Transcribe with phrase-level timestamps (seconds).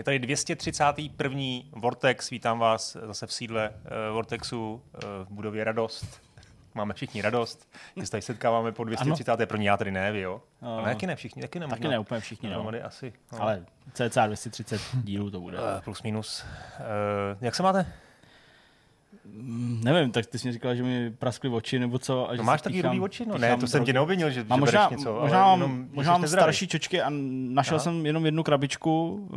[0.00, 1.40] Je tady 231.
[1.72, 6.22] Vortex, vítám vás zase v sídle uh, Vortexu uh, v budově Radost.
[6.74, 9.64] Máme všichni radost, že se tady setkáváme po 231.
[9.64, 10.42] Já tady ne, vy jo?
[10.62, 10.78] No.
[10.78, 11.68] Ale taky ne všichni, taky ne.
[11.68, 12.70] Taky ne úplně všichni, no.
[12.84, 13.12] Asi.
[13.32, 13.42] No.
[13.42, 15.58] Ale cca 230 dílů to bude.
[15.58, 16.44] Uh, plus minus.
[16.44, 17.86] Uh, jak se máte?
[19.84, 22.30] Nevím, tak ty jsi mi říkal, že mi praskly oči nebo co.
[22.30, 23.26] A že No si máš taky píchám- rudý oči?
[23.26, 25.70] No ne, to jsem tě neobvinil, že, Mám že možná, bereš něco, možná, ale mám,
[25.70, 27.06] jenom, možná mám starší čočky a
[27.48, 27.82] našel Aha.
[27.84, 29.36] jsem jenom jednu krabičku eh,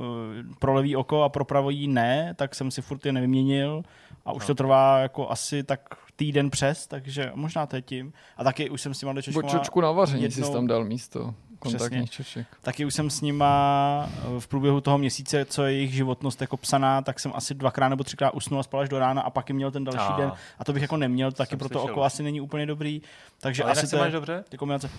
[0.59, 3.84] pro levý oko a pro pravý ne, tak jsem si furt je nevyměnil
[4.26, 5.80] a už to trvá jako asi tak
[6.16, 8.14] týden přes, takže možná to je tím.
[8.38, 9.42] A taky už jsem s těma čočkama...
[9.42, 11.34] Bočočku na vaření jednou- jsi tam dal místo
[11.72, 12.48] kontaktních čoček.
[12.62, 16.58] Taky už jsem s nima eh, v průběhu toho měsíce, co je jejich životnost jako
[16.58, 19.49] psaná, tak jsem asi dvakrát nebo třikrát usnul a spal až do rána a pak
[19.49, 20.17] jim měl ten další A.
[20.17, 20.31] den.
[20.59, 21.94] A to bych jako neměl, taky Jsem pro to slyšel.
[21.94, 23.02] oko asi není úplně dobrý.
[23.41, 24.44] Takže Ale asi to máš dobře?
[24.49, 24.89] ty kombinace.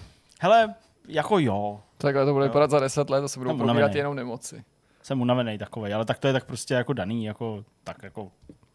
[0.41, 0.75] Hele,
[1.09, 4.65] jako jo, Takhle to bude vypadat za 10 let a se budou probírat jenom nemoci.
[5.03, 8.31] jsem unavený takový, ale tak to je tak prostě jako daný, jako tak jako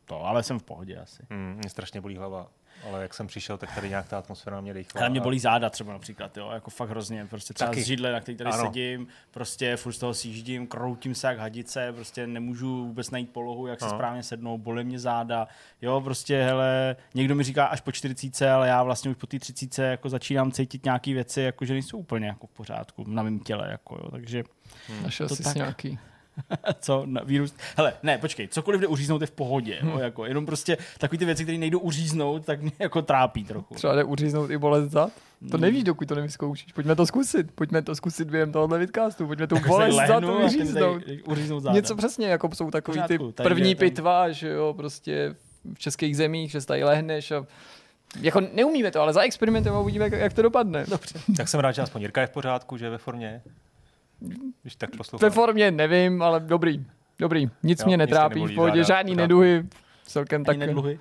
[0.05, 1.23] to, ale jsem v pohodě asi.
[1.29, 2.47] Hmm, mě strašně bolí hlava.
[2.87, 5.01] Ale jak jsem přišel, tak tady nějak ta atmosféra na mě dechla.
[5.01, 7.81] Ale mě bolí záda třeba například, jo, jako fakt hrozně, prostě třeba Taky.
[7.81, 8.63] z židle, na který tady Ano.
[8.65, 13.67] sedím, prostě furt z toho sjíždím, kroutím se jak hadice, prostě nemůžu vůbec najít polohu,
[13.67, 13.91] jak se No.
[13.91, 15.47] správně sednou, bolí mě záda,
[15.81, 19.39] jo, prostě hele, někdo mi říká až po 40, ale já vlastně už po té
[19.39, 23.39] 30 jako začínám cítit nějaké věci, jako že nejsou úplně jako v pořádku na mém
[23.39, 24.43] těle, jako jo, takže
[25.03, 25.55] Našel To jsi tak.
[25.55, 25.99] nějaký.
[26.79, 29.99] co, na vírus, hele, ne, počkej, cokoliv jde uříznout je v pohodě, jo, Hm.
[29.99, 33.75] jako, jenom prostě takový ty věci, které nejdou uříznout, tak mě jako trápí trochu.
[33.75, 35.11] Třeba jde uříznout i bolest zad?
[35.51, 35.61] To Hmm.
[35.61, 36.73] nevíš, dokud to nevyzkoušíš.
[36.73, 37.51] Pojďme to zkusit.
[37.55, 39.27] Pojďme to zkusit během tohohle vidcastu.
[39.27, 41.03] Pojďme tu se bolest zad mi uříznout.
[41.03, 41.75] tady uříznout záda.
[41.75, 45.35] Něco přesně, jako jsou takový ty první pitva, že jo, prostě
[45.73, 47.45] v českých zemích, že se tady lehneš a
[48.21, 50.85] jako neumíme to, ale zaexperimentujeme a uvidíme, jak, jak to dopadne.
[50.89, 51.19] Dobře.
[51.37, 53.41] Tak jsem rád, že aspoň Jirka je v pořádku, že je ve formě.
[54.61, 55.29] Když tak poslouchám.
[55.29, 56.85] Ve formě nevím, ale dobrý.
[57.19, 57.49] Dobrý.
[57.63, 59.65] Nic Jo, mě netrápí, v pohodě, žádný neduhy.
[60.05, 60.53] Celkem tak.
[60.53, 60.99] Ani nedluhy.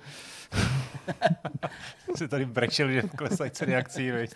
[2.15, 4.31] si tady brečel, že klesají ceny akcí, veď.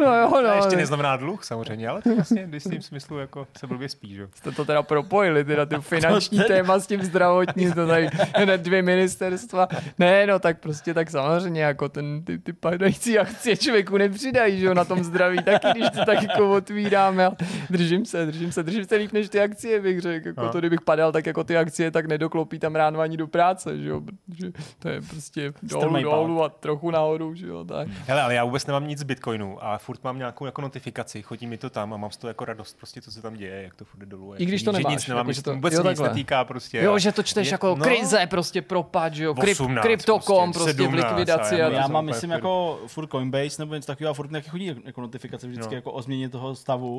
[0.00, 0.48] No jo, To no.
[0.54, 4.28] ještě neznamená dluh samozřejmě, ale to vlastně v jistým smyslu jako se blbě spí, že?
[4.34, 8.60] Jste to teda propojili, teda ty finanční To téma s tím zdravotním, to tady hned
[8.60, 9.68] dvě ministerstva.
[9.98, 14.66] Ne, no tak prostě tak samozřejmě, jako ten, ty, ty padající akcie člověku nepřidají, že
[14.66, 17.30] jo, na tom zdraví taky, když to tak jako otvíráme
[17.70, 20.52] držím se, držím se, držím se líp než ty akcie, bych řekl, jako No.
[20.52, 23.88] to, kdybych padal, tak jako ty akcie, tak nedoklopí tam ráno ani do práce, že
[23.88, 27.88] jo, protože to je prostě dolů, dolů a trochu nahoru, že jo, tak.
[28.06, 31.46] Hele, ale já vůbec nemám nic z Bitcoinu a furt mám nějakou jako notifikaci, chodí
[31.46, 33.74] mi to tam a mám z toho jako radost, prostě co se tam děje, jak
[33.74, 34.34] to furt jde dolů.
[34.38, 36.78] I když to nemáš, nic nemám, jako, že to to- vůbec jo, nic netýká prostě.
[36.78, 40.52] Jo, že to čteš je- jako no, krize, prostě propad, že jo, kryp, 18 krypto.com,
[40.52, 41.62] prostě, prostě v 17 likvidaci.
[41.62, 44.48] a A já Já mám, myslím, jako furt Coinbase nebo něco takového a furt nějaký
[44.48, 45.76] chodí jako notifikace vždycky No.
[45.76, 46.98] jako o změně toho stavu.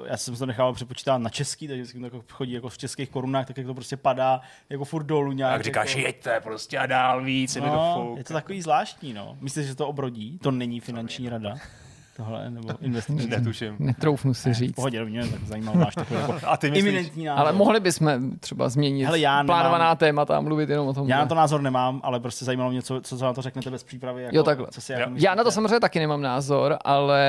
[0.00, 2.78] Uh, já jsem to nechal přepočítat na český, takže vždycky to jako chodí jako v
[2.78, 4.40] českých korunách, tak jak to prostě padá
[4.70, 5.52] jako furt dolů nějak.
[5.52, 9.36] Jak říkáš, jako, jeďte prostě a dál víc, to no, je to takový zvláštní, no.
[9.40, 10.38] Myslíš, že to obrodí?
[10.38, 11.54] To není finanční rada?
[12.24, 13.26] Tohle, nebo investiční?
[13.26, 13.76] Netuším.
[13.78, 14.74] Netroufnu si V říct.
[14.74, 16.84] pohodě, no, mě tak zajímavý máš takový jako A ty myslíš?
[16.88, 17.40] iminentní názor.
[17.40, 21.08] Ale mohli bychom třeba změnit Hele, já nemám- plánovaná témata a mluvit jenom o tom.
[21.08, 23.84] Já na to názor nemám, ale prostě zajímalo mě, co, co na to řeknete bez
[23.84, 24.22] přípravy.
[24.22, 24.66] Jako, Jo, takhle.
[24.70, 24.98] Co si Jo.
[24.98, 27.22] jako Já na to samozřejmě taky nemám názor, ale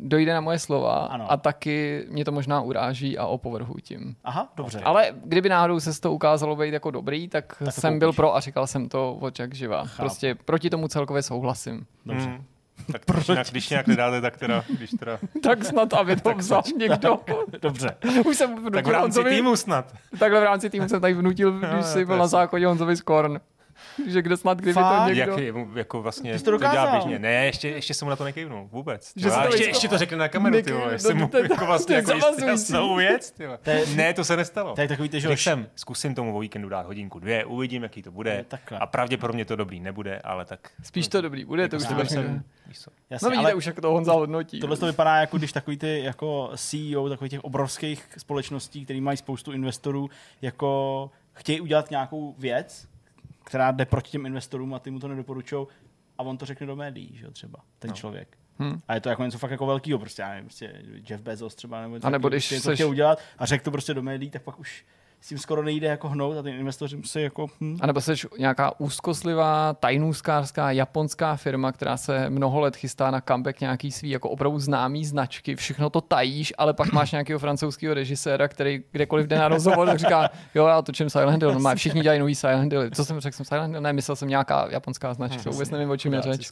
[0.00, 1.32] dojde na moje slova Ano.
[1.32, 4.16] a taky mě to možná uráží a opovrhuji tím.
[4.24, 4.80] Aha, dobře.
[4.80, 8.16] Ale kdyby náhodou se to ukázalo být jako dobrý, tak, to jsem byl koupíš.
[8.16, 9.84] pro a říkal jsem to od jak živa.
[9.96, 11.86] Prostě proti tomu celkově souhlasím.
[12.06, 12.26] Dobře.
[12.28, 12.44] Hmm.
[12.92, 16.62] Tak když nějak, když nějak nedáte, tak teda, když teda, Tak snad, aby to vzal
[16.76, 17.18] někdo.
[17.62, 17.96] Dobře.
[18.26, 19.92] Už jsem tak v rámci Honzovi, týmu snad.
[20.18, 22.96] takhle v rámci týmu jsem tady vnutil, když jo, jsi to byl na záchodě Honzovi
[22.96, 23.40] Skorn.
[24.08, 25.02] Že kde snad, kdyby Fakt?
[25.02, 25.32] to někdo...
[25.32, 26.92] Jak, je, jako vlastně, Ty jsi to to dělá dokázal.
[27.00, 27.18] běžně.
[27.18, 29.12] Ne, ještě, ještě jsem mu na to nekejvnul, vůbec.
[29.16, 30.98] Že to ještě, ještě to řekl na kameru, ty vole.
[30.98, 32.12] Jsem mu jako vlastně jako
[32.46, 33.34] jasnou věc,
[33.94, 34.74] Ne, to se nestalo.
[34.78, 38.10] Je takový ty, že jsem, zkusím tomu o víkendu dát hodinku, dvě, uvidím, jaký to
[38.10, 38.44] bude.
[38.48, 38.78] Takhle.
[38.78, 40.60] A pravděpodobně to dobrý nebude, ale tak...
[40.82, 41.94] Spíš to dobrý bude, to už to.
[43.10, 44.60] Jasně, No vidíte ale už, jak to Honza hodnotí.
[44.60, 49.16] tohle to vypadá jako když takový ty jako CEO takových těch obrovských společností, který mají
[49.16, 50.10] spoustu investorů,
[50.42, 52.86] jako chtějí udělat nějakou věc,
[53.44, 55.66] která jde proti těm investorům a ty mu to nedoporučují
[56.18, 57.94] a on to řekne do médií, že jo, třeba, ten No.
[57.96, 58.38] člověk.
[58.58, 58.80] Hm.
[58.88, 61.80] A je to jako něco fakt jako velkého, prostě, já nevím, prostě Jeff Bezos třeba,
[61.82, 64.02] nebo něco A nebo když prostě to seš- chtěl udělat a řekl to prostě do
[64.02, 64.84] médií, tak pak už
[65.24, 67.46] s tím skoro nejde jako hnout a ty investoři musí jako...
[67.60, 67.78] Hm.
[67.80, 73.60] A nebo jsi nějaká úzkoslivá, tajnůskářská, japonská firma, která se mnoho let chystá na comeback
[73.60, 78.48] nějaký svý jako opravdu známý značky, všechno to tajíš, ale pak máš nějakého francouzského režiséra,
[78.48, 82.20] který kdekoliv jde na rozhovor, tak říká, jo, já točím Silent Hill, no, všichni dělají
[82.20, 82.90] nový Silent Hill.
[82.90, 83.82] Co jsem řekl, jsem Silent Hill?
[83.82, 86.50] Ne, myslel jsem nějaká japonská značka, hmm, vůbec nevím, o čem je řeč.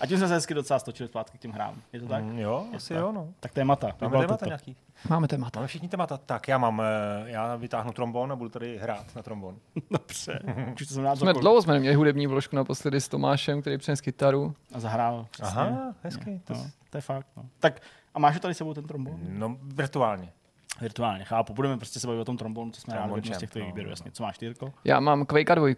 [0.00, 1.74] A tím jsme se hezky docela stočili zpátky k těm hrám.
[1.92, 2.24] Je to tak?
[2.24, 3.02] Mm, jo, je asi tak.
[3.02, 3.28] jo, no.
[3.40, 3.96] Tak témata.
[4.00, 4.76] Máme témata nějaký.
[5.08, 5.60] Máme témata.
[5.60, 6.16] Máme všichni témata.
[6.16, 9.58] Tak já mám, eh, já vytáhnu trombon a budu tady hrát na trombon.
[9.90, 10.40] Dobře.
[10.74, 14.54] Už to jsem jsme dlouho jsme neměli hudební vložku naposledy s Tomášem, který přines kytaru.
[14.72, 15.26] A zahrál.
[15.30, 15.60] Přesně.
[15.60, 16.40] Aha, hezky.
[16.44, 17.26] To, no, to je fakt.
[17.36, 17.44] No.
[17.60, 17.82] Tak
[18.14, 19.18] a máš tady sebou ten trombon?
[19.28, 20.32] No, virtuálně.
[20.80, 21.54] Virtuálně, chápu.
[21.54, 24.10] Budeme prostě se bavit o tom trombonu, co jsme rádi z těch no, výběrů, jasně.
[24.10, 24.72] Co máš, Tyrko?
[24.84, 25.68] Já mám Quake 2.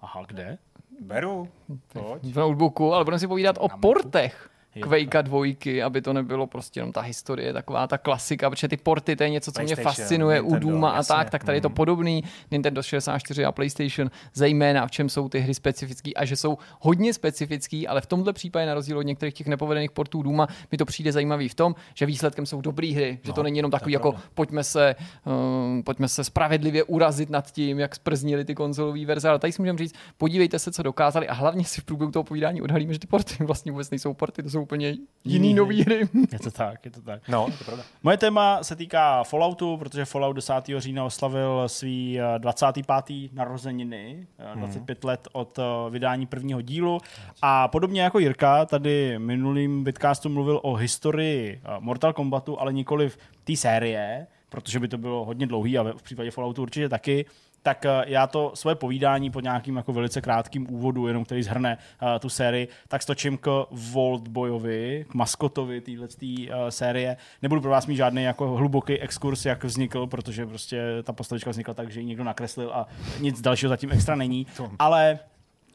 [0.00, 0.58] Aha, kde?
[1.00, 1.48] Beru.
[1.92, 2.34] Pojď.
[2.34, 4.50] V notebooku, ale budeme si povídat o portech.
[4.80, 9.16] Quakea dvojky, aby to nebylo prostě jenom ta historie, taková ta klasika, protože ty porty,
[9.16, 11.68] to je něco, co mě fascinuje Nintendo, u Duma a tak, tak tady je to
[11.68, 11.74] mhm.
[11.74, 12.24] podobný.
[12.50, 17.14] Nintendo 64 a PlayStation, zejména v čem jsou ty hry specifické a že jsou hodně
[17.14, 20.84] specifický, ale v tomhle případě na rozdíl od některých těch nepovedených portů Duma mi to
[20.84, 23.92] přijde zajímavý v tom, že výsledkem jsou dobré hry, že no, to není jenom takový
[23.92, 24.94] jako pojďme se,
[25.24, 29.62] um, pojďme se spravedlivě urazit nad tím, jak sprznili ty konzolové verze, ale tady si
[29.62, 32.98] můžeme říct, podívejte se, co dokázali a hlavně si v průběhu toho povídání odhalíme, že
[32.98, 36.08] ty porty vlastně vůbec nejsou porty, to jsou úplně jiný nový hry.
[36.32, 37.28] Je to tak, je to tak.
[37.28, 37.84] No, to pravda.
[38.02, 40.54] Moje téma se týká Falloutu, protože Fallout 10.
[40.78, 43.10] října oslavil svý 25.
[43.10, 45.08] Eh, narozeniny, 25 hmm.
[45.08, 47.00] let od eh, vydání prvního dílu
[47.42, 53.08] a podobně jako Jirka, tady minulým vidcastu mluvil o historii eh, Mortal Kombatu, ale nikoli
[53.08, 57.24] v té série, protože by to bylo hodně dlouhý a v případě Falloutu určitě taky,
[57.66, 61.78] tak eh, já to svoje povídání po nějakým jako velice krátkým úvodu, jenom který zhrne
[62.02, 67.16] uh, tu sérii, tak stočím k Voltboyovi, k maskotovi téhle uh, série.
[67.42, 71.74] Nebudu pro vás mít žádný jako hluboký exkurs, jak vznikl, protože prostě ta postavička vznikla
[71.74, 72.86] tak, že ji někdo nakreslil a
[73.20, 74.46] nic dalšího zatím extra není.
[74.78, 75.18] Ale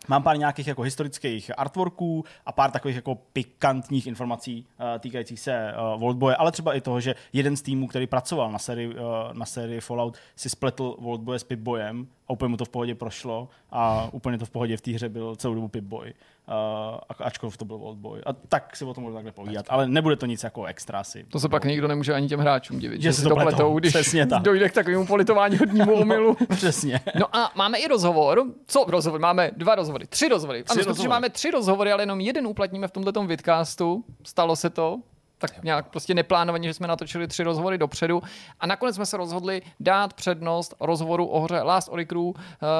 [0.07, 5.74] Mám pár nějakých jako historických artworků a pár takových jako pikantních informací uh, týkajících se
[5.74, 8.95] uh, Voltboje, ale třeba i toho, že jeden z týmů, který pracoval na sérii, uh,
[9.33, 13.50] na sérii Fallout, si spletl Voltboje s Pipboyem a úplně mu to v pohodě prošlo
[13.71, 16.13] a úplně to v pohodě v té hře byl celou dobu Pipboy.
[16.51, 18.21] Uh, ačkoliv to byl Voltboy.
[18.25, 21.24] A tak si o tom budu takhle povídat, ale nebude to nic jako extra si.
[21.30, 23.94] To se pak nikdo nemůže ani těm hráčům divit, že, že si to pletou, když
[23.94, 24.44] Přesně tak.
[24.44, 26.38] dojde k takovému politování hodnímu omylu.
[26.50, 27.00] Přesně.
[27.19, 28.44] No a máme i rozhovor.
[28.68, 29.19] Co rozhovor?
[29.19, 30.63] Máme dva rozhovory, tři rozhovory.
[30.63, 31.09] Tři ano, rozhovory.
[31.09, 34.04] máme tři rozhovory, ale jenom jeden uplatníme v tomto vidcastu.
[34.24, 35.00] Stalo se to
[35.41, 38.21] tak nějak prostě neplánovaně, že jsme natočili tři rozhovory dopředu
[38.59, 42.35] a nakonec jsme se rozhodli dát přednost rozhovoru o hře Last Oricru, uh,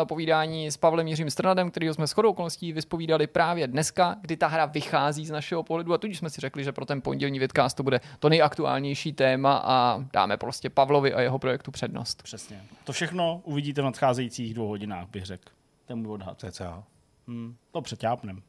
[0.08, 4.66] povídání s Pavlem Jiřím Strnadem, kterýho jsme shodou okolností vyspovídali právě dneska, kdy ta hra
[4.66, 7.84] vychází z našeho pohledu a tudíž jsme si řekli, že pro ten pondělní vidcast to
[7.84, 12.24] bude to nejaktuálnější téma a dáme prostě Pavlovi a jeho projektu přednost.
[12.24, 12.62] Přesně.
[12.84, 15.44] To všechno uvidíte v nadcházejících dvou hodinách, bych řekl.
[15.86, 16.40] Ten můj odhad.
[16.52, 16.84] Cca.
[17.28, 18.42] Hmm, to přeťápnem.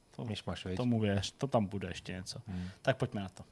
[0.44, 2.38] To, máš, tomu věř, to tam bude ještě něco.
[2.46, 2.68] Hmm.
[2.82, 3.44] Tak pojďme na to.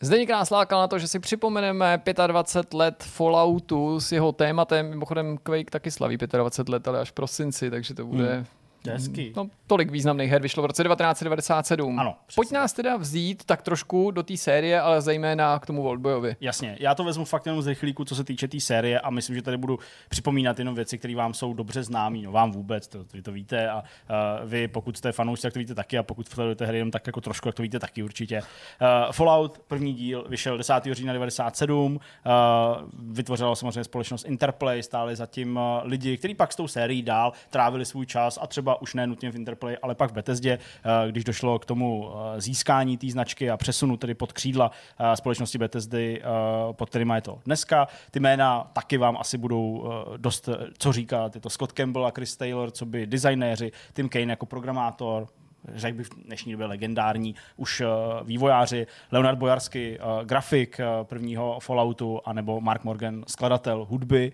[0.00, 4.88] Zdeněk nás lákal na to, že si připomeneme 25 let Falloutu s jeho tématem.
[4.88, 8.46] Mimochodem Quake taky slaví 25 let, ale až v prosinci, takže to bude hmm
[8.90, 9.32] Hezky.
[9.36, 11.98] No, tolik významných her vyšlo v roce 1997.
[11.98, 12.16] Ano.
[12.34, 16.36] Pojď nás teda vzít tak trošku do té série, ale zejména k tomu Voltboyovi.
[16.40, 19.10] Jasně, já to vezmu fakt jenom z rychlíku, co se týče té tý série a
[19.10, 22.18] myslím, že tady budu připomínat jenom věci, které vám jsou dobře známé.
[22.18, 25.58] No vám vůbec, to, vy to víte a uh, vy, pokud jste fanoušci, tak to
[25.58, 28.40] víte taky a pokud sledujete hry jenom tak jako trošku, jak to víte taky určitě.
[28.40, 30.74] Uh, Fallout, první díl, vyšel 10.
[30.92, 32.00] října 97, uh,
[32.98, 37.84] vytvořila samozřejmě společnost Interplay, stále zatím uh, lidi, kteří pak s tou sérií dál trávili
[37.84, 41.10] svůj čas a třeba třeba už ne nutně v Interplay, ale pak v Bethesdě, eh,
[41.10, 45.58] když došlo k tomu eh, získání té značky a přesunu tedy pod křídla eh, společnosti
[45.58, 46.22] Bethesdy,
[46.72, 47.88] pod kterýma je to dneska.
[48.10, 49.84] Ty jména taky vám asi budou
[50.16, 50.48] dost,
[50.78, 51.34] co říkat.
[51.34, 55.26] Je to Scott Campbell a Chris Taylor, co by designéři, Tim Kane jako programátor,
[55.68, 57.86] řekl bych v dnešní době legendární už uh,
[58.26, 64.32] vývojáři, Leonard Bojarsky, uh, grafik uh, prvního Falloutu, anebo Mark Morgan, skladatel hudby.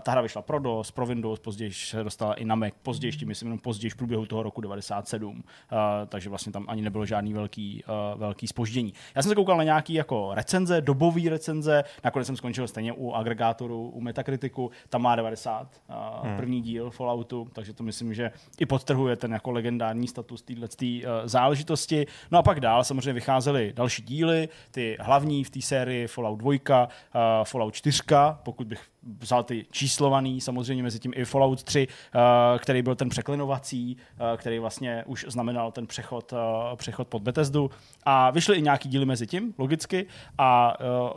[0.00, 3.28] Ta hra vyšla pro DOS, pro Windows, později se dostala i na Mac, později, tím
[3.28, 7.32] myslím jenom později v průběhu toho roku 97, uh, takže vlastně tam ani nebylo žádný
[7.32, 7.84] velký,
[8.16, 8.94] velký spoždění.
[9.14, 13.12] Já jsem se koukal na nějaký jako recenze, dobový recenze, nakonec jsem skončil stejně u
[13.12, 16.36] agregátoru, u Metakritiku, tam má 90, uh, hmm.
[16.36, 20.86] první díl Falloutu, takže to myslím, že i podtrhuje ten jako legendární status téhle té
[20.86, 22.06] uh, záležitosti.
[22.30, 26.50] No a pak dál samozřejmě vycházely další díly, ty hlavní v té sérii Fallout 2,
[26.50, 26.88] uh, eh,
[27.44, 28.02] Fallout 4,
[28.42, 28.80] pokud bych
[29.20, 31.88] vzal ty číslovaný, samozřejmě mezi tím i Fallout 3,
[32.58, 33.96] který byl ten překlinovací,
[34.36, 36.34] který vlastně už znamenal ten přechod,
[36.76, 37.70] přechod pod Bethesdu.
[38.04, 40.06] A vyšly i nějaký díly mezi tím, logicky.
[40.38, 40.74] A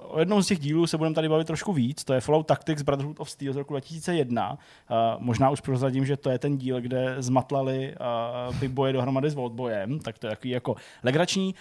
[0.07, 2.03] o jednom z těch dílů se budeme tady bavit trošku víc.
[2.03, 4.57] To je Fallout Tactics Brotherhood of Steel z roku 2001.
[5.17, 7.95] Možná už prozradím, že to je ten díl, kde zmatlali
[8.59, 11.55] ty boje dohromady s Voltbojem, tak to je takový jako legrační.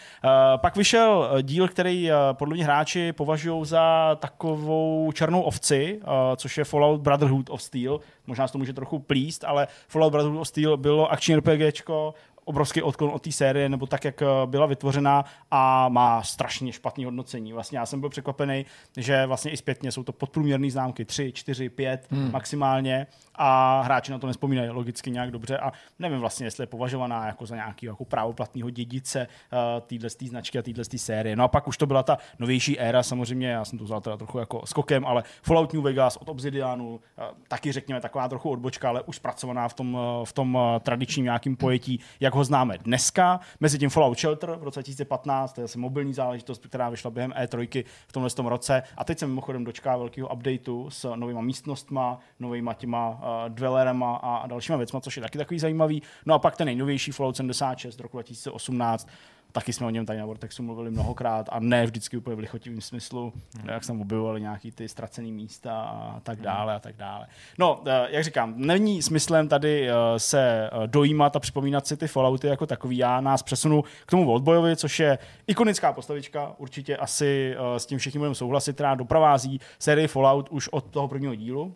[0.56, 6.00] Pak vyšel díl, který podle mě hráči považují za takovou černou ovci,
[6.36, 8.00] což je Fallout Brotherhood of Steel.
[8.26, 12.14] Možná se to může trochu plíst, ale Fallout Brotherhood of Steel bylo akční RPGčko
[12.50, 17.04] obrovský odklon od té série, nebo tak, jak eh, byla vytvořena a má strašně špatné
[17.04, 17.52] hodnocení.
[17.52, 18.66] Vlastně já jsem byl překvapený,
[18.96, 22.30] že vlastně i zpětně jsou to podprůměrné známky 3, 4, 5 hmm.
[22.32, 27.26] maximálně a hráči na to nespomínají logicky nějak dobře a nevím vlastně, jestli je považovaná
[27.26, 31.36] jako za nějaký jako právoplatného dědice uh, téhle značky a téhle série.
[31.36, 34.16] No a pak už to byla ta novější éra, samozřejmě, já jsem to vzal teda
[34.16, 38.88] trochu jako skokem, ale Fallout New Vegas od Obsidianu, uh, taky řekněme taková trochu odbočka,
[38.88, 42.78] ale už zpracovaná v tom, uh, v tom uh, tradičním nějakým pojetí, jak ho známe
[42.78, 43.40] dneska.
[43.60, 47.30] Mezi tím Fallout Shelter v roce 2015, to je asi mobilní záležitost, která vyšla během
[47.30, 48.82] E3 v tomhle tom roce.
[48.96, 53.16] A teď se mimochodem dočká velkého updateu s novýma místnostma, novýma těma uh,
[53.48, 56.02] dwellerama a dalšíma věcma, což je taky takový zajímavý.
[56.26, 59.08] No a pak ten nejnovější Fallout 76 z roku 2018,
[59.52, 62.80] Taky jsme o něm tady na Vortexu mluvili mnohokrát a ne vždycky úplně v lichotivém
[62.80, 63.68] smyslu, hmm.
[63.68, 66.44] jak jsme objevovali nějaký ty ztracené místa a tak hmm.
[66.44, 67.26] dále a tak dále.
[67.58, 72.08] No, eh, jak říkám, není smyslem tady eh, se eh, dojímat a připomínat si ty
[72.08, 72.96] Fallouty jako takový.
[72.96, 78.18] Já nás přesunu k tomu Voltboyovi, což je ikonická postavička, určitě asi s tím všichni
[78.18, 81.74] budeme souhlasit, která doprovází sérii Fallout už od toho prvního dílu.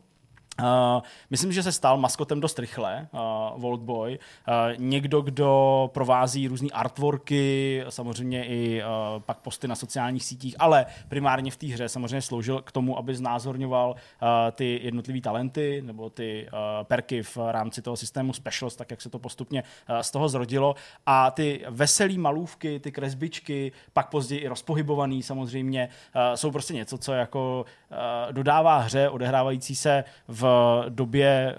[0.60, 3.20] Uh, myslím, že se stal maskotem dost rychle, uh,
[3.60, 4.18] Voltboy.
[4.48, 10.86] Uh, někdo, kdo provází různé artworky, samozřejmě i uh, pak posty na sociálních sítích, ale
[11.08, 16.10] primárně v té hře samozřejmě sloužil k tomu, aby znázorňoval uh, ty jednotlivé talenty nebo
[16.10, 20.10] ty uh, perky v rámci toho systému Specials, tak jak se to postupně uh, z
[20.10, 20.74] toho zrodilo.
[21.06, 26.98] A ty veselé malůvky, ty kresbičky, pak později i rozpohybovaný samozřejmě, uh, jsou prostě něco,
[26.98, 27.96] co jako uh,
[28.32, 30.43] dodává hře odehrávající se v
[30.88, 31.56] době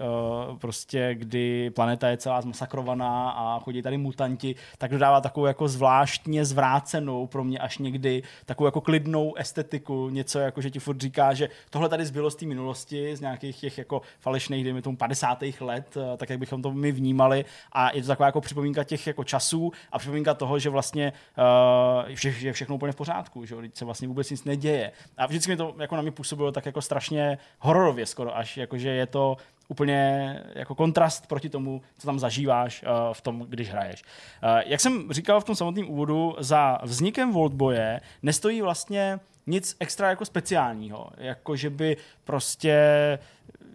[0.48, 5.68] uh, prostě, kdy planeta je celá zmasakrovaná a chodí tady mutanti, tak dodává takovou jako
[5.68, 11.00] zvláštně zvrácenou pro mě až někdy takovou jako klidnou estetiku, něco jako, že ti furt
[11.00, 14.96] říká, že tohle tady zbylo z té minulosti, z nějakých těch jako falešných, dejme tomu
[14.96, 15.38] 50.
[15.60, 19.06] let, uh, tak jak bychom to my vnímali a je to taková jako připomínka těch
[19.06, 23.56] jako časů a připomínka toho, že vlastně uh, vše, je všechno úplně v pořádku, že
[23.74, 24.92] se vlastně vůbec nic neděje.
[25.16, 28.75] A vždycky mi to jako na mě působilo tak jako strašně hororově skoro až, jako
[28.78, 29.36] že je to
[29.68, 34.02] úplně jako kontrast proti tomu, co tam zažíváš uh, v tom, když hraješ.
[34.02, 40.10] Uh, jak jsem říkal v tom samotném úvodu, za vznikem Voltboje nestojí vlastně nic extra
[40.10, 42.78] jako speciálního, jako že by prostě,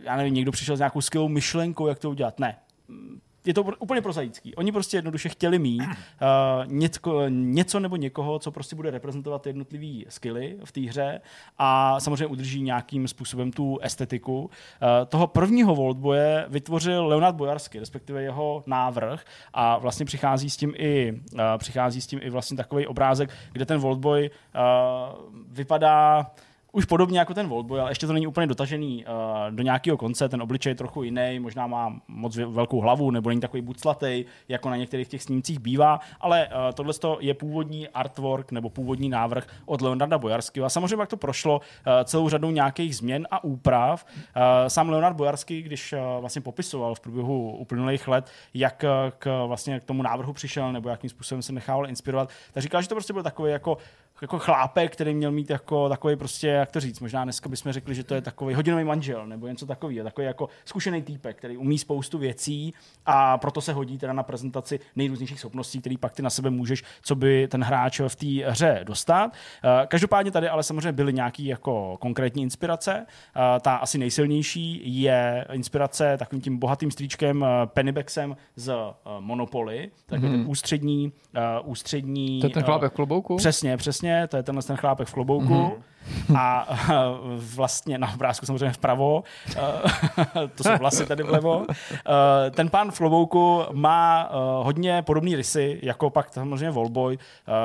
[0.01, 2.39] já nevím, někdo přišel s nějakou skvělou myšlenkou, jak to udělat.
[2.39, 2.55] Ne
[3.45, 4.55] je to úplně prozaický.
[4.55, 5.88] Oni prostě jednoduše chtěli mít uh,
[6.65, 11.21] něco, něco nebo někoho, co prostě bude reprezentovat jednotlivý skilly v té hře
[11.57, 14.39] a samozřejmě udrží nějakým způsobem tu estetiku.
[14.41, 14.50] Uh,
[15.07, 21.13] toho prvního Voltboje vytvořil Leonard Bojarsky, respektive jeho návrh a vlastně přichází s tím i,
[21.33, 26.31] uh, přichází s tím i vlastně takový obrázek, kde ten Voltboy uh, vypadá
[26.71, 30.29] už podobně jako ten Voltboy, ale ještě to není úplně dotažený uh, do nějakého konce,
[30.29, 34.69] ten obličej je trochu jiný, možná má moc velkou hlavu, nebo není takový buclatý, jako
[34.69, 39.81] na některých těch snímcích bývá, ale uh, tohle je původní artwork nebo původní návrh od
[39.81, 41.63] Leonarda Bojarského a samozřejmě pak to prošlo uh,
[42.03, 44.05] celou řadou nějakých změn a úprav.
[44.05, 48.85] Uh, sám Leonard Bojarský, když uh, vlastně popisoval v průběhu uplynulých let, jak
[49.19, 52.89] k, vlastně k tomu návrhu přišel nebo jakým způsobem se nechával inspirovat, tak říkal, že
[52.89, 53.77] to prostě byl takový jako
[54.21, 57.95] jako chlápek, který měl mít jako takový prostě, jak to říct, možná dneska bychom řekli,
[57.95, 61.77] že to je takový hodinový manžel nebo něco takového, takový jako zkušený týpek, který umí
[61.77, 62.73] spoustu věcí
[63.05, 66.83] a proto se hodí teda na prezentaci nejrůznějších schopností, který pak ty na sebe můžeš,
[67.01, 69.33] co by ten hráč v té hře dostat.
[69.63, 73.05] Eh, každopádně tady ale samozřejmě byly nějaké jako konkrétní inspirace.
[73.05, 78.73] Eh, ta asi nejsilnější je inspirace takovým tím bohatým stříčkem eh, Pennybexem z
[79.19, 80.49] Monopoly, takový mm-hmm.
[80.49, 81.11] ústřední,
[81.63, 82.39] ústřední...
[82.41, 83.37] To je ten chlápek v klobouku?
[83.37, 85.53] Přesně, přesně přesně, to je tenhle ten chlápek v klobouku.
[85.53, 86.38] Mm-hmm.
[86.38, 86.68] A
[87.56, 89.24] vlastně na obrázku samozřejmě vpravo,
[89.56, 89.62] eh,
[90.56, 91.65] to jsou vlasy tady vlevo.
[91.70, 97.18] Eh, ten pán v klobouku má eh, hodně podobné rysy, jako pak samozřejmě Volboy.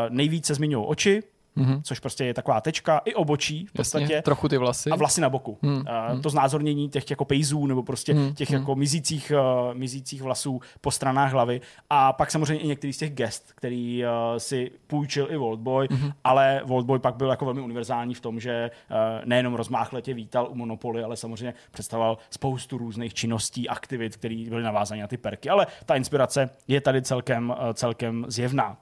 [0.09, 1.23] Nejvíce zmiňují oči,
[1.56, 1.80] mm-hmm.
[1.82, 4.02] což prostě je taková tečka, i obočí v podstatě.
[4.02, 4.90] Jasně, trochu ty vlasy.
[4.90, 5.58] A vlasy na boku.
[5.62, 8.56] Mm, uh, to znázornění těch jako pejzů nebo prostě mm, těch mm.
[8.56, 9.32] jako mizících,
[9.68, 11.60] uh, mizících vlasů po stranách hlavy.
[11.90, 16.12] A pak samozřejmě i některý z těch gest, který uh, si půjčil i Voltboy, mm-hmm.
[16.25, 20.54] ale Voltboy pak byl jako velmi univerzální v tom, že uh, nejenom rozmáchletě vítal u
[20.54, 25.48] Monopoly, ale samozřejmě představoval spoustu různých činností, aktivit, které byly navázané na ty perky.
[25.48, 28.76] Ale ta inspirace je tady celkem, uh, celkem zjevná.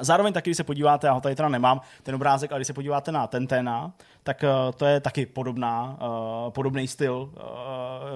[0.00, 2.72] Zároveň taky, když se podíváte, já ho tady teda nemám, ten obrázek, ale když se
[2.72, 7.40] podíváte na Tentena, tak uh, to je taky podobná, uh, podobný styl, uh,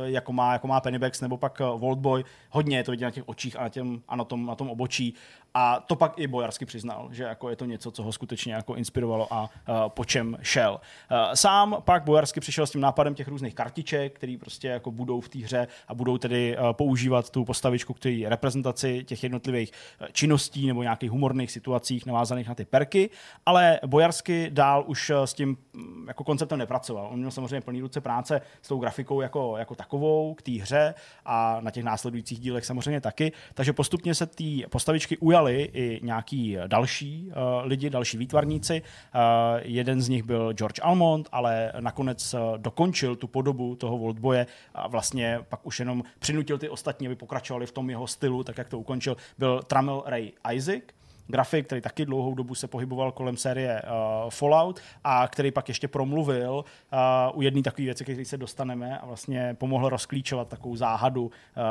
[0.04, 2.24] jako, má, jako má Pennybags nebo pak Voltboy.
[2.50, 4.70] Hodně je to vidět na těch očích a na, těm, a na, tom, na tom
[4.70, 5.14] obočí.
[5.54, 8.74] A to pak i Bojarsky přiznal, že jako je to něco, co ho skutečně jako
[8.74, 9.48] inspirovalo a uh,
[9.88, 10.80] po čem šel.
[11.10, 15.20] Uh, sám pak Bojarsky přišel s tím nápadem těch různých kartiček, které prostě jako budou
[15.20, 19.72] v té hře a budou tedy uh, používat tu postavičku, který je reprezentaci těch jednotlivých
[20.12, 23.10] činností nebo nějakých humorných situacích navázaných na ty perky,
[23.46, 25.56] ale Bojarsky dál už s tím
[26.06, 27.08] jako konceptem nepracoval.
[27.12, 30.94] On měl samozřejmě plný ruce práce s tou grafikou jako, jako takovou k té hře
[31.24, 33.32] a na těch následujících dílech samozřejmě taky.
[33.54, 38.82] Takže postupně se té postavičky ujali i nějaký další uh, lidi, další výtvarníci.
[38.82, 39.20] Uh,
[39.62, 45.40] jeden z nich byl George Almond, ale nakonec dokončil tu podobu toho Voltboje a vlastně
[45.48, 48.78] pak už jenom přinutil ty ostatní, aby pokračovali v tom jeho stylu, tak jak to
[48.78, 50.82] ukončil, byl Tramel Ray Isaac,
[51.30, 55.88] grafik, který taky dlouhou dobu se pohyboval kolem série uh, Fallout a který pak ještě
[55.88, 61.22] promluvil uh, u jedné takové věci, které se dostaneme a vlastně pomohl rozklíčovat takovou záhadu,
[61.22, 61.30] uh,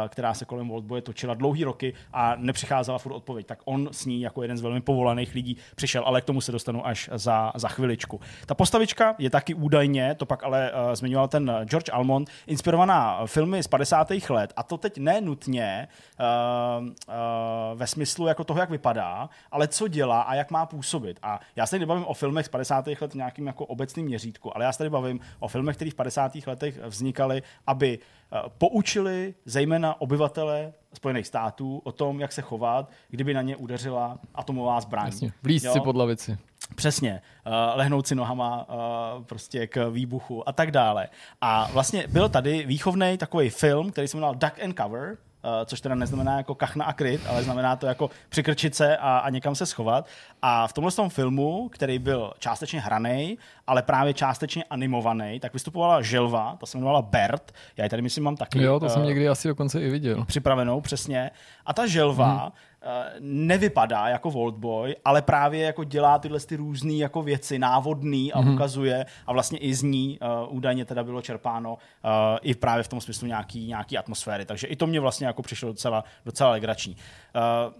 [0.10, 3.48] která se kolem Voltboje točila dlouhý roky a nepřicházela furt odpověď.
[3.48, 6.51] Tak on s ní jako jeden z velmi povolaných lidí přišel, ale k tomu se
[6.51, 8.20] dostanu až za, za chviličku.
[8.46, 13.63] Ta postavička je taky údajně, to pak ale uh, zmiňoval ten George Almond, inspirovaná filmy
[13.63, 14.12] z 50.
[14.30, 15.88] let a to teď nenutně
[16.20, 16.94] uh, uh,
[17.75, 21.20] ve smyslu jako toho, jak vypadá, ale co dělá a jak má působit.
[21.24, 22.88] A já se tady nebavím o filmech z 50.
[23.01, 25.96] let v nějakým jako obecným měřítku, ale já se tady bavím o filmech, které v
[25.96, 26.32] 50.
[26.48, 33.34] letech vznikaly, aby eh, poučili zejména obyvatele Spojených států o tom, jak se chovat, kdyby
[33.34, 35.06] na ně udeřila atomová zbraň.
[35.06, 36.38] Jasně, vlíz si pod lavici.
[36.75, 41.08] Přesně, uh, lehnout si nohama uh, prostě k výbuchu a tak dále.
[41.41, 45.18] A vlastně byl tady výchovný takový film, který se jmenoval Duck and Cover,
[45.65, 49.29] což teda neznamená jako kachna a kryt, ale znamená to jako přikrčit se a, a
[49.29, 50.08] někam se schovat.
[50.41, 56.01] A v tomhle tom filmu, který byl částečně hraný, ale právě částečně animovaný, tak vystupovala
[56.01, 58.62] želva, ta se jmenovala Bert, já ji tady myslím mám taky.
[58.63, 60.25] Jo, to uh, jsem někdy asi dokonce i viděl.
[60.25, 61.31] Připravenou, přesně.
[61.65, 62.51] A ta želva hmm Eh,
[63.19, 68.53] nevypadá jako Voltboy, ale právě jako dělá tyhle ty různé jako věci, návodný a mm-hmm.
[68.53, 71.79] ukazuje a vlastně i z ní uh, údajně teda bylo čerpáno uh,
[72.41, 74.45] i právě v tom smyslu nějaký, nějaký atmosféry.
[74.45, 76.95] Takže i to mě vlastně jako přišlo docela, docela legrační.
[76.95, 77.74] Uh,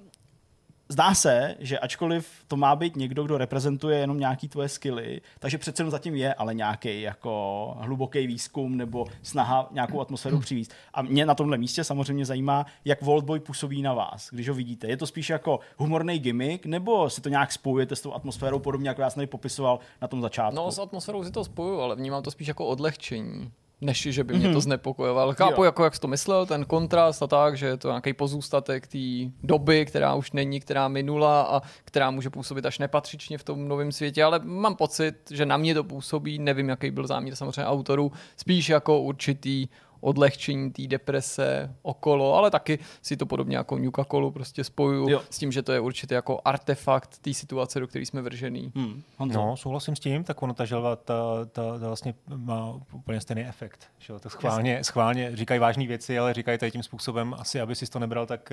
[0.90, 5.58] zdá se, že ačkoliv to má být někdo, kdo reprezentuje jenom nějaký tvoje skily, takže
[5.58, 10.44] přece jenom zatím je ale nějaký jako hluboký výzkum nebo snaha nějakou atmosféru hmm.
[10.44, 10.72] přivízt.
[10.94, 14.88] A mě na tomhle místě samozřejmě zajímá, jak Voltboy působí na vás, když ho vidíte.
[14.88, 18.90] Je to spíš jako humorný gimmick, nebo si to nějak spojujete s tou atmosférou, podobně
[18.90, 20.56] jako já jsem tady popisoval na tom začátku?
[20.56, 24.34] No, s atmosférou si to spojuju, ale vnímám to spíš jako odlehčení než že by
[24.34, 24.54] mě mm-hmm.
[24.54, 25.34] to znepokojoval.
[25.34, 28.88] Chápu, jako jak jsi to myslel, ten kontrast a tak, že je to nějaký pozůstatek
[28.88, 28.98] té
[29.44, 33.92] doby, která už není, která minula a která může působit až nepatřičně v tom novém
[33.92, 38.12] světě, ale mám pocit, že na mě to působí, nevím, jaký byl záměr samozřejmě autorů,
[38.38, 39.68] spíš jako určitý
[40.02, 45.22] odlehčení té deprese okolo, ale taky si to podobně jako Nuka Colu prostě spojuju jo.
[45.30, 48.72] s tím, že to je určitě jako artefakt té situace, do které jsme vržený.
[48.76, 49.04] Hmm.
[49.26, 51.16] No, souhlasím s tím, tak ono ta želva ta,
[51.52, 53.88] ta, ta vlastně má úplně stejný efekt.
[54.00, 54.14] Že?
[54.20, 58.00] To schválně, schválně říkají vážné věci, ale říkají to tím způsobem asi, aby si to
[58.00, 58.52] nebral tak,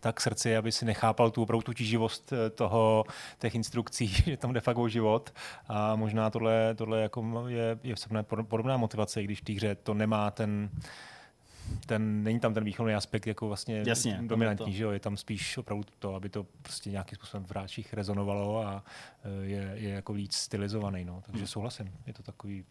[0.00, 3.04] tak srdci, aby si nechápal tu opravdu tu tíživost eh, toho,
[3.38, 5.30] těch instrukcí, že tam jde fakt o život.
[5.68, 7.94] A možná tohle, tohle jako je, je
[8.42, 10.70] podobná motivace, když v té hře to nemá ten
[11.86, 14.90] ten, není tam ten výchovný aspekt jako vlastně Jasně, dominantní, že jo?
[14.90, 18.84] je tam spíš opravdu to, aby to prostě nějakým způsobem v hráčích rezonovalo a
[19.24, 21.22] e, je, je jako víc stylizovaný, no.
[21.26, 21.46] takže hmm.
[21.46, 22.64] souhlasím, je to takový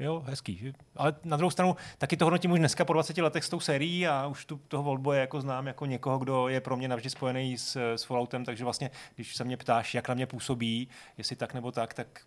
[0.00, 0.72] Jo, hezký.
[0.96, 4.06] Ale na druhou stranu taky to hodnotím už dneska po 20 letech s tou sérií
[4.06, 7.58] a už tu, toho Volboje jako znám jako někoho, kdo je pro mě navždy spojený
[7.58, 11.54] s, s Falloutem, takže vlastně, když se mě ptáš, jak na mě působí, jestli tak
[11.54, 12.20] nebo tak, tak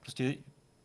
[0.00, 0.34] prostě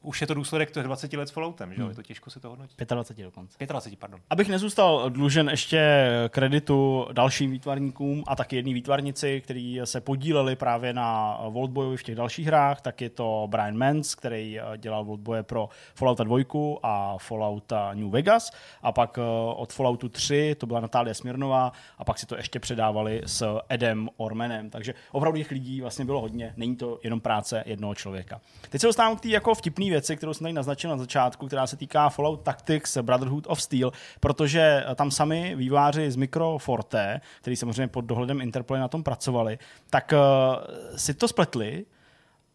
[0.07, 1.89] už je to důsledek těch 20 let s Falloutem, že jo?
[1.89, 2.79] Je to těžko se to hodnotit.
[2.89, 3.57] 25 dokonce.
[3.65, 4.19] 25, pardon.
[4.29, 10.93] Abych nezůstal dlužen ještě kreditu dalším výtvarníkům a taky jedný výtvarnici, kteří se podíleli právě
[10.93, 15.43] na Voltboyovi v těch dalších hrách, tak je to Brian Mans, který eh, dělal Voltboje
[15.43, 16.37] pro Fallouta 2
[16.83, 19.21] a Fallouta New Vegas a pak eh,
[19.55, 24.09] od Falloutu 3 to byla Natália Smirnová a pak si to ještě předávali s Edem
[24.17, 28.41] Ormenem, takže opravdu těch lidí vlastně bylo hodně, není to jenom práce jednoho člověka.
[28.69, 31.67] Teď se dostávám k té jako vtipné věci, kterou jsem tady naznačil na začátku, která
[31.67, 37.55] se týká Fallout Tactics Brotherhood of Steel, protože tam sami výváři z Micro Forte, který
[37.55, 40.17] samozřejmě pod dohledem Interpol na tom pracovali, tak uh,
[40.97, 41.85] si to spletli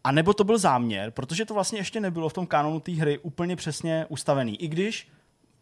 [0.03, 3.19] a nebo to byl záměr, protože to vlastně ještě nebylo v tom kanonu té hry
[3.19, 4.61] úplně přesně ustavený.
[4.63, 5.07] I když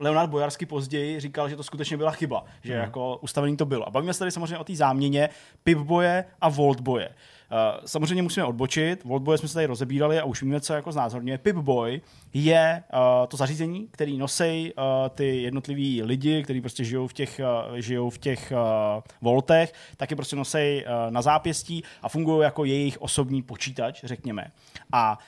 [0.01, 2.81] Leonard Bojarsky později říkal, že to skutečně byla chyba, že hmm.
[2.81, 3.87] jako ustavený to bylo.
[3.87, 5.29] A bavíme se tady samozřejmě o té záměně
[5.63, 7.09] Pipboje a Voltboje.
[7.09, 11.37] Uh, samozřejmě musíme odbočit, Voltboje jsme se tady rozebírali a už víme, co jako znázorňuje.
[11.37, 12.01] Pipboy
[12.33, 17.41] je uh, to zařízení, který nosí uh, ty jednotliví lidi, kteří prostě žijou v těch,
[17.69, 22.65] uh, žijou v těch uh, voltech, taky prostě nosí uh, na zápěstí a fungují jako
[22.65, 24.51] jejich osobní počítač, řekněme.
[24.91, 25.23] A uh,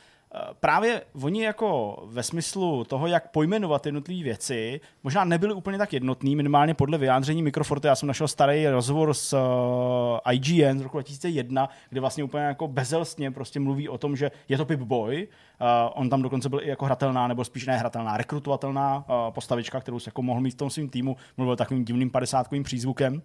[0.59, 6.35] právě oni jako ve smyslu toho, jak pojmenovat jednotlivé věci, možná nebyli úplně tak jednotní,
[6.35, 7.87] minimálně podle vyjádření Mikroforte.
[7.87, 12.43] Já jsem našel starý rozhovor s uh, eh, IGN z roku 2001, kde vlastně úplně
[12.43, 15.27] jako bezelstně prostě mluví o tom, že je to Pip-Boy.
[15.61, 19.99] Uh, on tam dokonce byl i jako hratelná, nebo spíš nehratelná, rekrutovatelná uh, postavička, kterou
[19.99, 21.15] se jako mohl mít v tom svým týmu.
[21.37, 23.21] Mluvil takovým divným padesátkovým přízvukem.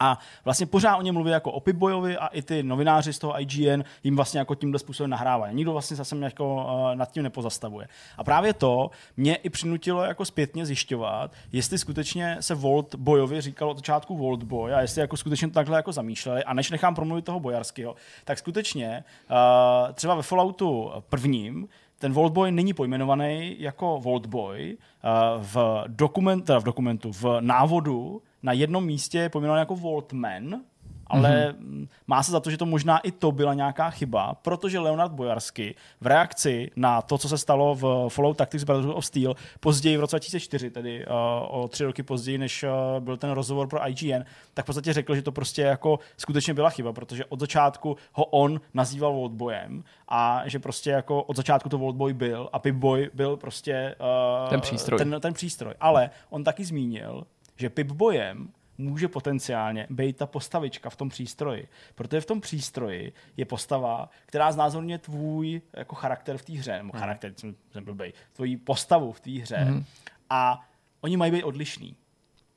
[0.00, 3.40] A vlastně pořád o něm mluví jako o Pipboyovi a i ty novináři z toho
[3.40, 5.54] IGN jim vlastně jako tímhle způsobem nahrávají.
[5.54, 7.88] Nikdo vlastně zase jako uh, nad tím nepozastavuje.
[8.18, 13.70] A právě to mě i přinutilo jako zpětně zjišťovat, jestli skutečně se Volt Boyovi říkalo
[13.70, 16.44] od začátku Volt Boy a jestli jako skutečně to takhle jako zamýšleli.
[16.44, 22.52] A než nechám promluvit toho Bojarského, tak skutečně uh, třeba ve Falloutu prvním ten Voltboy
[22.52, 24.76] není pojmenovaný jako Voltboy.
[24.76, 30.60] Uh, v, dokument, v dokumentu, v návodu na jednom místě je pojmenovaný jako Voltman,
[31.06, 31.88] ale mm-hmm.
[32.06, 35.74] má se za to, že to možná i to byla nějaká chyba, protože Leonard Bojarsky
[36.00, 40.00] v reakci na to, co se stalo v Fallout Tactics Brotherhood of Steel, později v
[40.00, 41.12] roce 2004, tedy uh,
[41.60, 45.14] o tři roky později, než uh, byl ten rozhovor pro IGN, tak v podstatě řekl,
[45.14, 50.42] že to prostě jako skutečně byla chyba, protože od začátku ho on nazýval Voltboyem a
[50.46, 54.98] že prostě jako od začátku to Voltboy byl a Pipboy byl prostě uh, ten přístroj.
[54.98, 55.74] Ten, ten přístroj.
[55.80, 57.24] Ale on taky zmínil,
[57.56, 61.68] že Pipboyem může potenciálně být ta postavička v tom přístroji.
[61.94, 66.92] Protože v tom přístroji je postava, která znázorně tvůj jako charakter v té hře, nebo
[66.92, 67.00] hmm.
[67.00, 69.56] charakter, jsem, jsem blbej, tvoji postavu v té hře.
[69.56, 69.84] Hmm.
[70.30, 70.60] A
[71.00, 71.96] oni mají být odlišní.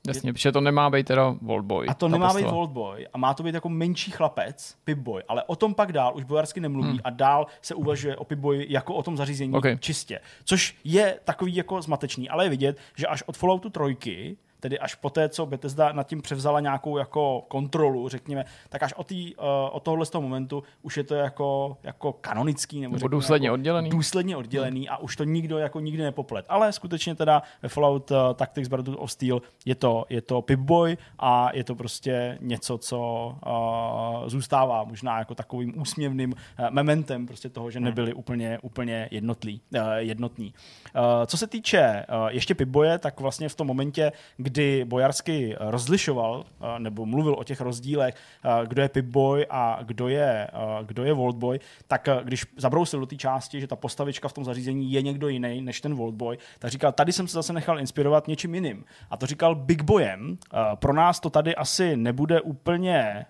[0.07, 1.87] Jasně, protože to nemá být teda Voltboy.
[1.87, 2.47] A to nemá postava.
[2.47, 6.13] být Voltboy a má to být jako menší chlapec, Pipboy, ale o tom pak dál
[6.15, 6.99] už bojarsky nemluví hmm.
[7.03, 9.77] a dál se uvažuje o Pipboy jako o tom zařízení okay.
[9.77, 10.19] čistě.
[10.43, 14.95] Což je takový jako zmatečný, ale je vidět, že až od Falloutu trojky tedy až
[14.95, 19.35] po té, co Bethesda nad tím převzala nějakou jako kontrolu, řekněme, tak až od, tý,
[19.35, 23.47] uh, od tohohle z toho momentu už je to jako, jako kanonický nebo, nebo důsledně
[23.47, 23.89] jako oddělený.
[23.89, 24.93] Důsledně oddělený hmm.
[24.93, 26.45] a už to nikdo jako nikdy nepoplet.
[26.49, 30.97] Ale skutečně teda ve Fallout uh, Tactics Brotherhood of Steel je to, je to Pip-Boy
[31.19, 32.99] a je to prostě něco, co
[33.45, 37.85] uh, zůstává možná jako takovým úsměvným uh, mementem prostě toho, že hmm.
[37.85, 38.19] nebyli hmm.
[38.19, 40.53] úplně, úplně jednotlí, uh, jednotní.
[40.95, 44.11] Uh, co se týče uh, ještě Pip-Boye, tak vlastně v tom momentě,
[44.47, 50.07] kdy Bojarsky rozlišoval eh, nebo mluvil o těch rozdílech, eh, kdo je Pip-Boy a kdo
[50.07, 54.33] je, eh, kdo je Voltboy, tak když zabrousil do té části, že ta postavička v
[54.33, 57.79] tom zařízení je někdo jiný než ten Voltboy, tak říkal, tady jsem se zase nechal
[57.79, 58.85] inspirovat něčím jiným.
[59.09, 60.37] A to říkal Big Boyem.
[60.75, 63.25] Pro nás to tady asi nebude úplně,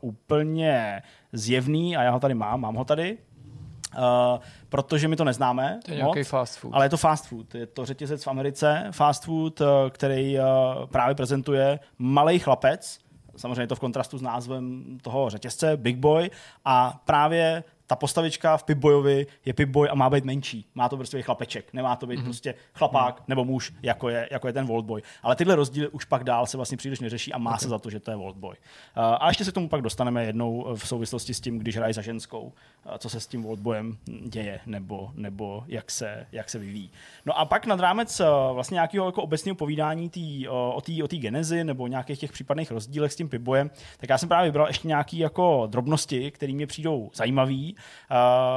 [0.00, 1.02] úplně
[1.32, 3.18] zjevný a já ho tady mám, mám ho tady.
[3.94, 5.80] Uh, protože my to neznáme.
[5.84, 6.74] To je nějaký fast food.
[6.74, 7.54] Ale je to fast food.
[7.54, 10.44] Je to řetězec v Americe, fast food, uh, který uh,
[10.86, 12.98] právě prezentuje malý chlapec,
[13.36, 16.30] samozřejmě je to v kontrastu s názvem toho řetězce, Big Boy,
[16.64, 20.66] a právě ta postavička v Pipboyovi je Pipboy a má být menší.
[20.74, 22.24] Má to prostě být chlapeček, nemá to být mm-hmm.
[22.24, 23.24] prostě chlapák mm-hmm.
[23.28, 25.02] nebo muž, jako je, jako je ten Voltboy.
[25.22, 27.60] Ale tyhle rozdíly už pak dál se vlastně příliš neřeší a má okay.
[27.60, 28.56] se za to, že to je Voltboy.
[28.96, 31.94] Uh, a ještě se k tomu pak dostaneme jednou v souvislosti s tím, když hrají
[31.94, 32.52] za ženskou,
[32.98, 36.90] co se s tím Voltboyem děje nebo, nebo jak, se, jak se vyvíjí.
[37.26, 40.92] No a pak nad rámec uh, vlastně nějakého jako obecného povídání tý, uh, o té
[41.04, 44.66] o genezi nebo nějakých těch případných rozdílech s tím Pipboyem, tak já jsem právě vybral
[44.66, 47.76] ještě nějaké jako drobnosti, které mě přijdou zajímavé uh,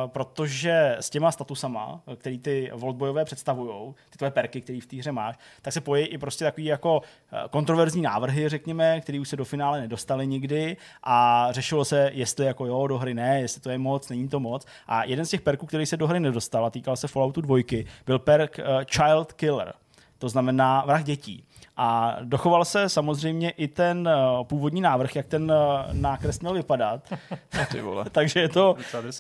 [0.06, 5.12] protože s těma statusama, který ty Voltboyové představují, ty tvoje perky, které v té hře
[5.12, 7.02] máš, tak se pojí i prostě takový jako
[7.50, 12.66] kontroverzní návrhy, řekněme, které už se do finále nedostali nikdy a řešilo se, jestli jako
[12.66, 14.66] jo, do hry ne, jestli to je moc, není to moc.
[14.88, 17.58] A jeden z těch perků, který se do hry nedostal a týkal se Falloutu 2,
[18.06, 19.74] byl perk uh, Child Killer.
[20.18, 21.44] To znamená vrah dětí.
[21.78, 25.58] A dochoval se samozřejmě i ten uh, původní návrh, jak ten uh,
[25.94, 27.14] nákres měl vypadat.
[27.72, 28.06] Ty vole.
[28.12, 28.76] takže, je to,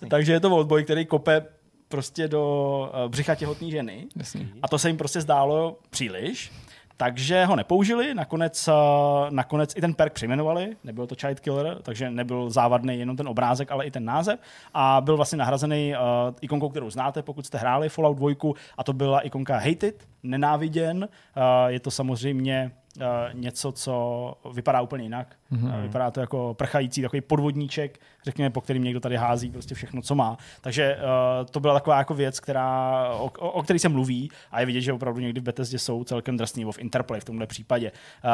[0.09, 1.45] takže je to Oldboy, který kope
[1.87, 4.07] prostě do uh, břicha těhotné ženy.
[4.15, 4.49] Jasný.
[4.61, 6.51] A to se jim prostě zdálo příliš.
[7.01, 8.73] Takže ho nepoužili, nakonec, uh,
[9.29, 13.71] nakonec i ten perk přejmenovali, nebyl to Child Killer, takže nebyl závadný jenom ten obrázek,
[13.71, 14.39] ale i ten název
[14.73, 18.93] a byl vlastně nahrazený uh, ikonkou, kterou znáte, pokud jste hráli Fallout 2 a to
[18.93, 21.07] byla ikonka Hated, nenáviděn.
[21.37, 22.71] Uh, je to samozřejmě
[23.33, 25.35] něco, co vypadá úplně jinak.
[25.51, 25.81] Mm-hmm.
[25.81, 30.15] Vypadá to jako prchající takový podvodníček, řekněme, po kterým někdo tady hází prostě všechno, co
[30.15, 30.37] má.
[30.61, 34.59] Takže uh, to byla taková jako věc, která, o, o, o který se mluví a
[34.59, 37.47] je vidět, že opravdu někdy v Bethesdě jsou celkem drsný, nebo v Interplay v tomhle
[37.47, 37.91] případě.
[37.91, 38.29] Uh,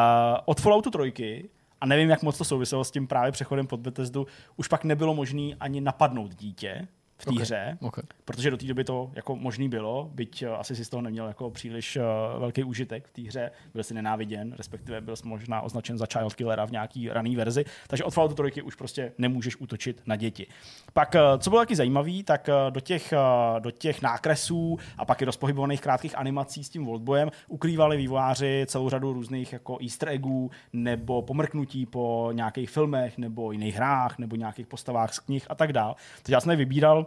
[0.46, 1.50] od Falloutu trojky
[1.82, 5.16] a nevím, jak moc to souviselo s tím právě přechodem pod Bethesdu, už pak nebylo
[5.16, 6.88] možné ani napadnout dítě,
[7.18, 8.04] v té Okay, hře, okay.
[8.26, 11.28] protože do té doby to jako možný bylo, byť uh, asi si z toho neměl
[11.28, 12.04] jako příliš uh,
[12.40, 16.34] velký užitek v té hře, byl si nenáviděn, respektive byl jsi možná označen za child
[16.34, 20.48] killera v nějaký raný verzi, takže od Falloutu 3 už prostě nemůžeš útočit na děti.
[20.94, 23.14] Pak, uh, co bylo taky zajímavý, tak do těch,
[23.60, 28.90] do těch nákresů a pak i rozpohybovaných krátkých animací s tím Voltboyem ukrývali vývojáři celou
[28.90, 34.68] řadu různých jako easter eggů nebo pomrknutí po nějakých filmech nebo jiných hrách nebo nějakých
[34.68, 35.96] postavách z knih a tak dál.
[36.24, 37.05] Takže já jsem vybíral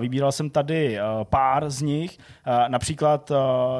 [0.00, 2.18] vybíral jsem tady uh, pár z nich.
[2.18, 3.32] Uh, například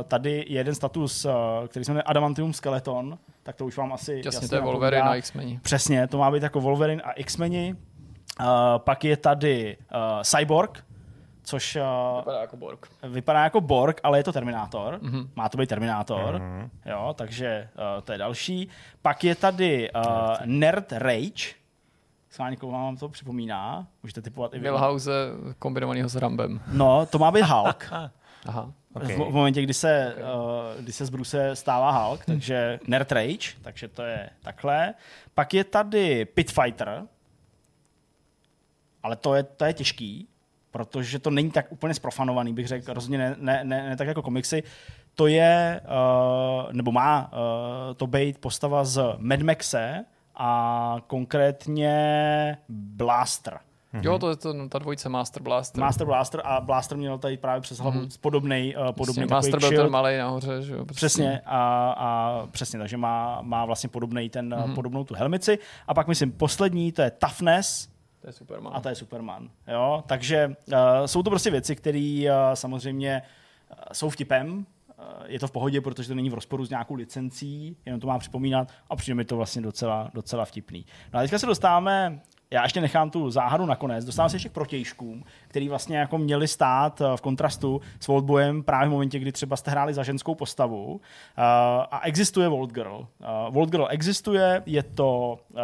[0.09, 1.27] tady je jeden status,
[1.69, 5.03] který se jmenuje Adamantium Skeleton, tak to už vám asi jasně, jasně to je Wolverine
[5.03, 5.61] a X-meni.
[5.63, 7.77] Přesně, to má být jako Wolverine a X-meni.
[8.79, 9.77] Pak je tady
[10.23, 10.85] Cyborg,
[11.43, 11.79] což
[12.19, 12.87] vypadá jako Borg.
[13.03, 14.99] Vypadá jako Borg, ale je to Terminátor.
[15.03, 15.29] Mm-hmm.
[15.37, 16.35] Má to být Terminátor.
[16.35, 16.69] Mm-hmm.
[16.87, 18.69] Jo, takže uh, to je další.
[19.03, 20.03] Pak je tady uh,
[20.45, 21.55] Nerd Rage,
[22.37, 23.87] Schválně někoho vám to připomíná.
[24.03, 24.63] Můžete typovat i vy.
[24.63, 25.11] Milhouse
[25.59, 26.61] kombinovanýho s Rambem.
[26.73, 27.91] No, to má být Hulk.
[28.47, 28.73] Aha.
[28.95, 29.17] Okay.
[29.17, 30.25] V, v momentě, kdy se, okay.
[30.25, 34.95] uh, kdy se z Bruce stává Hulk, takže Nerd Rage, takže to je takhle.
[35.35, 37.03] Pak je tady Pitfighter,
[39.03, 40.29] ale to je, to je těžký,
[40.71, 44.23] protože to není tak úplně sprofanovaný, bych řekl, rozhodně ne, ne, ne, ne tak jako
[44.23, 44.63] komiksy.
[45.15, 47.39] To je, uh, nebo má uh,
[47.95, 50.05] to být postava z Mad Maxe,
[50.37, 53.59] a konkrétně Blaster.
[53.95, 54.01] Mm-hmm.
[54.05, 55.81] Jo, to je to, no, ta dvojice Master Blaster.
[55.81, 58.21] Master Blaster a Blaster měl tady právě přes hlavu mm-hmm.
[58.21, 60.85] podobný, uh, podobný Master byl ten malý nahoře, že jo?
[60.85, 60.97] Prostě.
[60.97, 64.75] Přesně, a, a přesně, takže má, má vlastně podobný ten, mm-hmm.
[64.75, 65.59] podobnou tu helmici.
[65.87, 67.89] A pak myslím poslední, to je Toughness,
[68.21, 68.73] to je Superman.
[68.77, 69.49] A to je Superman.
[69.69, 70.05] Jo?
[70.07, 70.75] Takže uh,
[71.07, 73.23] jsou to prostě věci, které uh, samozřejmě
[73.71, 74.67] uh, jsou vtipem,
[75.27, 78.19] je to v pohodě, protože to není v rozporu s nějakou licencí, jenom to má
[78.19, 80.87] připomínat a přijde mi to vlastně docela, docela vtipný.
[81.13, 84.05] No a teďka se dostáváme já ještě nechám tu záhadu nakonec.
[84.05, 88.63] Dostávám se ještě k protějškům, který vlastně jako měli stát eh, v kontrastu s Voltboyem
[88.63, 90.87] právě v momentě, kdy třeba jste hráli za ženskou postavu.
[90.87, 90.99] Uh,
[91.91, 92.97] a existuje Volt Girl.
[92.99, 95.59] Uh, Volt Girl existuje, je to uh,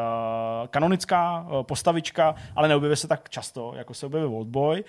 [0.70, 4.80] kanonická uh, postavička, ale neobjevuje se tak často, jako se objevuje Voltboy.
[4.80, 4.86] Uh,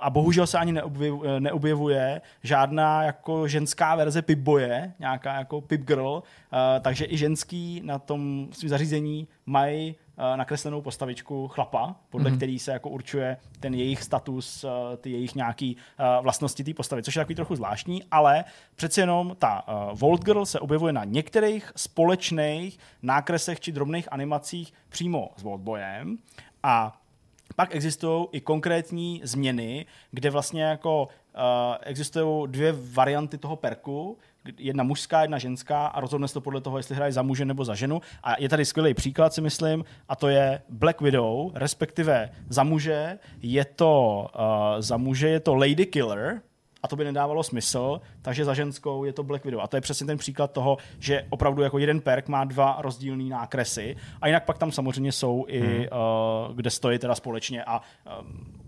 [0.00, 6.10] a bohužel se ani neobjevuje, neobjevuje žádná jako ženská verze Pip-boje, nějaká jako Pip Girl,
[6.12, 12.36] uh, takže i ženský na tom svém zařízení mají Eh, nakreslenou postavičku chlapa, podle mm-hmm.
[12.36, 17.02] který se jako určuje ten jejich status, eh, ty jejich nějaký eh, vlastnosti té postavy,
[17.02, 18.44] což je takový trochu zvláštní, ale
[18.76, 25.30] přeci jenom ta Volt Girl se objevuje na některých společných nákresech či drobných animacích přímo
[25.36, 26.18] s Voltboyem
[26.62, 27.00] a
[27.56, 31.40] pak existují i konkrétní změny, kde vlastně jako uh,
[31.80, 34.18] existují dvě varianty toho perku,
[34.58, 37.64] jedna mužská, jedna ženská a rozhodne se to podle toho, jestli hraje za muže nebo
[37.64, 38.00] za ženu.
[38.22, 43.18] A je tady skvělý příklad, si myslím, a to je Black Widow, respektive za muže
[43.42, 46.40] je to, uh, za muže je to Lady Killer,
[46.82, 49.60] a to by nedávalo smysl, takže za ženskou je to Black Widow.
[49.60, 53.24] A to je přesně ten příklad toho, že opravdu jako jeden perk má dva rozdílné
[53.24, 55.78] nákresy a jinak pak tam samozřejmě jsou i, hmm.
[55.78, 57.80] uh, kde stojí teda společně a
[58.20, 58.59] um,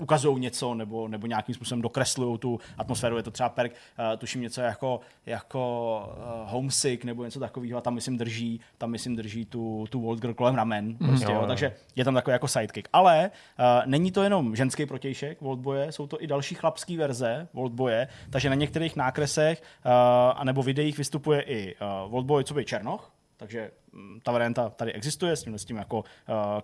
[0.00, 3.16] ukazují něco nebo, nebo nějakým způsobem dokreslují tu atmosféru.
[3.16, 7.80] Je to třeba perk, uh, tuším něco jako, jako uh, homesick nebo něco takového a
[7.80, 10.86] tam myslím drží, tam myslím drží tu, tu World Girl kolem ramen.
[10.86, 11.46] Mm, prostě, jo, jo.
[11.46, 12.88] Takže je tam takový jako sidekick.
[12.92, 18.08] Ale uh, není to jenom ženský protějšek Voltboje, jsou to i další chlapské verze Voltboje,
[18.30, 19.92] takže na některých nákresech uh,
[20.34, 25.36] anebo videích vystupuje i uh, Voltboy, co by Černoch, takže mm, ta varianta tady existuje
[25.36, 26.04] s tím, s tím jako uh,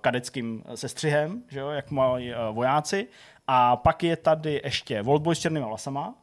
[0.01, 3.09] kadeckým sestřihem, že jo, jak mají uh, vojáci.
[3.47, 6.15] A pak je tady ještě Voltboy s černýma vlasama,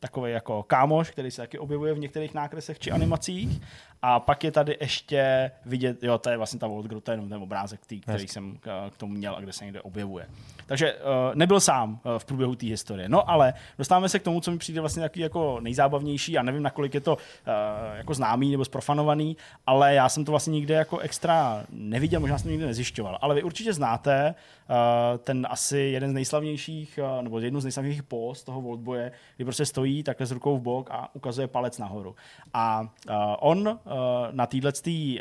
[0.00, 3.60] takový jako kámoš, který se taky objevuje v některých nákresech či animacích.
[4.02, 7.28] A pak je tady ještě vidět, jo, to je vlastně ta Groot, to je jenom
[7.28, 8.32] ten obrázek, tý, který yes.
[8.32, 10.26] jsem k, k tomu měl a kde se někde objevuje.
[10.66, 11.00] Takže uh,
[11.34, 13.08] nebyl sám uh, v průběhu té historie.
[13.08, 16.62] No ale dostáváme se k tomu, co mi přijde vlastně takový jako nejzábavnější a nevím,
[16.62, 17.18] nakolik je to uh,
[17.96, 19.36] jako známý nebo sprofanovaný,
[19.66, 23.18] ale já jsem to vlastně nikde jako extra neviděl, možná jsem to nikdy nezjišťoval.
[23.20, 24.34] Ale vy určitě znáte
[24.68, 24.74] uh,
[25.18, 29.66] ten asi jeden z nejslavnějších, uh, nebo jednu z nejslavnějších post toho Voltboje, kdy prostě
[29.66, 32.16] stojí takhle s rukou v bok a ukazuje palec nahoru.
[32.54, 33.89] A uh, on Eh,
[34.30, 34.68] na této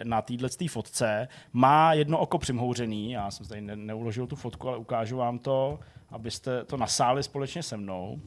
[0.03, 4.77] na týhletý fotce má jedno oko přimhouřený, já jsem tady ne, neuložil tu fotku, ale
[4.77, 5.79] ukážu vám to,
[6.09, 8.19] abyste to nasáli společně se mnou.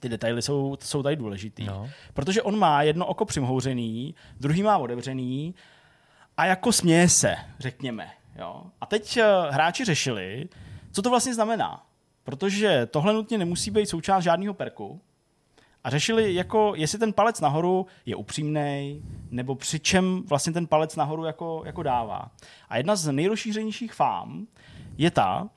[0.00, 1.66] Ty detaily jsou, jsou tady důležitý.
[1.66, 1.90] No.
[2.14, 5.54] Protože on má jedno oko přimhouřený, druhý má otevřený
[6.36, 8.10] a jako směje se, řekněme.
[8.38, 8.62] Jo?
[8.80, 10.48] A teď uh, hráči řešili,
[10.92, 11.86] co to vlastně znamená.
[12.24, 15.00] Protože tohle nutně nemusí být součást žádného perku,
[15.84, 20.96] a řešili, jako, jestli ten palec nahoru je upřímný, nebo při čem vlastně ten palec
[20.96, 22.30] nahoru jako, jako dává.
[22.68, 24.46] A jedna z nejrozšířenějších fám
[24.98, 25.48] je ta,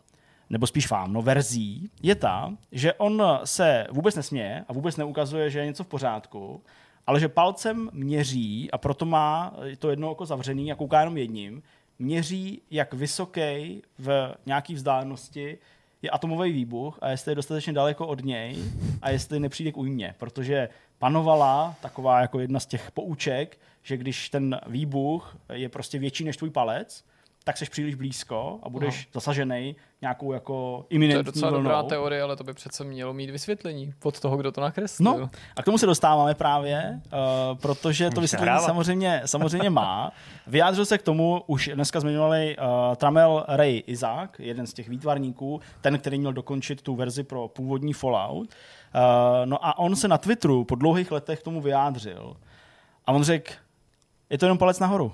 [0.49, 5.49] nebo spíš fám, no verzí, je ta, že on se vůbec nesměje a vůbec neukazuje,
[5.49, 6.61] že je něco v pořádku,
[7.07, 11.63] ale že palcem měří, a proto má to jedno oko zavřený a kouká jenom jedním,
[11.99, 15.57] měří, jak vysoký v nějaké vzdálenosti
[16.03, 18.57] je atomový výbuch a jestli je dostatečně daleko od něj
[19.01, 24.29] a jestli nepřijde k újmě, protože panovala taková jako jedna z těch pouček, že když
[24.29, 27.05] ten výbuch je prostě větší než tvůj palec,
[27.43, 29.09] tak seš příliš blízko a budeš no.
[29.13, 31.63] zasažený nějakou jako iminentní To je docela vlnou.
[31.63, 35.17] dobrá teorie, ale to by přece mělo mít vysvětlení od toho, kdo to nakreslil.
[35.17, 40.11] No, a k tomu se dostáváme právě, uh, protože to vysvětlení samozřejmě, samozřejmě má.
[40.47, 45.61] Vyjádřil se k tomu už dneska zmiňovaný uh, Tramel Ray Isaac, jeden z těch výtvarníků,
[45.81, 48.47] ten, který měl dokončit tu verzi pro původní Fallout.
[48.47, 49.01] Uh,
[49.45, 52.35] no a on se na Twitteru po dlouhých letech k tomu vyjádřil.
[53.05, 53.53] A on řekl,
[54.29, 55.13] je to jenom palec nahoru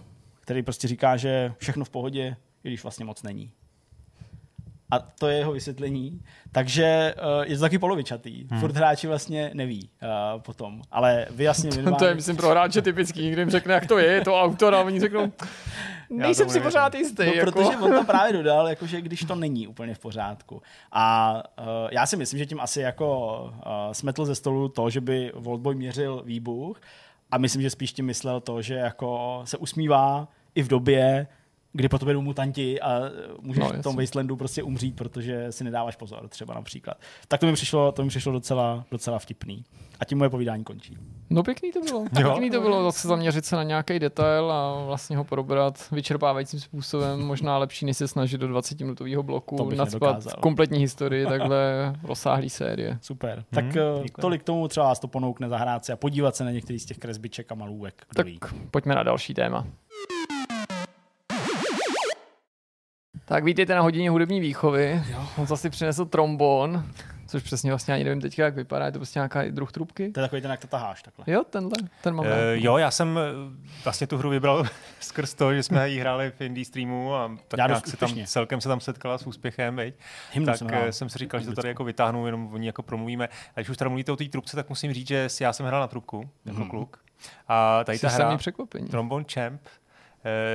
[0.49, 3.51] který prostě říká, že všechno v pohodě, i když vlastně moc není.
[4.91, 6.21] A to je jeho vysvětlení.
[6.51, 8.47] Takže uh, je to taky polovičatý.
[8.49, 8.59] Hmm.
[8.59, 10.81] Furt hráči vlastně neví uh, potom.
[10.91, 11.97] Ale vy jasně minimálně...
[11.97, 13.21] to je, myslím, pro hráče typický.
[13.23, 15.31] Někdo jim řekne, jak to je, je to autor a oni řeknou,
[16.09, 17.25] nejsem si pořád jistý.
[17.25, 17.51] No, jako.
[17.51, 20.62] protože on tam právě dodal, jako, že když to není úplně v pořádku.
[20.91, 23.51] A uh, já si myslím, že tím asi jako uh,
[23.91, 26.81] smetl ze stolu to, že by Voltboy měřil výbuch,
[27.31, 31.27] a myslím, že spíš tím myslel to, že jako se usmívá i v době,
[31.73, 33.01] kdy po tobě jdou mutanti a
[33.41, 36.97] můžeš no, v tom wastelandu prostě umřít, protože si nedáváš pozor, třeba například.
[37.27, 39.63] Tak to mi přišlo, to mi přišlo docela, docela vtipný.
[39.99, 40.97] A tím moje povídání končí.
[41.29, 42.05] No pěkný to bylo.
[42.19, 42.29] Jo.
[42.31, 47.21] Pěkný to bylo zase zaměřit se na nějaký detail a vlastně ho probrat vyčerpávajícím způsobem.
[47.21, 52.97] Možná lepší, než se snažit do 20-minutového bloku nadspat kompletní historii takhle rozsáhlý série.
[53.01, 53.33] Super.
[53.33, 56.51] Hmm, tak hmm, tolik tomu třeba vás to ponoukne zahrát si a podívat se na
[56.51, 58.05] některý z těch kresbiček a malůvek.
[58.15, 58.39] tak ví.
[58.71, 59.67] pojďme na další téma.
[63.29, 65.03] Tak vítejte na hodině hudební výchovy.
[65.11, 65.27] Jo.
[65.37, 66.85] On zase přinesl trombon,
[67.27, 68.85] což přesně vlastně ani nevím teďka, jak vypadá.
[68.85, 70.11] Je to prostě nějaká druh trubky?
[70.11, 71.25] To je takový ten, jak to taháš takhle.
[71.27, 71.71] Jo, tenhle,
[72.03, 72.25] ten mám.
[72.25, 73.21] Uh, jo, já jsem eh,
[73.83, 74.63] vlastně tu hru vybral
[74.99, 78.25] skrz to, že jsme ji hráli v indie streamu a tak já nějak se tam,
[78.25, 79.95] celkem se tam setkala s úspěchem, veď?
[80.45, 82.83] tak jsem, eh, jsem si říkal, že to tady jako vytáhnu, jenom o ní jako
[82.83, 83.27] promluvíme.
[83.27, 85.81] A když už tady mluvíte o té trubce, tak musím říct, že já jsem hrál
[85.81, 86.69] na trubku jako hmm.
[86.69, 86.99] kluk.
[87.47, 88.37] A tady Jsi ta hra,
[88.89, 89.61] Trombone Champ,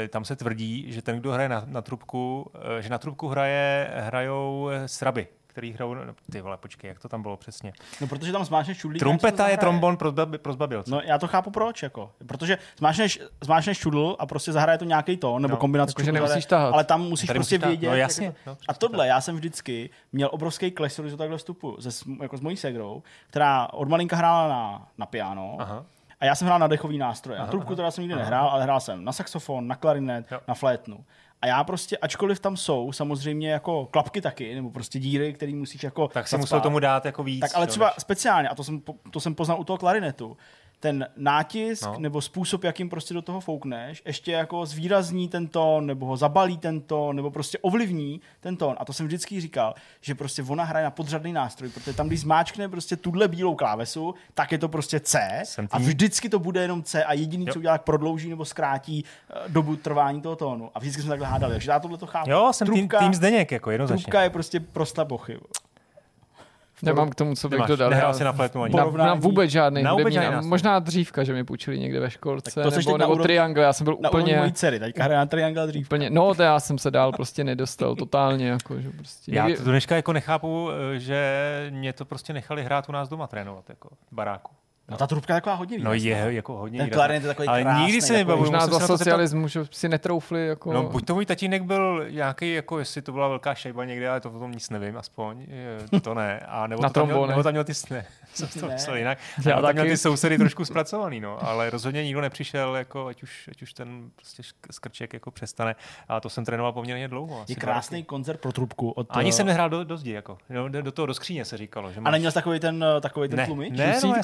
[0.08, 3.90] tam se tvrdí, že ten, kdo hraje na, na trubku, eh, že na trubku hraje,
[3.94, 7.72] hrajou eh, sraby který hrajou, no, ty vole, počkej, jak to tam bylo přesně.
[8.00, 8.98] No, protože tam zmášneš čudlík.
[8.98, 10.90] Trumpeta je trombon pro, zbabi, pro zbabilce.
[10.90, 12.12] No, já to chápu proč, jako.
[12.26, 16.40] Protože zmášneš, zmášneš čudl a prostě zahraje to nějaký tón, nebo no, kombinace jako, čudl,
[16.48, 16.74] tahat.
[16.74, 17.88] ale tam musíš Tady prostě musíš vědět.
[17.88, 18.34] No, jasně.
[18.44, 18.50] To...
[18.50, 22.40] No, a tohle, já jsem vždycky měl obrovský kles, když takhle vstupu, se, jako s
[22.40, 25.56] mojí segrou, která od malinka hrála na, na piano.
[25.58, 25.84] Aha
[26.24, 27.38] a já jsem hrál na dechový nástroje.
[27.38, 28.22] Na trubku teda jsem nikdy aha.
[28.22, 30.40] nehrál, ale hrál jsem na saxofon, na klarinet, jo.
[30.48, 31.04] na flétnu.
[31.42, 35.82] A já prostě, ačkoliv tam jsou samozřejmě jako klapky taky, nebo prostě díry, které musíš
[35.82, 36.08] jako...
[36.08, 37.40] Tak si musel tomu dát jako víc.
[37.40, 37.94] Tak ale třeba než...
[37.98, 40.36] speciálně, a to jsem, to jsem poznal u toho klarinetu,
[40.80, 41.96] ten nátisk no.
[41.98, 46.58] nebo způsob, jakým prostě do toho foukneš, ještě jako zvýrazní ten tón, nebo ho zabalí
[46.58, 48.76] ten tón, nebo prostě ovlivní ten tón.
[48.78, 52.20] A to jsem vždycky říkal, že prostě ona hraje na podřadný nástroj, protože tam, když
[52.20, 56.82] zmáčkne prostě tuhle bílou klávesu, tak je to prostě C a vždycky to bude jenom
[56.82, 57.52] C a jediný, jo.
[57.52, 60.70] co udělá, prodlouží nebo zkrátí uh, dobu trvání toho tónu.
[60.74, 62.30] A vždycky jsme takhle hádali, takže já tohle to chápu.
[62.30, 64.04] Jo, jsem trubka, tým, tým Zdeněk, jako jednoznačně.
[64.04, 65.38] Trubka je prostě prosta bochy.
[66.84, 67.90] Nemám k tomu, co bych Nemáš, dodal.
[67.90, 68.74] nehrál Já- si na flétnu ani.
[68.74, 72.00] na, na vůbec žádný na hudební, vůbec žádný na, možná dřívka, že mi půjčili někde
[72.00, 74.78] ve školce, Tak to nebo, na nebo triangle, já jsem byl Na úplně, mojí dcery,
[74.78, 75.86] teďka hraje na triangle dřív.
[75.86, 79.32] úplně, no to já jsem se dál prostě nedostal totálně, jako, že prostě.
[79.34, 82.92] Já někdy- to do dneška jako nechápu, eh, že mě to prostě nechali hrát u
[82.92, 84.50] nás doma trénovat, jako baráku.
[84.88, 86.26] No ta trubka je taková hodně No výrazná.
[86.26, 86.98] je jako hodně Ten výrazná.
[86.98, 89.88] klarinet je takový Ale krásný, nikdy si takový- nebavuju, Možná za se socialismu, že si
[89.88, 90.72] netroufli, jako...
[90.72, 94.20] No, buď to můj tatínek byl nějaký, jako jestli to byla velká šejba někde, ale
[94.20, 95.46] to o tom nic nevím, aspoň,
[96.02, 96.40] to ne.
[96.48, 98.74] A nebo, Na to tam měl, nebo tam měl ty, ne, jsem to Ne.
[98.74, 99.88] myslel jinak, Já tam měl taky.
[99.90, 104.10] ty sousedy trošku zpracovaný, no, ale rozhodně nikdo nepřišel, jako, ať, už, ať už ten
[104.16, 105.74] prostě skrček jako přestane.
[106.08, 107.40] A to jsem trénoval poměrně dlouho.
[107.42, 108.06] Asi Je krásný roky.
[108.06, 108.90] koncert pro trubku.
[108.90, 110.38] Od, Ani eh, jsem nehrál do, do zdi, jako.
[110.50, 111.92] No, do, do toho do skříně se říkalo.
[111.92, 112.12] Že A máš...
[112.12, 113.72] neměl jsi takový ten, eh, takový ten ne, tlumič?
[113.78, 114.14] ne, no,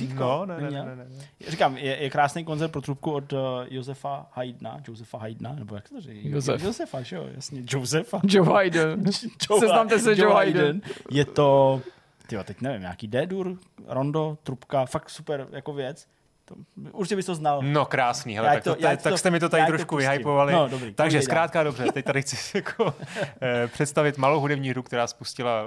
[0.00, 0.24] Dusítko?
[0.24, 1.06] No, ne, ne, ne, ne, ne.
[1.48, 5.88] Říkám, je, je krásný koncert pro trubku od uh, Josefa Haydna, Josefa Haydna, nebo jak
[5.88, 6.28] se to říká?
[6.28, 6.62] Josef.
[6.62, 8.20] Josefa, že jo, jasně, Josefa.
[8.28, 9.04] Joe Biden.
[9.58, 10.82] Seznamte se Joe Biden.
[11.10, 11.80] Je to,
[12.26, 16.06] tyjo, teď nevím, nějaký D-dur, rondo, trubka, fakt super jako věc.
[16.50, 16.56] To,
[16.92, 17.62] určitě bys to znal.
[17.62, 20.52] No krásný, hele, tak, to- to, tak, to- tak jste mi to tady trošku vyhypovali.
[20.52, 21.22] No, dobrý, Takže dál.
[21.22, 22.94] zkrátka dobře, teď tady chci jako,
[23.42, 25.62] eh, představit malou hudební hru, která spustila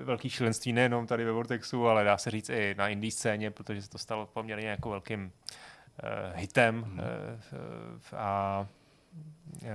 [0.00, 3.50] eh, velký šílenství nejenom tady ve Vortexu, ale dá se říct i na indie scéně,
[3.50, 5.32] protože se to stalo poměrně jako velkým
[6.02, 6.76] eh, hitem.
[6.76, 7.00] Mhm.
[7.00, 8.66] eh, a
[9.64, 9.68] eh,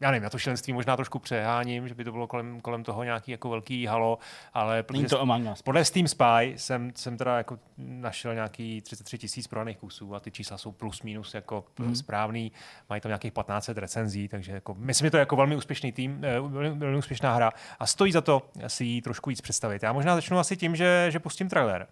[0.00, 3.04] já nevím, já to šílenství možná trošku přeháním, že by to bylo kolem, kolem toho
[3.04, 4.18] nějaký jako velký halo,
[4.54, 5.62] ale Není protože to Among Us.
[5.62, 10.30] podle Steam Spy jsem, jsem teda jako našel nějaký 33 tisíc prodaných kusů a ty
[10.30, 11.94] čísla jsou plus minus jako mm.
[11.94, 12.52] správný.
[12.90, 16.24] Mají tam nějakých 1500 recenzí, takže jako, myslím, že to je jako velmi úspěšný tým,
[16.24, 19.82] eh, velmi, velmi úspěšná hra a stojí za to si ji trošku víc představit.
[19.82, 21.86] Já možná začnu asi tím, že, že pustím trailer.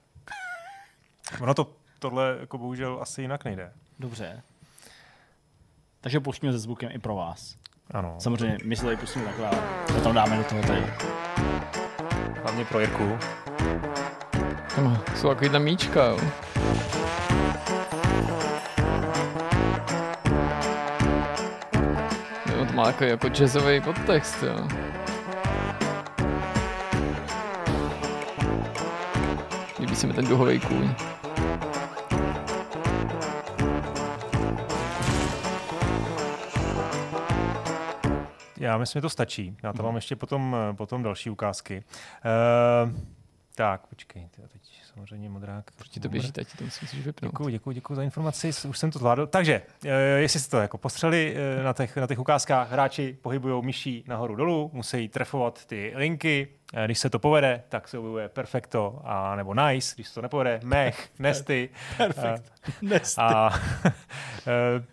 [1.40, 3.72] Ono to tohle jako bohužel asi jinak nejde.
[3.98, 4.42] Dobře.
[6.00, 7.56] Takže pustíme se zvukem i pro vás.
[7.90, 10.86] Ano, Samozřejmě, my si tady pustíme takhle, ale to tam dáme do toho tady.
[12.42, 13.18] hlavně pro Jirku.
[14.76, 16.18] Tam jsou takový tam míčka, jo.
[22.56, 24.68] Jo, to má takový jako jazzový podtext, jo.
[29.80, 30.94] Líbí se mi ten duhový kůň.
[38.66, 39.56] Já myslím, že to stačí.
[39.62, 39.84] Já tam Mhm.
[39.86, 41.84] mám ještě potom, potom další ukázky.
[42.86, 43.00] Uh,
[43.54, 44.62] tak, počkej, teď
[44.94, 45.70] samozřejmě modrák.
[45.76, 47.30] Proti to běží, teď to musíš vypnout.
[47.32, 49.26] Děkuji, děkuji, děkuji za informaci, už jsem to zvládl.
[49.26, 53.64] Takže, eh, jestli jste to jako postřeli eh, na těch, na těch ukázkách, hráči pohybují
[53.64, 56.48] myší nahoru dolů, musí trefovat ty linky,
[56.84, 60.60] když se to povede, tak se objevuje perfecto a nebo nice, když se to nepovede,
[60.64, 61.68] mech, nesty.
[61.96, 62.52] Perfekt.
[62.82, 63.20] Nesty.
[63.20, 63.50] A
[63.86, 64.84] eh,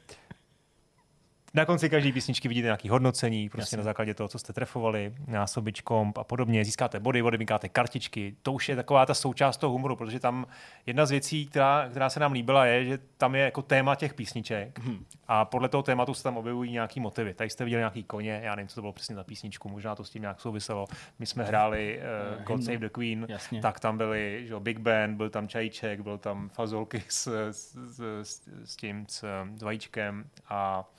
[1.53, 3.77] na konci každé písničky vidíte nějaké hodnocení, prostě Jasně.
[3.77, 6.65] na základě toho, co jste trefovali, násobič komp a podobně.
[6.65, 8.35] Získáte body, odemíkáte kartičky.
[8.41, 10.45] To už je taková ta součást toho humoru, protože tam
[10.85, 14.13] jedna z věcí, která, která se nám líbila, je, že tam je jako téma těch
[14.13, 15.05] písniček Mhm.
[15.36, 17.34] A podle toho tématu se tam objevují nějaký motivy.
[17.34, 20.03] Tady jste viděli nějaký koně, já nevím, co to bylo přesně za písničku, možná to
[20.03, 20.88] s tím nějak souviselo.
[21.19, 22.01] My jsme hráli
[22.38, 22.63] uh, God.
[22.63, 23.61] Save the Queen, Jasně.
[23.61, 27.77] tak tam byly že, Big Band, byl tam čajíček, byl tam fazolky s, s,
[28.23, 29.25] s, s tím, s,
[29.55, 30.89] s vajíčkem a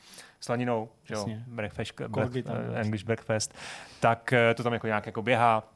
[0.41, 3.55] slaninou, že jo, breakfast, break, eh, English breakfast,
[4.01, 5.74] tak eh, to tam jako nějak jako běhá.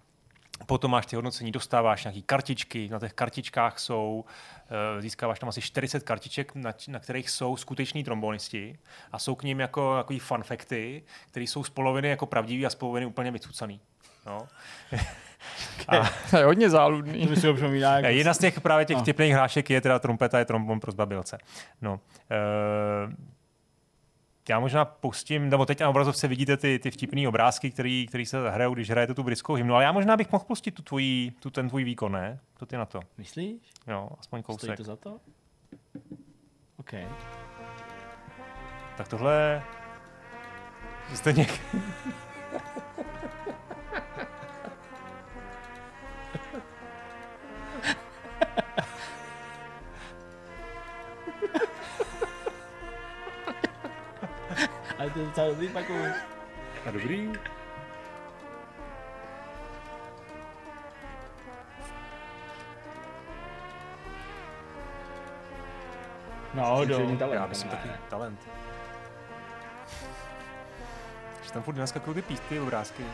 [0.67, 4.25] Potom máš ty hodnocení, dostáváš nějaký kartičky, na těch kartičkách jsou,
[4.99, 8.79] eh, získáváš tam asi 40 kartiček, na, na kterých jsou skuteční trombonisti
[9.13, 12.71] a jsou k ním jako takový fun facty, které jsou z poloviny jako pravdivý a
[12.71, 13.81] z poloviny úplně vycucaný.
[14.27, 14.49] No.
[15.89, 17.25] a, To je hodně záludný.
[17.25, 17.49] To mi si
[18.05, 19.03] Eh, Jedna z těch právě těch No.
[19.03, 21.39] vtipných hlášek je teda trompeta, je trombon pro zbabilce.
[21.83, 21.93] No.
[21.95, 23.15] Uh,
[24.49, 28.51] já možná pustím, nebo teď na obrazovce vidíte ty, ty vtipné obrázky, který, který se
[28.51, 31.51] hrajou, když hrajete tu britskou hymnu, ale já možná bych mohl pustit tu tvojí, tu,
[31.51, 32.41] ten tvůj výkon, ne?
[32.59, 33.01] To ty na to.
[33.19, 33.61] Myslíš?
[33.87, 34.77] Jo, aspoň Stojí kousek.
[34.77, 35.21] to za to?
[36.77, 36.93] OK.
[38.97, 39.63] Tak tohle
[41.15, 41.35] jste
[54.99, 56.05] Ale to je docela dobrý takový.
[56.87, 57.33] A dobrý.
[66.55, 67.17] No, do.
[67.33, 68.41] Já myslím taky talent.
[71.43, 73.05] Že tam furt naskakují ty písty, ty obrázky.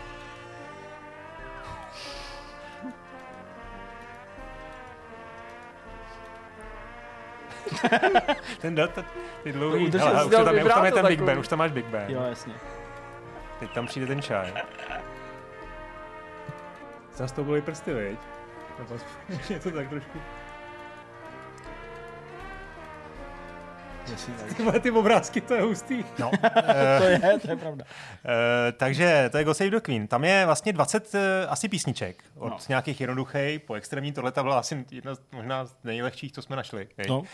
[8.60, 9.04] ten data,
[9.42, 11.22] ty dlouhý, udržel hele, už, to tam, je- už tam je ten Big.
[11.22, 12.04] Ben, už tam máš Big Ben.
[12.08, 12.54] Jo, jasně.
[13.60, 14.52] Teď tam přijde ten čaj.
[17.16, 18.18] Zastoupili prsty, viď?
[18.78, 18.94] Nebo
[19.50, 20.18] je to tak trošku.
[24.56, 26.04] Ty, ty obrázky, to je hustý.
[26.18, 26.30] No,
[26.98, 27.84] to je, to je pravda.
[27.84, 28.30] Uh,
[28.76, 30.06] takže to je God Save the Queen.
[30.06, 32.24] Tam je vlastně 20 uh, asi písniček.
[32.36, 32.58] Od no.
[32.68, 34.12] nějakých jednoduchých po extrémní.
[34.12, 36.88] Tohle ta byla asi jedna z možná z nejlehčích, co jsme našli.
[37.08, 37.24] No, uh,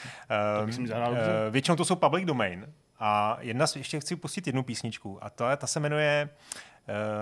[0.78, 1.14] uh,
[1.50, 2.72] většinou to jsou public domain.
[2.98, 5.18] A jedna, ještě chci pustit jednu písničku.
[5.24, 6.28] A to je, ta se jmenuje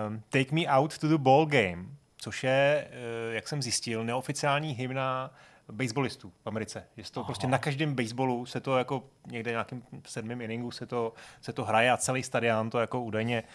[0.07, 1.85] uh, Take Me Out to the Ball Game,
[2.17, 5.31] což je, uh, jak jsem zjistil, neoficiální hymna
[5.73, 6.85] baseballistů v Americe.
[6.97, 7.27] Je to Aha.
[7.27, 11.65] prostě na každém baseballu se to jako někde nějakým sedmým inningu se to, se to
[11.65, 13.49] hraje a celý stadion to jako údajně uh,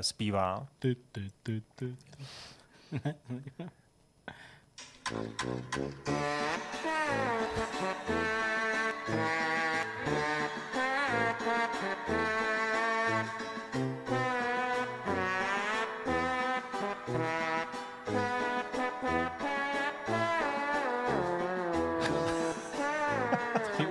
[0.00, 0.66] zpívá.
[0.78, 1.96] Ty, ty, ty, ty.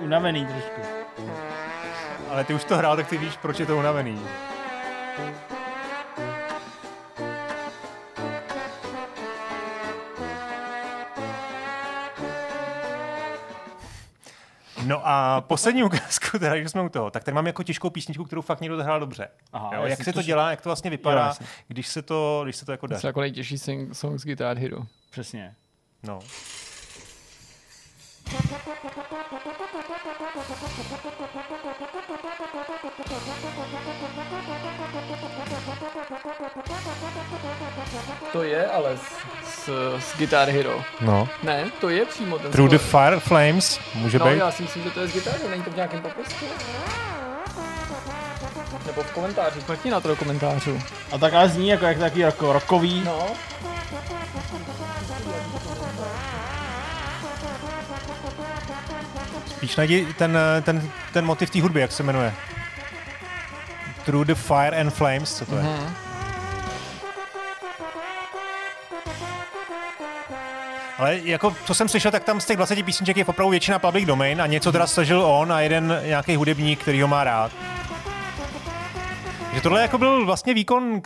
[0.06, 0.80] unavený trošku.
[2.30, 4.20] Ale ty už to hrál, tak ty víš, proč je to unavený.
[14.86, 18.24] No a poslední ukázku, teda, když jsme u toho, tak tady mám jako těžkou písničku,
[18.24, 19.28] kterou fakt někdo zahrál dobře.
[19.52, 22.56] Aha, jo, jak se to dělá, jak to vlastně vypadá, jo, když se to, když
[22.56, 23.00] se to jako daří.
[23.00, 23.58] To je jako nejtěžší
[23.92, 24.78] song z Guitar Hero.
[25.10, 25.54] Přesně.
[26.02, 26.18] No.
[38.32, 39.00] To je ale z,
[39.44, 39.68] z,
[39.98, 40.84] z Guitar Hero.
[41.00, 41.28] No.
[41.42, 44.38] Ne, to je přímo ten Through the Fire Flames, může no, být?
[44.38, 46.44] já si myslím, že to je z Guitar Hero, není to v nějakém popisku.
[48.86, 50.80] Nebo v komentáři, klikni na to do komentářů.
[51.12, 53.02] A tak ale zní jako, jak taky jako rokový.
[53.04, 53.26] No.
[59.66, 62.34] Spíš najdi ten, ten, ten motiv té hudby, jak se jmenuje.
[64.04, 65.62] Through the Fire and Flames, co to je?
[65.62, 65.90] Mm-hmm.
[70.98, 74.06] Ale jako, co jsem slyšel, tak tam z těch 20 písniček je opravdu většina public
[74.06, 77.52] domain a něco teda složil on a jeden nějaký hudebník, který ho má rád.
[79.56, 81.00] Že tohle jako byl vlastně výkon,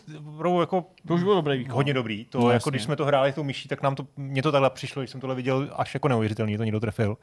[0.60, 1.74] jako to už byl dobrý výkon.
[1.74, 2.24] hodně dobrý.
[2.24, 4.70] To no, jako když jsme to hráli tou myší, tak nám to, mě to takhle
[4.70, 7.10] přišlo, když jsem tohle viděl až jako neuvěřitelný, to někdo trefil.
[7.10, 7.16] Uh,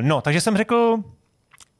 [0.00, 0.96] no, takže jsem řekl,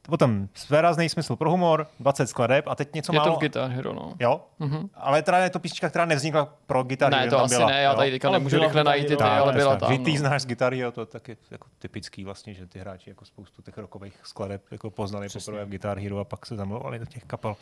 [0.07, 3.29] potom svérázný smysl pro humor, 20 skladeb a teď něco je málo.
[3.29, 4.13] Je to v Guitar Hero, no.
[4.19, 4.41] Jo?
[4.59, 4.89] Mm-hmm.
[4.93, 7.93] Ale teda je to písnička, která nevznikla pro Guitar Ne, to asi byla, ne, já
[7.93, 9.91] tady teďka nemůžu rychle najít ty, ale byla tam.
[9.91, 10.17] No.
[10.17, 13.61] znáš z Guitar Hero, to je taky jako typický vlastně, že ty hráči jako spoustu
[13.61, 15.51] těch rokových skladeb jako poznali Přesně.
[15.51, 17.55] poprvé v Guitar Hero a pak se zamluvali do těch kapel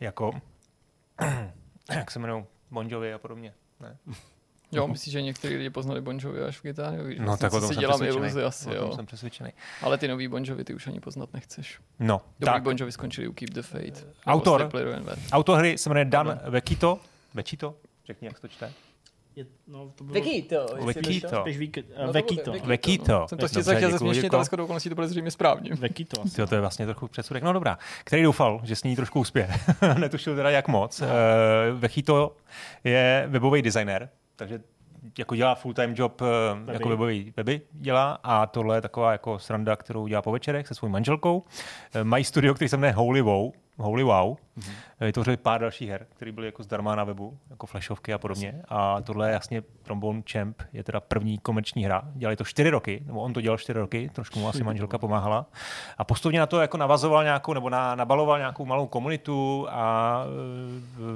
[0.00, 0.32] jako
[1.94, 3.54] jak se jmenují, Bon Jovi a podobně.
[3.80, 3.96] Ne?
[4.72, 6.98] Jo, myslíš, že někteří lidi poznali Bon Jovi až v Gitáně?
[6.98, 8.92] No, vlastně, tak o tom si dělám iluzi asi, jo.
[8.94, 9.50] jsem přesvědčený.
[9.82, 11.80] Ale ty nový Bon Jovi ty už ani poznat nechceš.
[11.98, 12.62] No, Dobrý tak.
[12.62, 14.04] Bon Jovi skončili u Keep the Fate.
[14.26, 14.70] Autor,
[15.32, 16.98] autor hry se jmenuje Dan Vekito.
[17.34, 17.74] Vekito?
[18.06, 18.72] Řekni, jak to čte.
[19.36, 20.14] Je, no, to bylo...
[20.14, 20.66] Vekito.
[20.84, 21.44] Vekito.
[22.06, 22.52] No, Vekito.
[22.64, 23.12] Vekito.
[23.12, 23.28] No.
[23.28, 25.70] Jsem to chtěl chtěl zesměšnit, ale shodou okolností to bude zřejmě správně.
[25.74, 26.22] Vekito.
[26.38, 27.42] Jo, to je vlastně trochu předsudek.
[27.42, 29.48] No dobrá, který doufal, že s ní trošku uspěje.
[29.98, 31.00] Netušil teda jak moc.
[31.00, 31.06] No.
[31.06, 32.36] Uh, Vekito
[32.84, 34.08] je webový designer,
[34.38, 34.60] takže
[35.18, 36.72] jako dělá full-time job, weby.
[36.72, 40.74] jako webový weby dělá a tohle je taková jako sranda, kterou dělá po večerech se
[40.74, 41.44] svou manželkou.
[42.02, 44.36] Mají studio, který se jmenuje Holy Wow, Holy Wow.
[44.36, 44.72] Mm-hmm.
[45.00, 48.62] Vytvořili pár dalších her, které byly jako zdarma na webu, jako flashovky a podobně.
[48.68, 52.02] A tohle je jasně Trombone Champ, je teda první komerční hra.
[52.14, 55.46] Dělali to čtyři roky, nebo on to dělal čtyři roky, trošku mu asi manželka pomáhala.
[55.98, 60.22] A postupně na to jako navazoval nějakou, nebo na, nabaloval nějakou malou komunitu a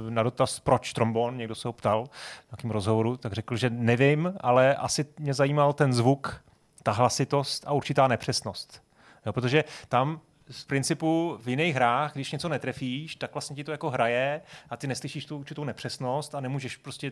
[0.07, 2.05] e, na dotaz, proč trombon, někdo se ho ptal
[2.47, 6.41] v nějakém rozhovoru, tak řekl, že nevím, ale asi mě zajímal ten zvuk,
[6.83, 8.83] ta hlasitost a určitá nepřesnost.
[9.25, 10.19] Jo, protože tam
[10.49, 14.77] z principu v jiných hrách, když něco netrefíš, tak vlastně ti to jako hraje a
[14.77, 17.11] ty neslyšíš tu určitou nepřesnost a nemůžeš prostě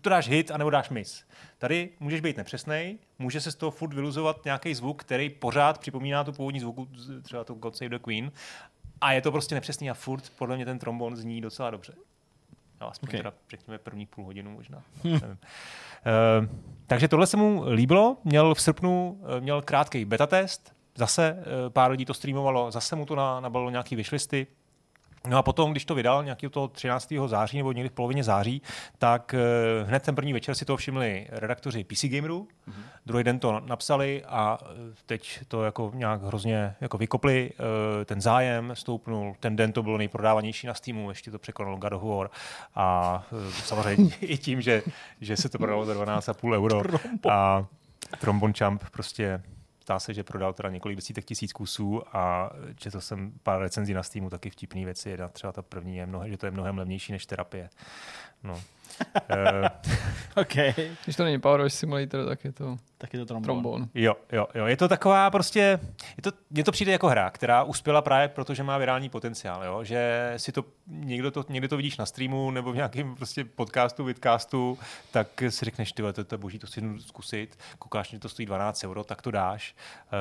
[0.00, 1.24] to dáš hit a nebo dáš mis.
[1.58, 6.24] Tady můžeš být nepřesný, může se z toho furt vyluzovat nějaký zvuk, který pořád připomíná
[6.24, 6.88] tu původní zvuku,
[7.22, 8.32] třeba to God Save the Queen,
[9.00, 11.92] a je to prostě nepřesný a furt podle mě ten trombon zní docela dobře.
[12.80, 13.18] No, aspoň okay.
[13.18, 14.82] teda řekněme první půl hodinu možná.
[15.04, 15.20] uh,
[16.86, 21.90] takže tohle se mu líbilo, měl v srpnu měl krátký beta test, Zase eh, pár
[21.90, 24.46] lidí to streamovalo, zase mu to nabalilo nějaký vyšlisty,
[25.26, 27.12] No a potom, když to vydal nějakého toho 13.
[27.26, 28.62] září nebo někdy v polovině září,
[28.98, 32.82] tak uh, hned ten první večer si to všimli redaktoři PC Gamerů, mm-hmm.
[33.06, 34.66] druhý den to napsali a eh,
[35.06, 39.98] teď to jako nějak hrozně jako vykopli, uh, ten zájem stoupnul, ten den to bylo
[39.98, 42.30] nejprodávanější na Steamu, ještě to překonalo God of War
[42.74, 44.82] a uh, samozřejmě i tím, že,
[45.20, 46.82] že se to prodalo za 12,5 euro.
[47.30, 47.66] A
[48.20, 49.42] Trombon Champ prostě
[49.88, 54.02] Zdá se, že prodal teda několik desítek tisíc kusů a četl jsem pár recenzí na
[54.02, 55.10] Steamu, taky vtipný věci.
[55.10, 57.70] Jedna třeba ta první je, mnohem, že to je mnohem levnější než terapie.
[58.42, 58.62] No.
[59.30, 59.70] Eh,
[60.40, 60.54] OK.
[61.04, 63.44] Když to není Power Wash Simulator, tak je to Tak je to trombon.
[63.44, 63.88] trombon.
[63.94, 64.66] Jo, jo, jo.
[64.66, 65.80] Je to taková prostě,
[66.16, 69.64] je to, mně to přijde jako hra, která uspěla právě proto, že má virální potenciál,
[69.64, 69.84] jo?
[69.84, 74.04] že si to, někdo to, někdy to vidíš na streamu nebo v nějakém prostě podcastu,
[74.04, 74.78] vidcastu,
[75.10, 78.28] tak si řekneš, ty to, to je boží, to si jdu zkusit, koukáš, že to
[78.28, 79.74] stojí 12 euro, tak to dáš.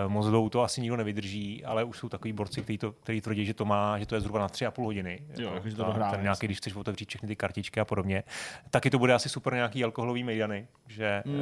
[0.06, 3.22] E, moc dlouho to asi nikdo nevydrží, ale už jsou takový borci, kteří to, který
[3.22, 5.20] tvrdí, že to má, že to je zhruba na 3,5 hodiny.
[5.38, 8.24] Jo, jako, to ten nějaký, když chceš otevřít všechny ty kartičky a podobně.
[8.70, 11.34] Taky to bude asi super na nějaký alkoholový mejdany, že Mm.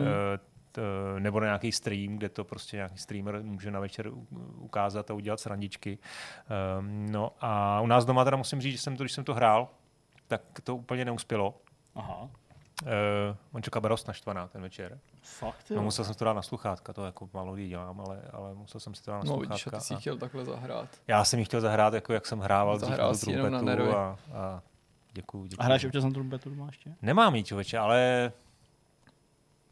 [0.71, 0.81] t,
[1.19, 4.09] nebo na nějaký stream, kde to prostě nějaký streamer může na večer
[4.57, 5.97] ukázat a udělat srandičky.
[6.79, 9.33] Um, no a u nás doma teda musím říct, že jsem to, když jsem to
[9.33, 9.67] hrál,
[10.27, 11.57] tak to úplně neuspělo.
[11.95, 12.29] Aha.
[12.83, 12.89] Uh,
[13.53, 14.99] on čekal dost naštvaná ten večer.
[15.23, 18.53] Fakt, No, musel jsem to dát na sluchátka, to jako málo lidí dělám, ale, ale
[18.55, 19.79] musel jsem si to dát na No vidíš, a sluchátka.
[19.79, 20.89] ty jsi a chtěl takhle zahrát.
[21.07, 23.51] já jsem ji chtěl zahrát, jako jak jsem hrával dřív Zahrál na tu si jenom
[23.51, 24.61] na trumpetu a, a
[25.15, 25.61] děkuju, děkuju.
[25.61, 26.95] A hraješ občas na trumpetu doma ještě?
[27.01, 28.31] Nemám jí, člověče, ale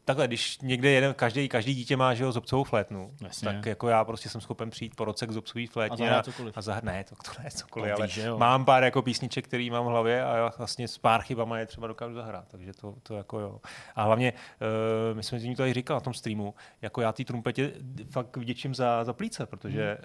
[0.04, 3.46] takhle, když někde jeden, každý, každý dítě má že jo, zobcovou flétnu, Jasně.
[3.46, 6.58] tak jako já prostě jsem schopen přijít po roce k zobcový A flétně cokoliv.
[6.58, 9.70] a zahrát, ne, to, to ne cokoliv, To ale víš, mám pár jako písniček, který
[9.70, 12.94] mám v hlavě a já vlastně s pár chybama je třeba dokážu zahrát, takže to,
[13.02, 13.60] to jako jo.
[13.96, 17.24] A hlavně, uh, my jsme tím to tady říkal na tom streamu, jako já té
[17.24, 17.72] trumpetě
[18.10, 19.98] fakt vděčím za, za plíce, protože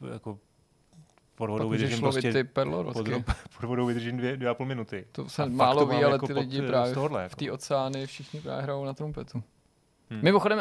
[0.00, 0.38] uh, jako
[1.38, 3.24] pod vodou vydržím prostě ty pod, perlorosky.
[3.60, 5.06] pod vodou vydržím dvě, dvě a půl minuty.
[5.12, 7.20] To A se fakt málo to ví, ale jako ty pod- lidi z právě tohohle,
[7.20, 7.36] v jako.
[7.36, 9.42] té oceány všichni právě hrajou na trumpetu.
[10.10, 10.20] Hmm.
[10.22, 10.60] Mimochodem,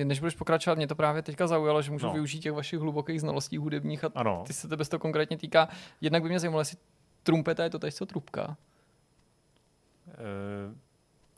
[0.00, 2.12] eh, než budeš pokračovat, mě to právě teďka zaujalo, že můžu No.
[2.12, 4.44] využít těch vašich hlubokých znalostí hudebních a Ano.
[4.46, 5.68] ty se tebe to konkrétně týká.
[6.00, 6.76] Jednak by mě zajímalo, jestli
[7.22, 8.56] trumpeta je to tež co trubka.
[10.08, 10.74] Eh,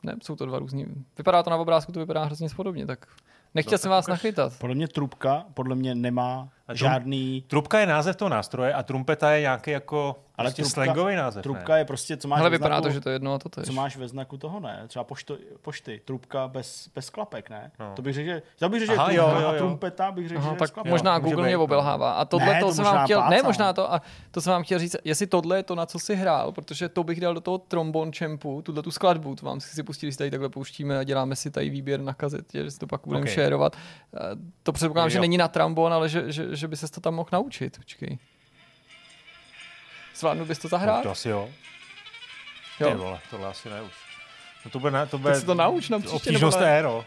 [0.03, 0.85] Ne, jsou to dva různý.
[1.17, 3.07] Vypadá to na obrázku, to vypadá hrozně podobně, tak
[3.55, 4.53] nechtěl jsem vás nachytat.
[4.59, 7.43] Podle mě trubka, podle mě nemá A žádný...
[7.47, 11.43] Trubka je název toho nástroje a trumpeta je nějaký jako Ale prostě trubka- slangový název.
[11.43, 11.79] Trubka ne?
[11.79, 13.65] je prostě, co máš Ale vypadá znaku, to, že to je jedno a to tež.
[13.65, 14.83] co máš ve znaku toho, ne?
[14.87, 17.71] Třeba pošto, pošty, trubka bez, bez klapek, ne?
[17.79, 17.91] No.
[17.95, 19.57] To bych řekl, že, to bych řekl, že Aha, trubka jo, jo, a jo.
[19.57, 20.89] trumpeta bych řekl, Aha, že tak s klapkou.
[20.89, 21.63] možná může Google být, mě no.
[21.63, 22.11] obelhává.
[22.11, 24.01] A tohle Ne, to to jsem vám chtěl, ne možná to, a
[24.31, 27.03] to jsem vám chtěl říct, jestli tohle je to, na co si hrál, protože to
[27.03, 30.31] bych dal do toho trombon champu, tuhle tu skladbu, to vám si pustili, když tady
[30.31, 33.33] takhle pouštíme a děláme si tady výběr na kazetě, že si to pak budeme okay.
[33.33, 33.75] šérovat.
[34.15, 34.19] Eh,
[34.63, 35.21] To předpokládám, že Jo.
[35.21, 37.77] není na trombon, ale že, že, by se to tam mohl naučit.
[37.77, 38.17] Počkej.
[40.15, 41.03] Zvládnu bys to No, zahrát?
[41.03, 41.49] to asi jo.
[42.77, 42.97] Ty Jo.
[42.97, 43.91] vole, tohle asi ne už.
[44.65, 46.75] No to bude, na, to bude si to nauč na příště, obtížnost nebo ne?
[46.77, 47.05] je, no.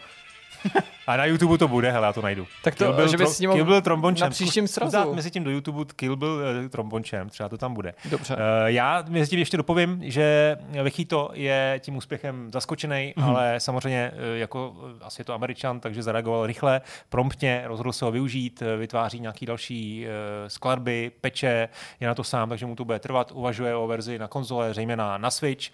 [1.07, 2.47] A na YouTube to bude, hele, já to najdu.
[2.63, 4.67] Tak to, Kill Bill, že bys tro- s ním mohl Kill Bill Trombone na příštím
[4.67, 4.91] srazu.
[4.93, 7.93] dát mezi tím do YouTube Kill Bill uh, Trombone Champ, třeba to tam bude.
[8.09, 8.35] Dobře.
[8.35, 13.27] Uh, já mezi tím ještě dopovím, že Vechito je tím úspěchem zaskočený, Mhm.
[13.27, 13.29] mm-hmm.
[13.35, 18.05] ale samozřejmě eh, jako eh, asi je to američan, takže zareagoval rychle, promptně, rozhodl se
[18.05, 20.11] ho využít, eh, vytváří nějaký další uh,
[20.47, 24.27] skladby, peče, je na to sám, takže mu to bude trvat, uvažuje o verzi na
[24.27, 25.69] konzole, zejména na Switch.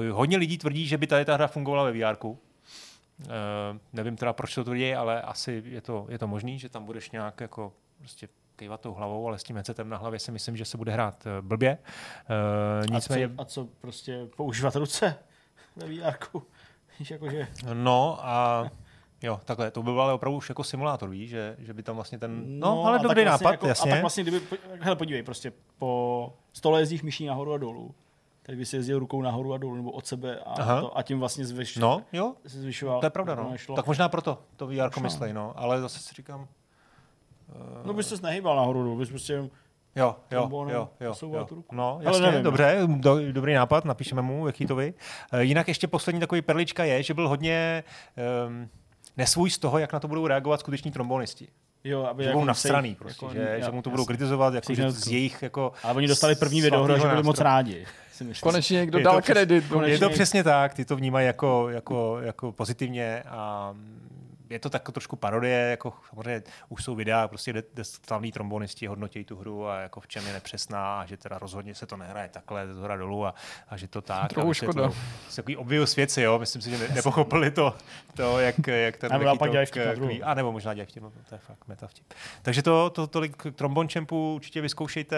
[0.00, 2.16] Uh, hodně lidí tvrdí, že by tady ta hra fungovala ve VR.
[3.20, 3.26] Uh,
[3.92, 7.10] nevím teda, proč to tvrdí, ale asi je to, je to možný, že tam budeš
[7.10, 10.64] nějak jako prostě kejvat tou hlavou, ale s tím headsetem na hlavě si myslím, že
[10.64, 11.78] se bude hrát eh, blbě.
[11.78, 15.18] Uh, A co, nicméně, a co prostě používat ruce
[15.76, 15.86] ve?
[16.98, 17.48] Víš, jakože...
[17.72, 18.64] no a
[19.22, 21.94] jo, takhle, to by byl ale opravdu už jako simulátor, víš, že, že by tam
[21.94, 23.90] vlastně ten, no, a ale dobrý vlastně nápad, jako, jasně.
[23.90, 24.40] A tak vlastně, kdyby,
[24.80, 27.94] hele, podívej, prostě po stole jezdíš myší nahoru a dolů.
[28.46, 30.80] Tady by si jezdil rukou nahoru a dolů, nebo od sebe a, Aha.
[30.80, 33.00] to, a tím vlastně zvyš, No, jo, zvyšoval.
[33.00, 33.50] to je pravda, to no.
[33.50, 33.76] nešlo.
[33.76, 35.02] Tak možná proto to Šlo.
[35.02, 36.48] myslej, no, ale zase si říkám,
[37.84, 39.34] No bys se nehýbal nahoru, dolů, bys prostě...
[39.96, 41.46] Jo, jo, jo, jo, jo.
[41.72, 42.42] No, jasně, nevím.
[42.42, 44.94] dobře, do, dobrý nápad, napíšeme mu Vechitovi.
[45.32, 47.84] Uh, jinak ještě poslední takový perlička je, že byl hodně
[48.46, 48.68] um,
[49.16, 51.48] nesvůj z toho, jak na to budou reagovat skuteční trombonisti.
[51.84, 53.90] Jo, aby Že jako budou se nasraný jich- prostě, jako- že, jo, že mu to
[53.90, 54.06] budou jasně.
[54.06, 55.72] kritizovat, jako, že z jejich jako...
[55.82, 57.86] Ale oni dostali první video, že byli moc rádi.
[58.14, 58.50] Si myslím.
[58.50, 59.64] Konečně někdo Je to dal přes- kredit.
[59.68, 63.74] konečně- Je to přesně tak, ty to vnímají jako, jako, jako pozitivně a
[64.50, 68.86] je to tak trošku parodie, jako samozřejmě už jsou videa, prostě kde, kde slavní trombonisti
[68.86, 71.96] hodnotí tu hru a jako v čem je nepřesná a že teda rozhodně se to
[71.96, 73.34] nehraje takhle z hora dolů a,
[73.68, 74.28] a že to tak.
[74.28, 74.90] Trochu a škoda.
[75.28, 77.74] Jsou takový obvious věci, jo, myslím si, že ne, nepochopili to,
[78.14, 80.14] to jak, jak ten nebo pak dělají vtip na k- druhou.
[80.22, 82.04] A nebo možná dělají vtip, no, to je fakt meta vtip.
[82.42, 85.16] Takže to, to tolik k trombon champu určitě vyzkoušejte.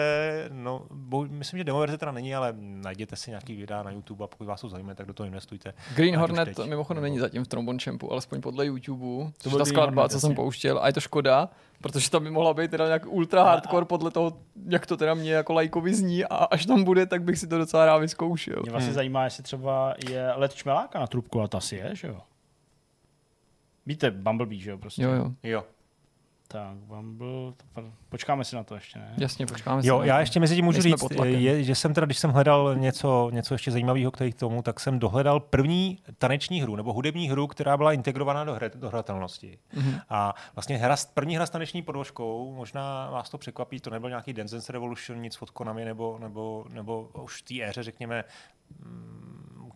[0.51, 4.23] No, bo, myslím, že demo verze teda není, ale najděte si nějaký videa na YouTube
[4.23, 5.73] a pokud vás to zajímá, tak do toho investujte.
[5.95, 9.16] Green Hornet mimochodem není zatím v Trombon Champu, alespoň podle YouTube.
[9.43, 10.79] To byl ta skladba, co jsem pouštěl.
[10.81, 11.49] A je to škoda,
[11.81, 14.37] protože tam by mohla být teda nějak ultra hardcore podle toho,
[14.69, 17.57] jak to teda mě jako lajkovi zní a až tam bude, tak bych si to
[17.57, 18.55] docela rád vyzkoušel.
[18.61, 18.95] Mě vlastně Hmm.
[18.95, 22.19] zajímá, jestli třeba je let čmeláka na trubku a ta si je, že jo?
[23.85, 25.03] Víte, Bumblebee, že jo, prostě.
[25.03, 25.31] Jo, jo.
[25.43, 25.63] Jo.
[26.49, 27.53] Tak, Bumble,
[28.09, 29.13] počkáme si na to ještě, ne?
[29.17, 29.87] Jasně, počkáme si.
[29.87, 33.29] Jo, já ještě mezi tím můžu říct, je, že jsem teda, když jsem hledal něco,
[33.33, 37.77] něco ještě zajímavého k tomu, tak jsem dohledal první taneční hru nebo hudební hru, která
[37.77, 39.59] byla integrovaná do, hry, do hratelnosti.
[39.73, 40.01] Mm-hmm.
[40.09, 44.33] A vlastně hra, první hra s taneční podložkou, možná vás to překvapí, to nebyl nějaký
[44.33, 48.23] Dance Revolution, nic od Konami, nebo, nebo, nebo už v té éře, řekněme,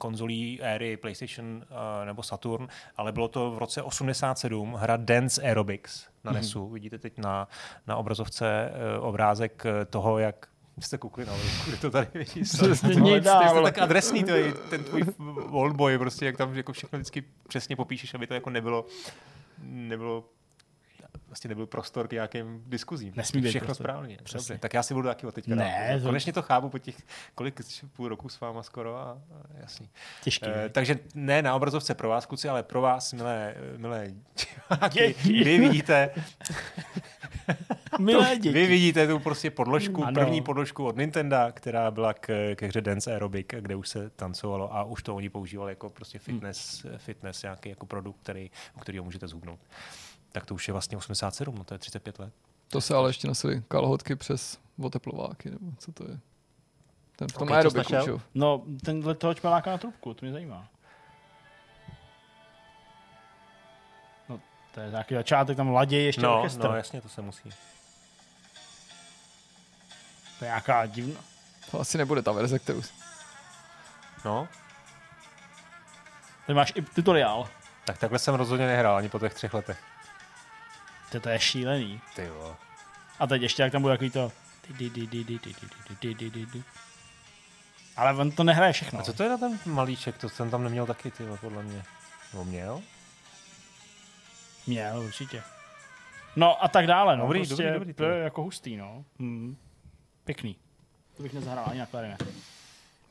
[0.02, 2.68] konzolí éry PlayStation uh, nebo Saturn,
[2.98, 6.66] ale bylo to v roce 87 hra Dance Aerobics na NESu.
[6.66, 6.74] Mm-hmm.
[6.74, 7.48] Vidíte teď na,
[7.88, 10.48] na obrazovce uh, obrázek eh, toho, jak
[10.80, 12.42] jste koukli na obrazovku, kde to tady vidí.
[12.42, 12.94] Přesně
[13.54, 13.72] vole.
[13.72, 15.04] tak adresný, to je ten tvůj
[15.52, 18.86] oldboy, prostě jak tam jako všechno vždycky přesně popíšeš, aby to jako nebylo,
[19.64, 20.24] nebylo
[21.32, 23.14] vlastně nebyl prostor k nějakým diskuzím.
[23.16, 23.86] Nesmí být Všechno prostor.
[23.86, 24.18] správně.
[24.24, 24.38] Přesně.
[24.54, 26.00] Dobře, tak já si budu taky od teďka Ne, dát.
[26.02, 26.96] to- Konečně to chápu po těch,
[27.36, 27.62] kolik,
[27.96, 29.18] půl roku s váma skoro a, a
[29.62, 29.90] jasný.
[30.24, 30.50] Těžký.
[30.50, 30.70] Ne?
[30.70, 34.08] takže ne na obrazovce pro vás, kluci, ale pro vás, milé, milé
[34.70, 35.44] diváky, Děti.
[35.44, 36.10] vy vidíte,
[38.00, 38.50] Milé děti.
[38.50, 40.14] vy vidíte tu prostě podložku, Ano.
[40.22, 44.74] první podložku od Nintendo, která byla k, ke hře Dance Aerobic, kde už se tancovalo
[44.76, 46.98] a už to oni používali jako prostě fitness, Hmm.
[46.98, 49.60] fitness nějaký jako produkt, který, u kterého můžete zhubnout.
[50.32, 52.34] Tak to už je vlastně 87, no to je 35 let.
[52.68, 56.20] To se ale ještě nosili kalhotky přes oteplováky, nebo co to je?
[57.16, 58.22] Ten v tom Ok, co aerobiku, jo?
[58.36, 60.68] No, tenhle toho čmeláka na trubku, to mě zajímá.
[64.30, 64.40] No,
[64.74, 66.64] to je nějaký začátek, tam laděj ještě No, orchestr.
[66.70, 67.50] no, jasně, to se musí.
[70.40, 71.20] To je nějaká divná.
[71.72, 72.82] To asi nebude ta verze, kterou...
[74.26, 74.48] No,
[76.48, 77.50] Tady máš i tutoriál.
[77.86, 79.84] tak takhle jsem rozhodně nehrál ani po těch třech letech.
[81.12, 82.02] To, to je šílený.
[82.16, 82.56] Ty jo.
[83.20, 84.32] A teď ještě, jak tam bude takový to...
[87.96, 89.00] Ale on to nehraje všechno.
[89.00, 90.18] A co to je na ten malíček?
[90.18, 91.84] To jsem tam neměl taky, ty podle mě.
[92.34, 92.82] No měl?
[94.68, 95.44] Měl, určitě.
[96.36, 97.24] No a tak dále, no.
[97.24, 99.06] Dobrý, prostě dobrý, dobrý, to je jako hustý, no.
[99.20, 99.58] Hmm.
[100.26, 100.56] Pěkný.
[101.18, 102.24] To bych nezahrál ani na klarinet.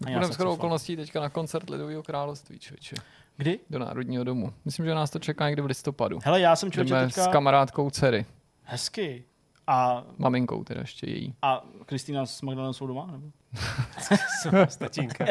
[0.00, 2.96] Budeme skoro okolností teďka na koncert Lidového království, člověče.
[3.40, 3.58] Kdy?
[3.70, 4.52] Do Národního domu.
[4.64, 6.18] Myslím, že nás to čeká někdy v listopadu.
[6.24, 7.24] Hele, já jsem Jdeme teďka...
[7.24, 8.26] s kamarádkou dcery.
[8.62, 9.24] Hezky.
[9.66, 11.34] A, Maminkou teda ještě její.
[11.42, 13.08] a Kristýna s Magdalenou jsou doma?
[13.12, 13.26] Nebo?
[14.68, 15.26] S tatínkem.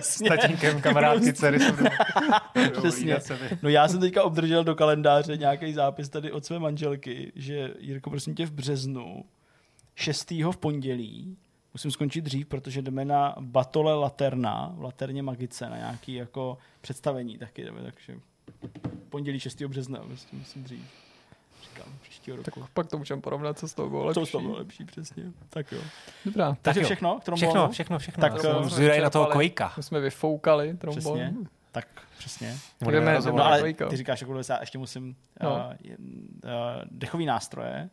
[0.00, 1.90] S tatínkem kamarádky dcery jsou doma.
[2.78, 3.18] Přesně.
[3.62, 8.10] No já jsem teďka obdržel do kalendáře nějaký zápis tady od své manželky, že Jirko,
[8.10, 9.24] prosím tě, v březnu
[9.94, 10.30] 6.
[10.30, 11.36] v pondělí
[11.74, 17.38] musím skončit dřív, protože jdeme na Batole Laterna v Laterně Magice na nějaký jako představení
[17.38, 18.14] taky jdeme, takže
[19.08, 19.62] pondělí 6.
[19.62, 20.80] března prostě musím dřív.
[21.62, 22.60] Říkám, příštího roku.
[22.60, 24.28] Tak pak to můžeme porovnat, co z toho bylo Co lepší.
[24.28, 25.24] z toho bylo lepší, přesně.
[25.50, 25.80] Tak jo.
[26.24, 26.56] Dobrá.
[26.62, 26.84] Takže jo.
[26.86, 27.72] všechno k Všechno, trombonu?
[27.72, 28.20] všechno, všechno.
[28.20, 29.26] Tak, Tak, eh, jsem zvědavý na toho.
[29.26, 29.72] Quakea.
[29.76, 31.00] My jsme vyfoukali trombon.
[31.02, 31.34] Přesně.
[31.72, 31.86] Tak
[32.18, 32.56] přesně.
[32.84, 33.18] Budeme.
[33.32, 35.50] No ale ty říkáš, jako já ještě musím No.
[35.50, 35.56] uh,
[35.94, 36.50] uh,
[36.90, 37.90] dechový nástroje.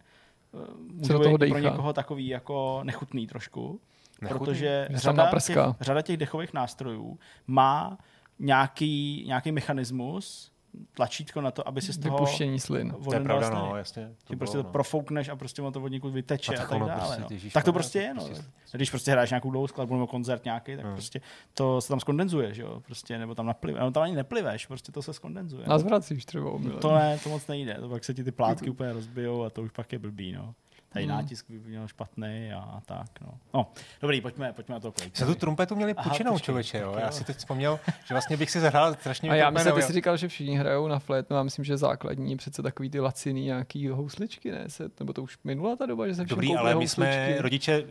[0.52, 3.82] Uh, Co do toho být pro někoho takový jako nechutný trošku,
[4.22, 4.45] Nechutný?
[4.45, 7.98] protože řada těch, řada těch dechových nástrojů má
[8.39, 10.52] nějaký, nějaký mechanismus,
[10.93, 12.95] tlačítko na to, aby si z toho Vypuštění slin.
[13.03, 13.61] To je pravda, sliny.
[13.70, 14.07] no, jasně.
[14.07, 14.72] Ty To prostě bylo, to no.
[14.74, 17.18] profoukneš a prostě on to od někud vyteče A a, tak dále.
[17.18, 17.51] prostě, no.
[17.53, 18.26] tak to prostě je, no.
[18.26, 20.93] prostě- Když prostě hraješ nějakou dlouhou skladbu nebo koncert nějaký, tak Hmm.
[20.95, 21.22] prostě
[21.53, 22.82] to se tam skondenzuje, že jo?
[22.86, 25.68] Prostě, nebo tam naplive, no tam ani nepliveš, prostě to se skondenzuje.
[25.68, 26.80] Nás vracíš třeba omylem.
[26.80, 29.61] To ne, to moc nejde, to pak se ti ty plátky úplně rozbijou a to
[29.61, 30.53] už pak je blbý, no.
[30.90, 31.16] Tady Hmm.
[31.16, 33.28] nátisk by měl špatný a, tak, no.
[33.54, 33.72] No,
[34.02, 35.18] dobrý, pojďme, pojďme na to Quake.
[35.18, 36.96] Se tu trumpetu měli počkej, člověče, jo.
[37.00, 39.94] Já si teď vzpomněl, že vlastně bych si zahrál strašně A já myslím, ty jsi
[39.94, 43.44] říkal, že všichni hrajou na flétnu, a myslím, že základní je přece takový ty laciný
[43.46, 44.64] nějaký housličky, ne?
[44.68, 46.94] Se, nebo to už minula ta doba, že se Dobrý, ale my housličky.
[46.94, 47.84] jsme rodiče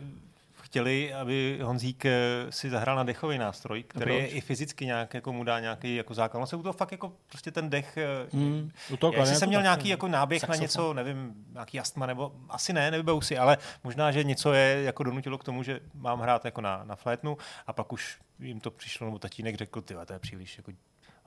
[0.76, 2.12] chtěli, aby Honzík eh,
[2.50, 6.14] si zahrál na dechový nástroj, který je i fyzicky nějak, jako mu dá nějaký jako
[6.14, 6.40] základ.
[6.40, 7.98] On se u toho fakt jako prostě ten dech
[8.32, 10.58] Hmm, u toho Jestli jsem měl nějaký jako náběh Saxofon.
[10.58, 14.82] na něco, nevím, nějaký astma, nebo asi ne, nevybou si, ale možná, že něco je
[14.82, 18.60] jako donutilo k tomu, že mám hrát jako na, na flétnu a pak už jim
[18.60, 20.72] to přišlo, nebo tatínek řekl, ty to je příliš jako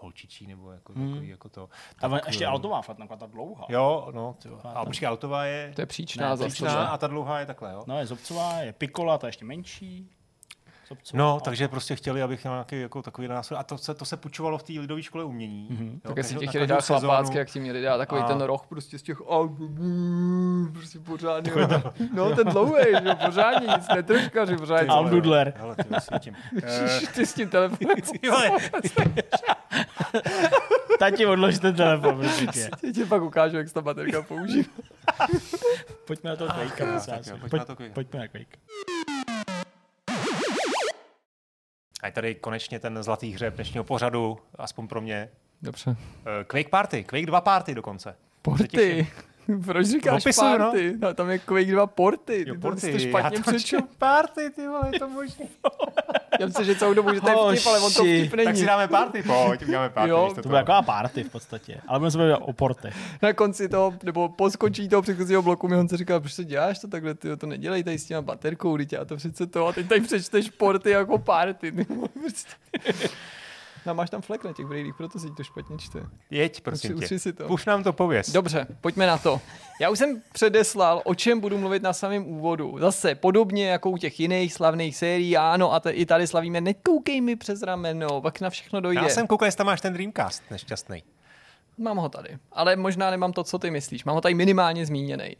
[0.01, 1.09] holčičí, nebo jako, Hmm.
[1.09, 1.69] takový, jako to.
[2.01, 3.65] A Tak, ještě eh, altová flatna, ta dlouhá.
[3.69, 4.59] Jo, no, tyjo.
[4.63, 7.73] A ta- počkej, altová je To je příčná Ne, příčná a ta dlouhá je takhle,
[7.73, 7.83] jo?
[7.87, 10.09] No, je zobcová, je pikola, ta je ještě menší.
[11.13, 13.59] No, a- takže prostě chtěli, abych měl nějaký jako takový nástroj.
[13.59, 15.67] A to se, to se půjčovalo v té lidové škole umění.
[15.69, 15.87] Mhm.
[15.93, 18.67] jo, Tak jestli ti chtěli dát chlapácky, jak ti měli dát takový A- ten roh
[18.67, 19.17] prostě z těch
[20.73, 21.51] prostě pořádně.
[22.13, 24.87] No ten dlouhý, že jo, pořádně nic netroškaři, pořádně.
[24.89, 25.53] Al Dudler.
[25.57, 26.33] Hele, ty.
[26.63, 27.95] Eh, Ty s tím telefonem.
[30.99, 32.69] Tati, odlož ten telefon, prosím tě.
[32.83, 34.69] Já ti pak ukážu, jak se ta baterka používá.
[36.07, 36.57] Pojďme na to vás.
[37.27, 37.75] jo, pojďme Pojď- na to.
[37.93, 38.57] Pojďme na Quake.
[42.01, 45.29] A je tady konečně ten zlatý hřeb dnešního pořadu, aspoň pro mě.
[45.61, 45.95] Dobře.
[46.41, 48.15] Eh, Quake Party, Quake 2 Party dokonce.
[48.41, 49.07] Porty.
[49.65, 50.57] Proč říkáš Popisu, no.
[50.57, 50.95] party?
[50.99, 51.13] No.
[51.13, 52.43] Tam je Quake 2 porty.
[52.43, 53.79] Ty Jo, to, porty, jsi to já špatně to přečel.
[53.97, 55.49] Party, ty vole, je to možný.
[56.39, 58.45] Já myslím, že celou dobu, že to je vtip, ale on to vtip není.
[58.45, 60.09] tak si dáme party, pojď, uděláme party.
[60.09, 60.49] Jo, To toho.
[60.51, 61.81] bude taková party v podstatě.
[61.87, 62.95] Ale budeme se bavit o portech.
[63.21, 66.79] Na konci toho, nebo po skončení toho předchozího bloku mi Honza říkal, proč to děláš
[66.79, 69.73] to takhle, ty to nedělej tady s těma baterkou, teď já to přece to, a
[69.73, 71.71] teď tady přečteš porty jako party.
[71.71, 72.55] ty prostě.
[73.85, 75.99] No, máš tam flek na těch brailích, proto si to špatně čte.
[76.31, 77.05] Jeď, prosím Utři- tě.
[77.05, 77.47] utři si to.
[77.47, 78.29] Už nám to pověz.
[78.31, 79.41] Dobře, pojďme na to.
[79.81, 82.75] Já už jsem předeslal, o čem budu mluvit na samém úvodu.
[82.79, 87.21] Zase podobně jako u těch jiných slavných sérií, ano, a t- i tady slavíme, nekoukej
[87.21, 89.01] mi přes rameno, pak na všechno dojde.
[89.01, 91.03] Já jsem koukal, jestli tam máš ten Dreamcast nešťastný.
[91.77, 94.03] Mám ho tady, ale možná nemám to, co ty myslíš.
[94.03, 95.35] Mám ho tady minimálně zmíněný.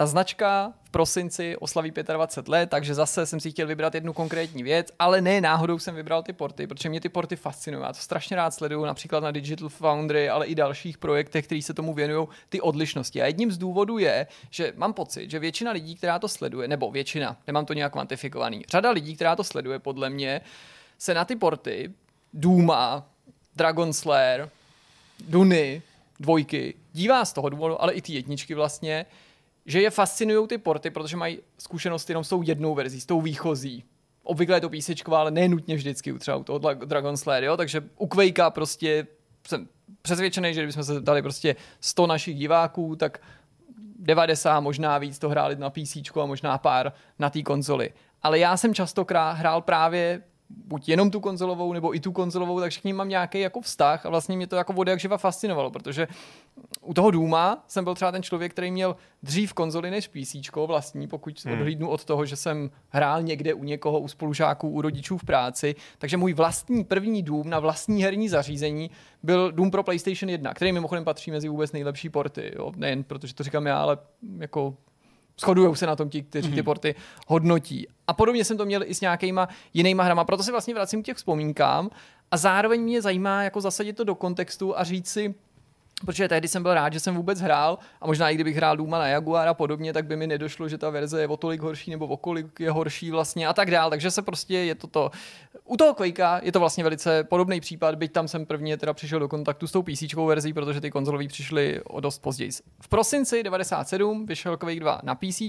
[0.00, 4.62] Ta značka v prosinci oslaví 25 let, takže zase jsem si chtěl vybrat jednu konkrétní
[4.62, 7.84] věc, ale ne náhodou jsem vybral ty porty, protože mě ty porty fascinují.
[7.84, 11.74] Já to strašně rád sleduju, například na Digital Foundry, ale i dalších projektech, který se
[11.74, 13.22] tomu věnují, ty odlišnosti.
[13.22, 16.90] A jedním z důvodů je, že mám pocit, že většina lidí, která to sleduje, nebo
[16.90, 20.40] většina, nemám to nějak kvantifikovaný, řada lidí, která to sleduje, podle mě,
[20.98, 21.92] se na ty porty
[22.32, 23.06] Duma,
[23.56, 24.50] Dragon Slayer,
[25.28, 25.82] Duny,
[26.20, 29.06] dvojky, dívá z toho důvodu, ale i ty jedničky vlastně,
[29.66, 33.20] že je fascinují ty porty, protože mají zkušenost jenom s tou jednou verzí, s tou
[33.20, 33.84] výchozí.
[34.22, 37.56] Obvykle je to písečková, ale ne nutně vždycky, třeba u toho Dragon Slayer, jo?
[37.56, 39.06] takže u Quakea prostě
[39.46, 39.68] jsem
[40.02, 43.20] přesvědčený, že kdybychom se zeptali prostě 100 našich diváků, tak
[43.98, 47.92] 90 možná víc to hráli na PC a možná pár na té konzoli.
[48.22, 52.60] Ale já jsem často krá- hrál právě buď jenom tu konzolovou, nebo i tu konzolovou,
[52.60, 55.18] takže k ním mám nějaký jako vztah a vlastně mě to jako od jak živa
[55.18, 56.08] fascinovalo, protože
[56.80, 60.36] u toho Duma jsem byl třeba ten člověk, který měl dřív konzoli než PC
[60.66, 61.54] vlastní, pokud hmm.
[61.54, 65.74] odhlídnu od toho, že jsem hrál někde u někoho, u spolužáků, u rodičů v práci,
[65.98, 68.90] takže můj vlastní první Doom na vlastní herní zařízení
[69.22, 72.72] byl Doom pro PlayStation 1, který mimochodem patří mezi vůbec nejlepší porty, jo?
[72.76, 73.98] nejen protože to říkám já, ale
[74.38, 74.76] jako
[75.40, 76.94] shodujou se na tom ti, kteří ty porty
[77.26, 77.86] hodnotí.
[78.06, 81.06] A podobně jsem to měl i s nějakýma jinýma hrama, proto se vlastně vracím k
[81.06, 81.90] těch vzpomínkám.
[82.30, 85.34] A zároveň mě zajímá jako zasadit to do kontextu a říct si,
[86.06, 88.98] protože tehdy jsem byl rád, že jsem vůbec hrál a možná i kdybych hrál Duma
[88.98, 91.90] na Jaguar a podobně, tak by mi nedošlo, že ta verze je o tolik horší
[91.90, 93.90] nebo o kolik je horší vlastně a tak dál.
[93.90, 95.10] Takže se prostě je to to.
[95.64, 99.18] U toho Quakea je to vlastně velice podobný případ, byť tam jsem prvně teda přišel
[99.18, 102.50] do kontaktu s tou PC verzí, protože ty konzolový přišly o dost později.
[102.80, 105.42] V prosinci 97 vyšel Quake 2 na PC.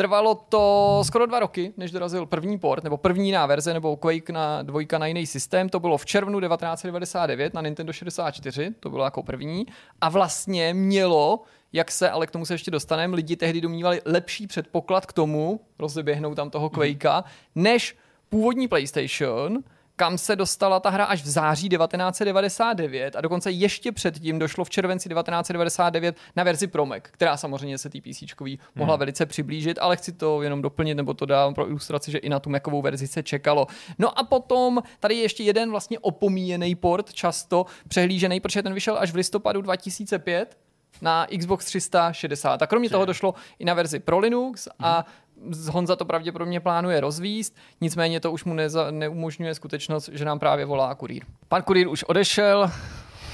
[0.00, 4.30] Trvalo to skoro dva roky, než dorazil první port, nebo první jiná verze, nebo Quake
[4.30, 5.68] na dvojka na jiný systém.
[5.68, 9.66] To bylo v červnu 1999 na Nintendo 64, to bylo jako první.
[10.00, 11.42] A vlastně mělo,
[11.72, 15.60] jak se, ale k tomu se ještě dostaneme, lidi tehdy domnívali lepší předpoklad k tomu,
[15.78, 17.24] rozeběhnout tam toho Quakea,
[17.54, 17.96] než
[18.28, 19.58] původní PlayStation,
[20.00, 24.70] kam se dostala ta hra až v září 1999 a dokonce ještě předtím došlo v
[24.70, 28.22] červenci 1999 na verzi Pro Mac, která samozřejmě se té PC
[28.74, 32.28] mohla velice přiblížit, ale chci to jenom doplnit, nebo to dám pro ilustraci, že i
[32.28, 33.66] na tu Macovou verzi se čekalo.
[33.98, 38.98] No a potom tady je ještě jeden vlastně opomíjený port, často přehlížený, protože ten vyšel
[38.98, 40.58] až v listopadu 2005
[41.02, 42.62] na Xbox 360.
[42.62, 45.04] A kromě toho došlo i na verzi pro Linux a
[45.70, 50.64] Honza to pravděpodobně plánuje rozvíst, nicméně to už mu neza, neumožňuje skutečnost, že nám právě
[50.64, 51.22] volá kurýr.
[51.48, 52.70] Pan kurýr už odešel,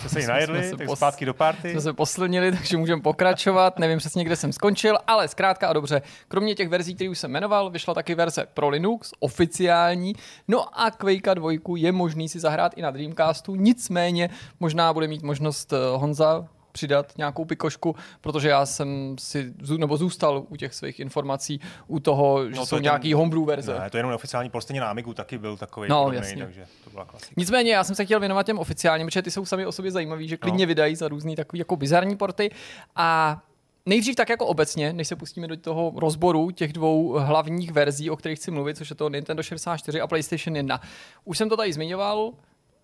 [0.00, 1.70] Jste se jí Jsme najedli, se tak pos- zpátky do party.
[1.70, 3.78] jsme se poslnili, takže můžeme pokračovat.
[3.78, 6.02] Nevím přesně, kde jsem skončil, ale zkrátka a dobře.
[6.28, 10.12] Kromě těch verzí, které už jsem jmenoval, vyšla taky verze pro Linux, oficiální.
[10.48, 14.30] No a Quake 2 je možný si zahrát i na Dreamcastu, nicméně
[14.60, 20.44] možná bude mít možnost eh, Honza přidat nějakou pikošku, protože já jsem si, nebo zůstal
[20.48, 23.78] u těch svých informací, u toho, že No, to jsou je ten- nějaký homebrew verze.
[23.78, 26.44] Ne, to je jenom oficiální port, stejně na Amigu taky byl takový No, podobný, jasně.
[26.44, 27.32] takže to byla klasika.
[27.36, 30.28] Nicméně já jsem se chtěl věnovat těm oficiálním, protože ty jsou sami o sobě zajímavý,
[30.28, 30.68] že klidně No.
[30.68, 32.50] vydají za různý takový jako bizarní porty.
[32.96, 33.38] A
[33.86, 38.16] nejdřív tak jako obecně, než se pustíme do toho rozboru těch dvou hlavních verzí, o
[38.16, 40.80] kterých chci mluvit, což je to Nintendo 64 a PlayStation 1.
[41.24, 42.32] Už jsem to tady zmiňoval,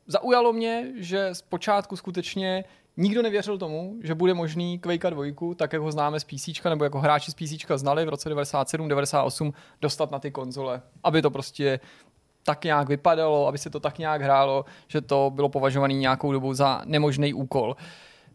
[0.07, 2.64] zaujalo mě, že zpočátku skutečně
[2.97, 6.84] nikdo nevěřil tomu, že bude možný Quake 2, tak jak ho známe z PC, nebo
[6.84, 11.30] jako hráči z PC znali v roce 97, 98, dostat na ty konzole, aby to
[11.30, 11.80] prostě
[12.43, 16.55] tak nějak vypadalo, aby se to tak nějak hrálo, že to bylo považované nějakou dobu
[16.55, 17.76] za nemožný úkol.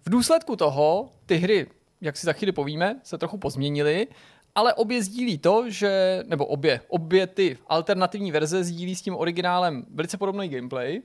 [0.05, 1.67] V důsledku toho ty hry,
[2.01, 4.07] jak si za chvíli povíme, se trochu pozměnily,
[4.55, 9.85] ale obě sdílí to, že, nebo obě, obě ty alternativní verze sdílí s tím originálem
[9.93, 11.01] velice podobný gameplay,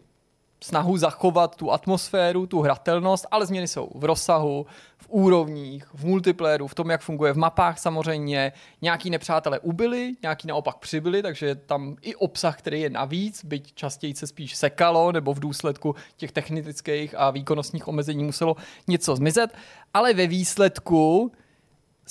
[0.62, 6.66] snahu zachovat tu atmosféru, tu hratelnost, ale změny jsou v rozsahu, v úrovních, v multiplayeru,
[6.66, 8.52] v tom, jak funguje v mapách samozřejmě.
[8.82, 14.14] Nějaký nepřátelé ubyli, nějaký naopak přibyli, takže tam i obsah, který je navíc, byť častěji
[14.14, 18.56] se spíš sekalo, nebo v důsledku těch technických a výkonnostních omezení muselo
[18.88, 19.54] něco zmizet.
[19.94, 21.32] Ale ve výsledku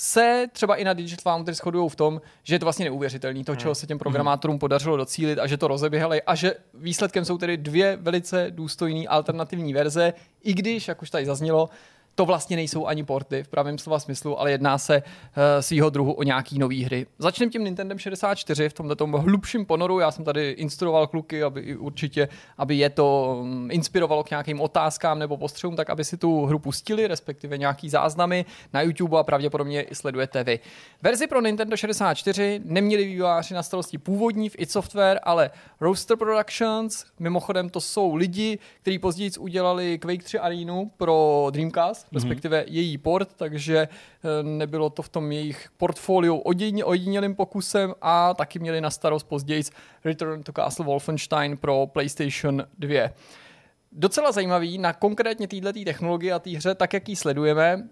[0.02, 3.56] se třeba i na Digital Foundry shodují v tom, že je to vlastně neuvěřitelný, to,
[3.56, 7.56] čeho se těm programátorům podařilo docílit a že to rozeběhali a že výsledkem jsou tedy
[7.56, 11.68] dvě velice důstojné alternativní verze, i když, jak už tady zaznělo,
[12.14, 16.12] to vlastně nejsou ani porty v pravém slova smyslu, ale jedná se uh, svýho druhu
[16.12, 17.06] o nějaký nový hry.
[17.18, 20.00] Začneme tím Nintendo 64 v tomto hlubším ponoru.
[20.00, 25.18] Já jsem tady instruoval kluky, aby určitě, aby je to um, inspirovalo k nějakým otázkám
[25.18, 29.82] nebo postřehům, tak aby si tu hru pustili, respektive nějaký záznamy na YouTube a pravděpodobně
[29.82, 30.60] i sledujete vy.
[31.02, 35.50] Verzi pro Nintendo 64 neměli vývojáři na starosti původní v id Software, ale
[35.80, 37.04] Roaster Productions.
[37.18, 42.14] Mimochodem to jsou lidi, kteří později udělali Quake 3 Arenu pro Dreamcast mm-hmm.
[42.14, 46.36] respektive její port, takže eh, nebylo to v tom jejich portfoliu
[46.84, 49.62] ojedinělým pokusem a taky měli na starost později
[50.04, 53.10] Return to Castle Wolfenstein pro PlayStation 2.
[53.92, 57.88] Docela zajímavý na konkrétně této technologii a té hře, tak jak ji sledujeme,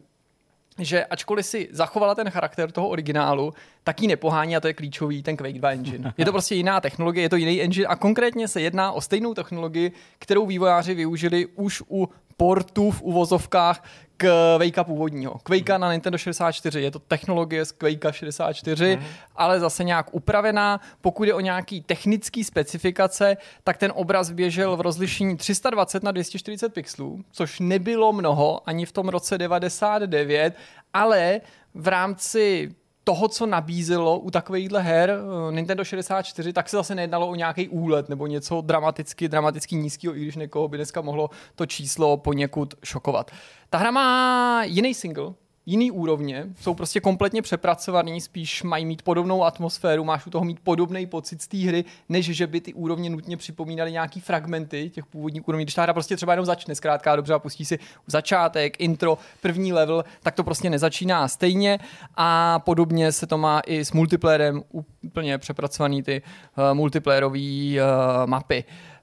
[0.78, 3.52] že ačkoliv si zachovala ten charakter toho originálu,
[3.84, 6.14] tak ji nepohání a to je klíčový ten Quake 2 engine.
[6.18, 9.34] Je to prostě jiná technologie, je to jiný engine a konkrétně se jedná o stejnou
[9.34, 13.84] technologii, kterou vývojáři využili už u portů v uvozovkách
[14.16, 15.38] k Quakea původního.
[15.42, 19.04] Quakea na Nintendo 64, je to technologie z Quakea 64, mm.
[19.36, 20.80] ale zase nějak upravená.
[21.00, 26.74] Pokud je o nějaký technický specifikace, tak ten obraz běžel v rozlišení 320 na 240
[26.74, 30.54] pixelů, což nebylo mnoho ani v tom roce 99,
[30.94, 31.40] ale
[31.74, 32.74] v rámci
[33.10, 37.68] toho, co nabízelo u takovýchhle her eh, Nintendo 64, tak se zase nejednalo o nějaký
[37.68, 42.74] úlet nebo něco dramaticky, dramaticky nízkého, i když někoho by dneska mohlo to číslo poněkud
[42.84, 43.30] šokovat.
[43.70, 45.32] Ta hra má jiný single,
[45.70, 50.60] jiný úrovně, jsou prostě kompletně přepracovaný, spíš mají mít podobnou atmosféru, máš u toho mít
[50.60, 55.06] podobný pocit z té hry, než že by ty úrovně nutně připomínaly nějaký fragmenty těch
[55.06, 55.64] původních úrovní.
[55.64, 59.72] Když ta hra prostě třeba jenom začne, zkrátka dobře a pustí si začátek, intro, první
[59.72, 61.78] level, tak to prostě nezačíná stejně
[62.16, 64.62] a podobně se to má i s multiplayerem,
[65.02, 68.64] úplně přepracovaný ty uh, multiplayerové uh, mapy.
[68.68, 68.99] Uh,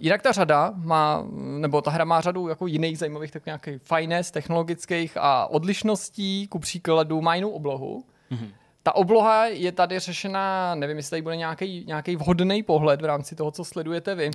[0.00, 4.30] jinak ta řada má, nebo ta hra má řadu jako jiných zajímavých tak nějakých finest
[4.30, 8.04] technologických a odlišností, ku příkladu má jinou oblohu.
[8.30, 8.52] Mm-hmm.
[8.82, 13.50] Ta obloha je tady řešena, nevím, jestli tady bude nějaký vhodný pohled v rámci toho,
[13.50, 14.30] co sledujete vy.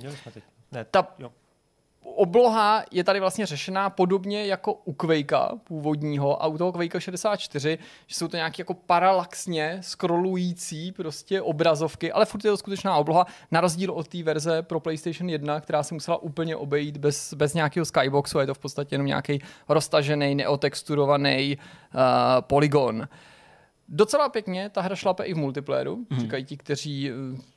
[0.72, 1.30] Ne, ta, jo
[2.14, 7.78] obloha je tady vlastně řešená podobně jako u Quakea původního a u toho Quakea 64,
[8.06, 13.26] že jsou to nějaké jako paralaxně scrollující prostě obrazovky, ale furt je to skutečná obloha,
[13.50, 17.54] na rozdíl od té verze pro PlayStation 1, která se musela úplně obejít bez, bez
[17.54, 22.00] nějakého skyboxu, je to v podstatě jenom nějaký roztažený, neotexturovaný uh,
[22.40, 23.08] polygon.
[23.88, 26.20] Docela pěkně ta hra šlape i v multiplayeru, mm.
[26.20, 27.14] říkají ti, kteří eh,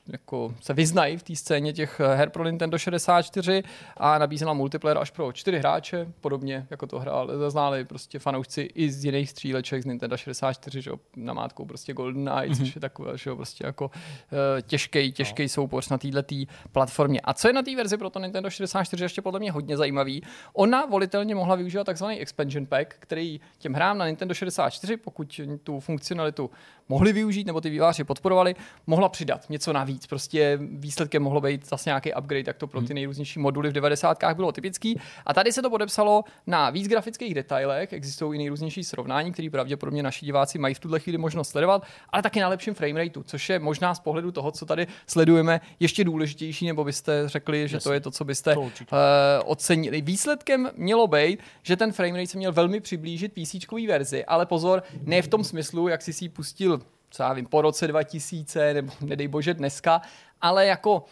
[0.08, 3.62] jako se vyznají v té scéně těch eh, her pro Nintendo 64
[3.96, 8.90] a nabízela multiplayer až pro čtyři hráče, podobně jako to hráli, zaználi prostě fanoušci i
[8.90, 12.58] z jiných stříleček z Nintendo 64, že jo, namátkou prostě Golden Eye, mm-hmm.
[12.58, 13.90] což je takové, že jo, prostě jako
[14.62, 15.48] těžký, těžký no.
[15.48, 16.34] soupoř na této
[16.72, 17.20] platformě.
[17.24, 20.22] A co je na té verzi pro to Nintendo 64 ještě podle mě hodně zajímavý,
[20.52, 25.80] ona volitelně mohla využívat takzvaný expansion pack, který těm hrám na Nintendo 64, pokud tu
[26.20, 26.50] funkcionalitu
[26.90, 28.54] mohli využít nebo ty výváři podporovali,
[28.86, 30.06] mohla přidat něco navíc.
[30.06, 32.94] Prostě výsledkem mohlo být zase nějaký upgrade, tak to pro ty hmm.
[32.94, 34.18] nejrůznější moduly v 90.
[34.34, 35.00] bylo typický.
[35.26, 40.02] A tady se to podepsalo na víc grafických detailech, existují i nejrůznější srovnání, které pravděpodobně
[40.02, 43.58] naši diváci mají v tuhle chvíli možnost sledovat, ale taky na lepším framerateu, což je
[43.58, 47.88] možná z pohledu toho, co tady sledujeme, ještě důležitější, nebo byste řekli, že Jasně.
[47.88, 48.68] to je to, co byste to uh,
[49.44, 50.00] ocenili.
[50.00, 53.54] Výsledkem mělo být, že ten framerate se měl velmi přiblížit PC
[53.88, 56.80] verzi, ale pozor, ne v tom smyslu, jak si si pustil
[57.10, 60.02] co já vím, po roce 2000, nebo nedej bože dneska,
[60.40, 61.04] ale jako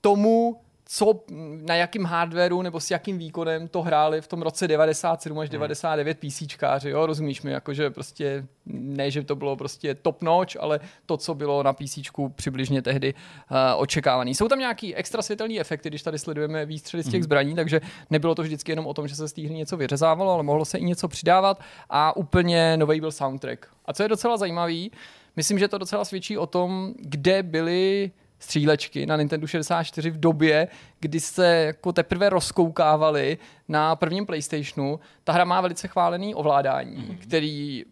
[0.00, 1.20] tomu, co,
[1.62, 6.22] na jakým hardwareu nebo s jakým výkonem to hráli v tom roce 97 až 99
[6.22, 6.30] hmm.
[6.30, 11.16] PCčkáři, jo, rozumíš mi, jakože prostě ne, že to bylo prostě top notch, ale to,
[11.16, 11.98] co bylo na PC
[12.34, 14.34] přibližně tehdy uh, očekávaný.
[14.34, 17.22] Jsou tam nějaký extra světelný efekty, když tady sledujeme výstřely z těch hmm.
[17.22, 17.80] zbraní, takže
[18.10, 20.64] nebylo to vždycky jenom o tom, že se z té hry něco vyřezávalo, ale mohlo
[20.64, 21.60] se i něco přidávat
[21.90, 23.66] a úplně nový byl soundtrack.
[23.84, 24.92] A co je docela zajímavý,
[25.36, 30.68] myslím, že to docela svědčí o tom, kde byly střílečky na Nintendo 64 v době,
[31.00, 35.00] kdy se jako teprve rozkoukávali na prvním PlayStationu.
[35.24, 37.18] Ta hra má velice chválený ovládání, mm-hmm.
[37.18, 37.84] který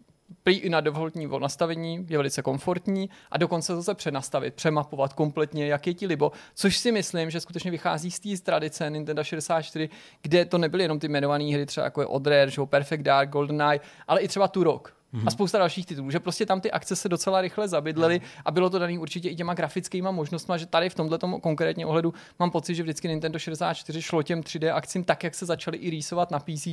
[0.43, 5.87] prý i na defaultní nastavení je velice komfortní a dokonce zase přenastavit, přemapovat kompletně, jak
[5.87, 9.89] je ti libo, což si myslím, že skutečně vychází z té tradice Nintendo 64,
[10.21, 14.21] kde to nebyly jenom ty jmenované hry, třeba jako je Odrare, Perfect Dark, GoldenEye, ale
[14.21, 15.27] i třeba Turok, mm-hmm.
[15.27, 18.25] a spousta dalších titulů, že prostě tam ty akce se docela rychle zabydlely mm.
[18.45, 22.13] a bylo to daný určitě i těma grafickými možnostmi, že tady v tomhle konkrétně ohledu
[22.39, 25.89] mám pocit, že vždycky Nintendo 64 šlo těm 3D akcím tak, jak se začaly i
[25.89, 26.67] rýsovat na PC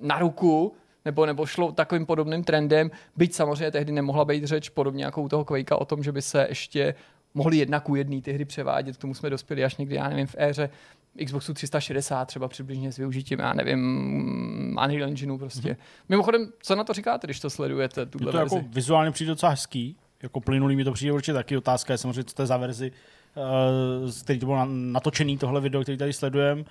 [0.00, 0.74] na ruku,
[1.04, 5.28] nebo, nebo šlo takovým podobným trendem, byť samozřejmě tehdy nemohla být řeč podobně jako u
[5.28, 6.94] toho Quakea o tom, že by se ještě
[7.34, 10.26] mohli jedna ku jedný ty hry převádět, k tomu jsme dospěli až někdy, já nevím,
[10.26, 10.70] v éře
[11.24, 15.68] Xboxu 360 třeba přibližně s využitím, já nevím, Unreal Engineu prostě.
[15.68, 15.76] Mm-hmm.
[16.08, 18.06] Mimochodem, co na to říkáte, když to sledujete?
[18.06, 18.56] Tuhle to verzi?
[18.56, 22.24] jako vizuálně přijde docela hezký, jako plynulý mi to přijde určitě taky otázka, je samozřejmě,
[22.24, 22.92] co to je za verzi,
[24.02, 26.64] uh, z který to bylo natočený tohle video, který tady sledujeme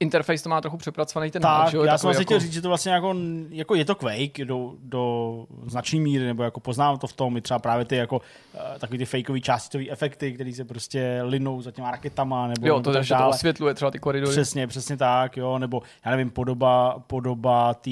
[0.00, 2.22] interface to má trochu přepracovaný ten tak, já jsem vlastně jako...
[2.22, 3.14] chtěl říct, že to vlastně jako,
[3.50, 7.40] jako je to Quake do, do značné míry, nebo jako poznám to v tom, i
[7.40, 11.70] třeba právě ty jako uh, takový ty fakeový částitové efekty, které se prostě linou za
[11.70, 14.32] těma raketama, nebo Jo, to, že to osvětluje třeba ty koridory.
[14.32, 17.90] Přesně, přesně tak, jo, nebo já nevím, podoba, podoba té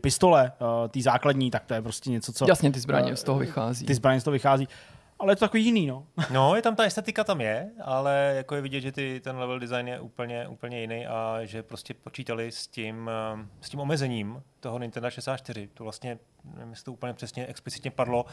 [0.00, 2.46] pistole, uh, té základní, tak to je prostě něco, co...
[2.48, 3.86] Jasně, ty zbraně uh, z toho vychází.
[3.86, 4.68] Ty zbraně z toho vychází
[5.18, 6.06] ale je to takový jiný, no.
[6.32, 9.58] no, je tam ta estetika tam je, ale jako je vidět, že ty, ten level
[9.58, 14.42] design je úplně, úplně jiný a že prostě počítali s tím, eh, s tím omezením
[14.60, 15.68] toho Nintendo 64.
[15.74, 18.24] To vlastně, nevím, jestli to úplně přesně explicitně padlo,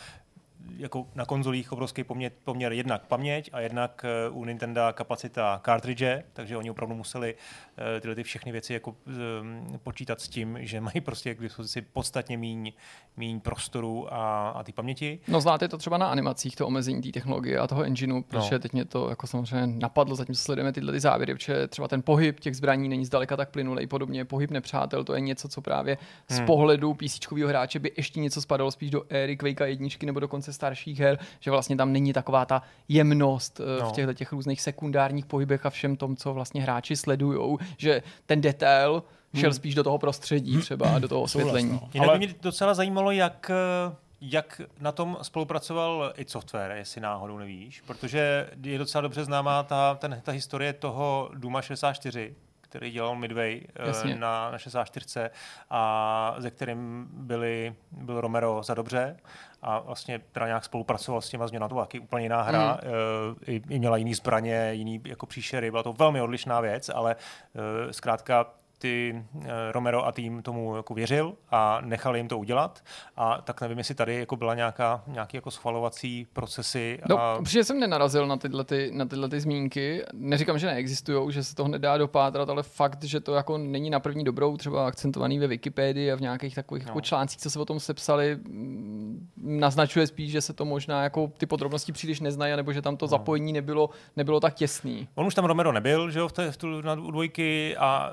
[0.77, 6.23] jako na konzolích obrovský poměr, poměr jednak paměť a jednak eh, u Nintendo kapacita cartridge,
[6.33, 7.35] takže oni opravdu museli
[7.77, 11.81] eh, tyhle ty všechny věci jako ehm, počítat s tím, že mají prostě k dispozici
[11.81, 12.73] podstatně míň,
[13.17, 15.19] míň prostoru a, a ty paměti.
[15.27, 18.59] No znáte to třeba na animacích, to omezení té technologie a toho engineu, protože no.
[18.59, 22.39] teď mě to jako samozřejmě napadlo, zatím sledujeme tyhle ty závěry, protože třeba ten pohyb
[22.39, 25.97] těch zbraní není zdaleka tak plynulý, podobně pohyb nepřátel, to je něco, co právě
[26.29, 26.43] hmm.
[26.43, 30.52] z pohledu PC hráče by ještě něco spadalo spíš do éry Quake jedničky nebo dokonce
[30.53, 33.89] starších her, že vlastně tam není taková ta jemnost eh, no.
[33.89, 38.41] v těchto těch různých sekundárních pohybech a všem tom, co vlastně hráči sledují, že ten
[38.41, 39.03] detail
[39.35, 39.53] šel hmm.
[39.53, 40.61] spíš do toho prostředí hmm.
[40.61, 41.71] třeba, do toho osvětlení.
[41.71, 41.89] No.
[41.93, 42.17] Jinak Ale...
[42.17, 43.51] mě docela zajímalo, jak
[43.89, 43.95] eh,
[44.25, 49.95] jak na tom spolupracoval i software, jestli náhodou nevíš, protože je docela dobře známá ta,
[49.95, 52.35] ten, ta historie toho Duma 64,
[52.73, 54.15] který dělal Midway eh, Jasně.
[54.15, 55.29] na, na 64
[55.69, 59.17] a ze kterým byli, byl Romero za dobře
[59.61, 63.35] a vlastně teda nějak spolupracoval s těma změnama, to byla taky úplně jiná hra, mm.
[63.45, 67.93] i, i měla jiný zbraně, jiný jako příšery, byla to velmi odlišná věc, ale eh,
[67.93, 68.45] zkrátka
[68.83, 72.83] ty eh, Romero a tým tomu jako věřil a nechali jim to udělat.
[73.17, 76.99] A tak nevím, jestli tady jako byla nějaká, nějaký jako schvalovací procesy.
[77.09, 77.37] No, a...
[77.37, 80.03] protože jsem nenarazil na tyhle, ty, na tyhle ty zmínky.
[80.13, 83.99] Neříkám, že neexistují, že se toho nedá dopátrat, ale fakt, že to jako není na
[83.99, 86.89] první dobrou třeba akcentovaný ve Wikipedii a v nějakých takových no.
[86.89, 91.31] jako článcích, co se o tom sepsali, mm, naznačuje spíš, že se to možná jako
[91.37, 93.09] ty podrobnosti příliš neznají, nebo že tam to no.
[93.09, 95.07] zapojení nebylo, nebylo tak těsný.
[95.15, 98.11] On už tam Romero nebyl, že jo, v, té, v tu, na dvojky a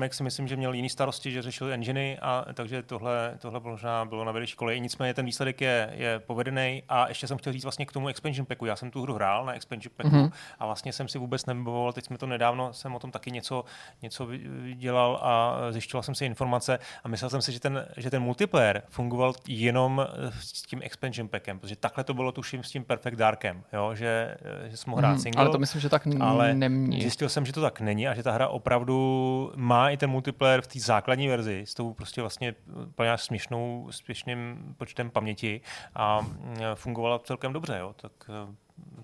[0.00, 4.04] Kermek si myslím, že měl jiný starosti, že řešil enginy, a takže tohle, tohle možná
[4.04, 4.80] bylo na vedlejší koleji.
[4.80, 8.46] Nicméně ten výsledek je, je povedený a ještě jsem chtěl říct vlastně k tomu expansion
[8.46, 8.66] packu.
[8.66, 10.32] Já jsem tu hru hrál na expansion packu mm-hmm.
[10.58, 13.64] a vlastně jsem si vůbec nevyboval, teď jsme to nedávno, jsem o tom taky něco,
[14.02, 14.28] něco
[14.74, 18.82] dělal a zjišťoval jsem si informace a myslel jsem si, že ten, že ten multiplayer
[18.88, 20.06] fungoval jenom
[20.40, 23.94] s tím expansion packem, protože takhle to bylo tuším s tím Perfect Darkem, jo?
[23.94, 24.36] Že,
[24.66, 25.40] že jsem mohl hrát mm, single.
[25.40, 27.00] Ale to myslím, že tak ale není.
[27.00, 30.60] Zjistil jsem, že to tak není a že ta hra opravdu má i ten multiplayer
[30.60, 32.54] v té základní verzi s tou prostě vlastně
[32.86, 35.60] úplně směšnou, směšným počtem paměti
[35.94, 37.94] a mm, fungovala celkem dobře, jo.
[37.96, 38.54] Tak eh,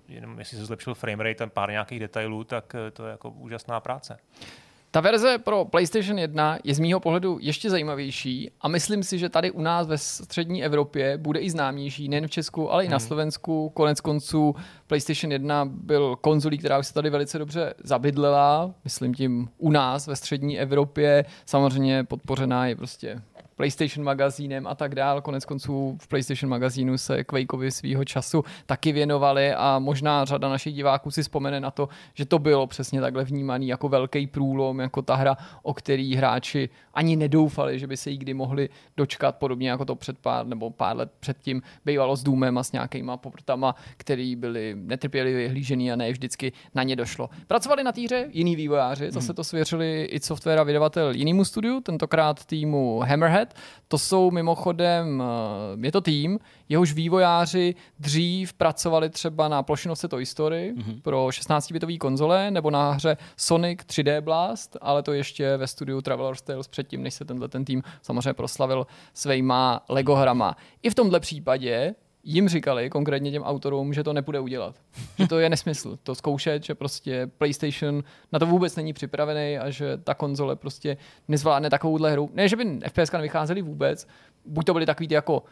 [0.07, 3.79] jenom jestli se zlepšil framerate a pár nějakých detailů, tak eh, to je jako úžasná
[3.79, 4.19] práce.
[4.91, 9.29] Ta verze pro PlayStation 1 je z mýho pohledu ještě zajímavější a myslím si, že
[9.29, 12.97] tady u nás ve střední Evropě bude i známější, nejen v Česku, ale i na
[12.97, 13.07] hmm.
[13.07, 13.69] Slovensku.
[13.69, 14.55] Konec konců
[14.87, 20.07] PlayStation 1 byl konzolí, která už se tady velice dobře zabydlela, myslím tím u nás
[20.07, 21.25] ve střední Evropě.
[21.45, 23.21] Samozřejmě podpořená je prostě
[23.57, 25.21] PlayStation magazínem a tak dál.
[25.21, 30.75] Konec konců v PlayStation magazínu se Quakeovi svýho času taky věnovali a možná řada našich
[30.75, 35.01] diváků si vzpomene na to, že to bylo přesně takhle vnímaný jako velký průlom, jako
[35.01, 39.69] ta hra, o který hráči ani nedoufali, že by se jí kdy mohli dočkat, podobně
[39.69, 43.75] jako to před pár nebo pár let předtím bývalo s Důmem a s nějakýma povrtama,
[43.97, 47.29] který byli netrpělivě hlížený a ne vždycky na ně došlo.
[47.47, 49.35] Pracovali na týře jiní vývojáři, zase hmm.
[49.35, 53.59] to svěřili i software a vydavatel jinému studiu, tentokrát týmu Hammerhead, Red.
[53.87, 56.39] To jsou mimochodem, eh, je to tým,
[56.69, 61.01] jehož vývojáři dřív pracovali třeba na plošinovce Toy Story mm-hmm.
[61.01, 66.41] pro 16-bitové konzole nebo na hře Sonic 3D Blast, ale to ještě ve studiu Traveler's
[66.41, 70.55] Tales předtím, než se tenhle ten tým samozřejmě proslavil svýma Lego hrama.
[70.83, 71.95] I v tomhle případě
[72.27, 74.75] jim říkali, konkrétně těm autorům, že to nepůjde udělat.
[75.17, 75.97] Že to je nesmysl.
[76.03, 80.97] To zkoušet, že prostě PlayStation na to vůbec není připravený a že ta konzole prostě
[81.27, 82.29] nezvládne takovouhle hru.
[82.33, 84.07] Ne, že by FPS nevycházely vůbec,
[84.45, 85.43] buď to byly takový ty jako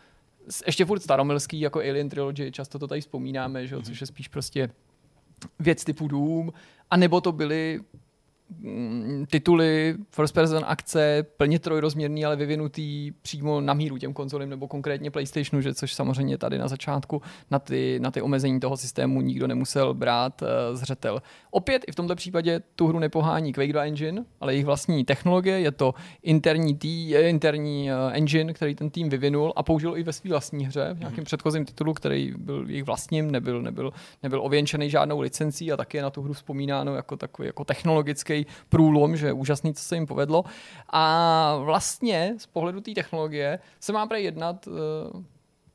[0.65, 4.69] ještě furt staromilský, jako Alien Trilogy, často to tady vzpomínáme, že, což je spíš prostě
[5.59, 6.53] věc typu Doom,
[6.91, 7.79] a nebo to byly
[9.29, 15.11] tituly first person akce plně trojrozměrný, ale vyvinutý přímo na míru těm konzolím nebo konkrétně
[15.11, 17.21] PlayStationu, že což samozřejmě tady na začátku
[17.51, 21.21] na ty, na ty omezení toho systému nikdo nemusel brát uh, zřetel.
[21.51, 25.59] Opět i v tomto případě tu hru nepohání Quake 2 Engine, ale jejich vlastní technologie,
[25.59, 25.93] je to
[26.23, 30.29] interní, tý, eh, interní uh, engine, který ten tým vyvinul a použil i ve své
[30.29, 31.25] vlastní hře, v nějakém mm.
[31.25, 33.91] předchozím titulu, který byl jejich vlastním, nebyl, nebyl,
[34.23, 38.34] nebyl ověnčený žádnou licencí a taky je na tu hru vzpomínáno jako takový jako technologický
[38.35, 40.43] obrovský průlom, že je úžasný, co se jim povedlo.
[40.89, 44.73] A vlastně z pohledu té technologie se má prej jednat uh,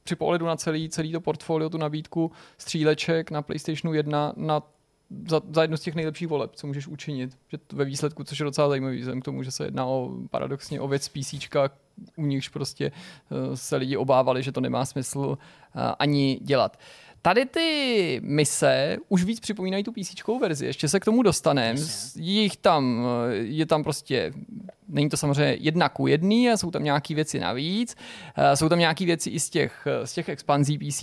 [0.05, 4.63] při pohledu na celý, celý to portfolio, tu nabídku stříleček na PlayStationu 1 na
[5.29, 7.39] za, za jedno z těch nejlepších voleb, co můžeš učinit.
[7.49, 10.81] Že ve výsledku, což je docela zajímavý, vzhledem k tomu, že se jedná o paradoxně
[10.81, 11.35] o věc PC,
[12.17, 12.93] u nichž prostě
[13.31, 15.37] uh, se lidi obávali, že to nemá smysl uh,
[15.99, 16.77] ani dělat.
[16.77, 21.81] Uh, Tady ty mise už víc připomínají tu PC verzi, ještě se k tomu dostaneme.
[22.17, 24.33] Jich tam, eh, je tam prostě
[24.91, 27.97] Není to samozřejmě jedna ku jedný, a jsou tam nějaké věci navíc.
[28.39, 31.03] Uh, jsou tam nějaké věci i z těch, eh, z těch expanzí PC,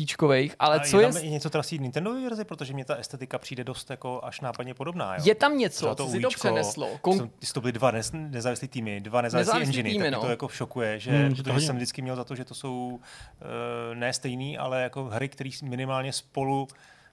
[0.60, 1.08] ale a co je...
[1.08, 1.24] Tam je...
[1.24, 5.16] i něco trasí Nintendo verzi, protože mě ta estetika přijde dost jako až nápadně podobná.
[5.16, 5.22] Jo?
[5.26, 6.90] Je tam něco, co si to přeneslo.
[7.02, 7.30] Kon...
[7.54, 10.22] To byly dva nezávislé týmy, dva nezávislé enginy, týmy, tak no.
[10.22, 13.96] to jako šokuje, že, hmm, protože jsem vždycky měl za to, že to jsou uh,
[13.96, 16.68] ne stejný, ale jako hry, které minimálně spolu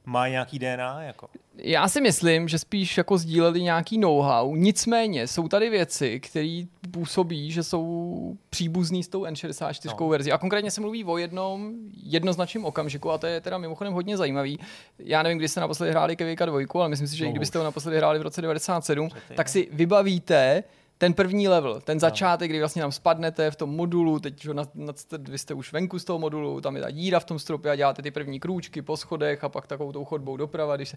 [0.06, 1.02] má nějaký DNA?
[1.02, 1.28] Jako?
[1.56, 4.56] Já si myslím, že spíš jako sdíleli nějaký know-how.
[4.56, 10.08] Nicméně jsou tady věci, které působí, že jsou příbuzný s tou N64 no.
[10.08, 10.32] verzí.
[10.32, 11.72] A konkrétně se mluví o jednom
[12.02, 14.58] jednoznačném okamžiku a to je teda mimochodem hodně zajímavý.
[14.98, 17.58] Já nevím, kdy jste naposledy hráli Kevika 2, ale myslím si, že no, i kdybyste
[17.58, 20.64] ho naposledy hráli v roce 97, tak si vybavíte,
[21.04, 24.62] ten první level, ten začátek, kdy vlastně tam spadnete v tom modulu, teď že na,
[24.74, 27.70] na, vy jste už venku z toho modulu, tam je ta díra v tom stropě
[27.70, 30.96] a děláte ty první krůčky po schodech a pak takovou tou chodbou doprava, když se...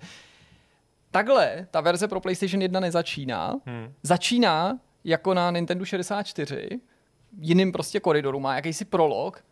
[1.12, 3.56] Takhle ta verze pro PlayStation 1 nezačíná.
[3.66, 3.94] Hmm.
[4.04, 6.70] Začíná jako na Nintendo 64,
[7.42, 9.44] jiným prostě koridoru, má jakýsi prolog,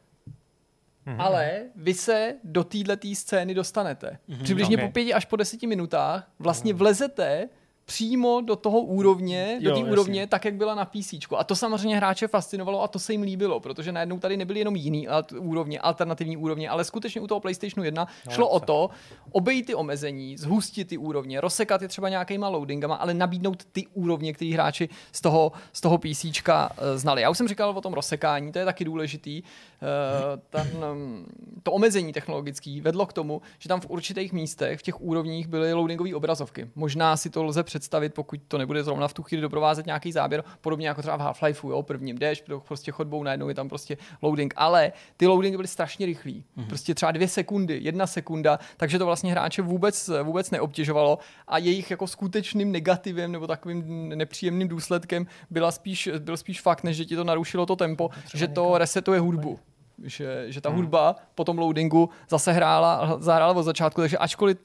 [1.08, 1.16] Mm-hmm.
[1.22, 4.20] Ale vy se do této scény dostanete.
[4.30, 4.88] Mm-hmm, Přibližně okay.
[4.88, 6.78] po pěti až po deseti minutách vlastně mm-hmm.
[6.78, 7.50] vlezete
[7.86, 11.14] přímo do toho úrovně, do té úrovně, tak, jak byla na PC.
[11.38, 14.76] A to samozřejmě hráče fascinovalo a to se jim líbilo, protože najednou tady nebyly jenom
[14.76, 15.08] jiný
[15.40, 18.90] úrovně, alternativní úrovně, ale skutečně u toho PlayStationu 1 no, šlo o to
[19.32, 24.34] obejít ty omezení, zhustit ty úrovně, rozsekat je třeba nějakýma loadingama, ale nabídnout ty úrovně,
[24.34, 27.22] které hráči z toho, z toho PC eh, znali.
[27.22, 29.44] Já už jsem říkal o tom rozsekání, to je taky důležitý.
[29.44, 31.26] Eh, ten, mm,
[31.64, 35.74] to omezení technologické vedlo k tomu, že tam v určitých místech, v těch úrovních byly
[35.74, 36.70] loadingové obrazovky.
[36.76, 40.44] Možná si to lze představit, pokud to nebude zrovna v tu chvíli doprovázet nějaký záběr,
[40.62, 44.54] podobně jako třeba v Half-Lifeu, jo, prvním jdeš, prostě chodbou najednou je tam prostě loading,
[44.58, 46.44] ale ty loadingy byly strašně rychlý.
[46.58, 46.68] Mm-hmm.
[46.68, 51.92] Prostě třeba dvě sekundy, jedna sekunda, takže to vlastně hráče vůbec, vůbec neobtěžovalo a jejich
[51.92, 57.16] jako skutečným negativem nebo takovým nepříjemným důsledkem byla spíš, byl spíš fakt, než že ti
[57.16, 59.60] to narušilo to tempo, že to resetuje hudbu
[60.04, 60.78] že, že ta hmm.
[60.78, 64.58] hudba po tom loadingu zase hrála, zahrála od začátku, takže ačkoliv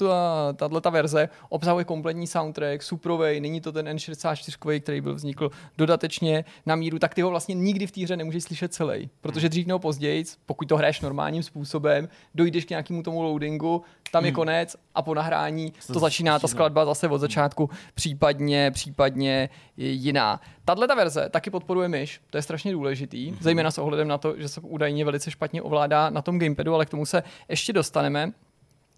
[0.56, 6.44] tato ta verze obsahuje kompletní soundtrack, suprovej, není to ten N64, který byl vznikl dodatečně
[6.66, 9.50] na míru, tak ty ho vlastně nikdy v té hře nemůžeš slyšet celý, protože hmm.
[9.50, 13.82] dřív nebo později, pokud to hraješ normálním způsobem, dojdeš k nějakému tomu loadingu,
[14.12, 14.34] tam je hmm.
[14.34, 20.40] konec a po nahrání to začíná ta skladba zase od začátku, případně, případně jiná.
[20.70, 23.36] Tahle ta verze taky podporuje myš, to je strašně důležitý, mm-hmm.
[23.40, 26.86] zejména s ohledem na to, že se údajně velice špatně ovládá na tom gamepadu, ale
[26.86, 28.32] k tomu se ještě dostaneme.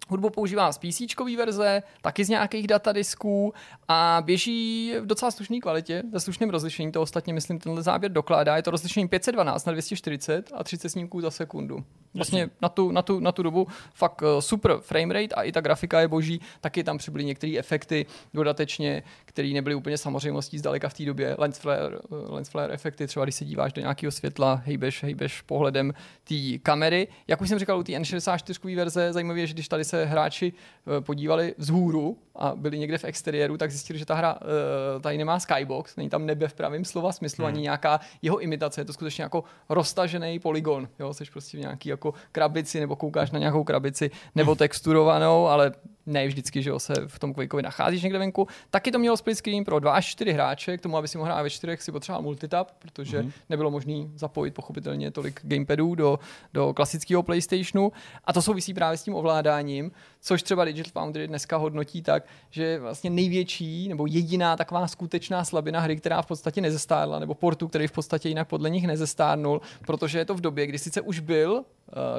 [0.09, 1.01] Hudbu používá z PC
[1.37, 3.53] verze, taky z nějakých datadisků
[3.87, 6.91] a běží v docela slušné kvalitě, ve slušném rozlišení.
[6.91, 8.55] To ostatně, myslím, tenhle záběr dokládá.
[8.55, 11.83] Je to rozlišení 512 na 240 a 30 snímků za sekundu.
[12.13, 15.51] vlastně na tu, na, tu, na tu dobu fakt uh, super frame rate a i
[15.51, 20.89] ta grafika je boží, taky tam přibyly některé efekty dodatečně, které nebyly úplně samozřejmostí zdaleka
[20.89, 21.35] v té době.
[21.37, 25.41] Lens flare, uh, lens flare efekty, třeba když se díváš do nějakého světla, hejbeš, hejbeš
[25.41, 25.93] pohledem
[26.23, 27.07] té kamery.
[27.27, 30.53] Jak už jsem říkal, u té N64 verze zajímavé je, že když tady se hráči
[30.53, 35.17] uh, podívali vzhůru a byli někde v exteriéru, tak zjistili, že ta hra uh, tady
[35.17, 37.53] nemá skybox, není tam nebe v pravém slova smyslu, hmm.
[37.53, 41.89] ani nějaká jeho imitace, je to skutečně jako roztažený polygon, jo, jsi prostě v nějaký
[41.89, 45.71] jako krabici, nebo koukáš na nějakou krabici, nebo texturovanou, ale
[46.05, 48.47] ne vždycky, že se v tom Quakeovi nacházíš někde venku.
[48.69, 51.31] Taky to mělo split screen pro dva až čtyři hráče, k tomu, aby si mohl
[51.31, 53.31] hrát ve čtyřech, si potřeboval multitap, protože mm-hmm.
[53.49, 56.19] nebylo možné zapojit pochopitelně tolik gamepadů do,
[56.53, 57.91] do klasického PlayStationu.
[58.25, 59.91] A to souvisí právě s tím ovládáním,
[60.23, 65.79] což třeba Digital Foundry dneska hodnotí tak, že vlastně největší nebo jediná taková skutečná slabina
[65.79, 70.19] hry, která v podstatě nezestárla, nebo portu, který v podstatě jinak podle nich nezestárnul, protože
[70.19, 71.63] je to v době, kdy sice už byl uh,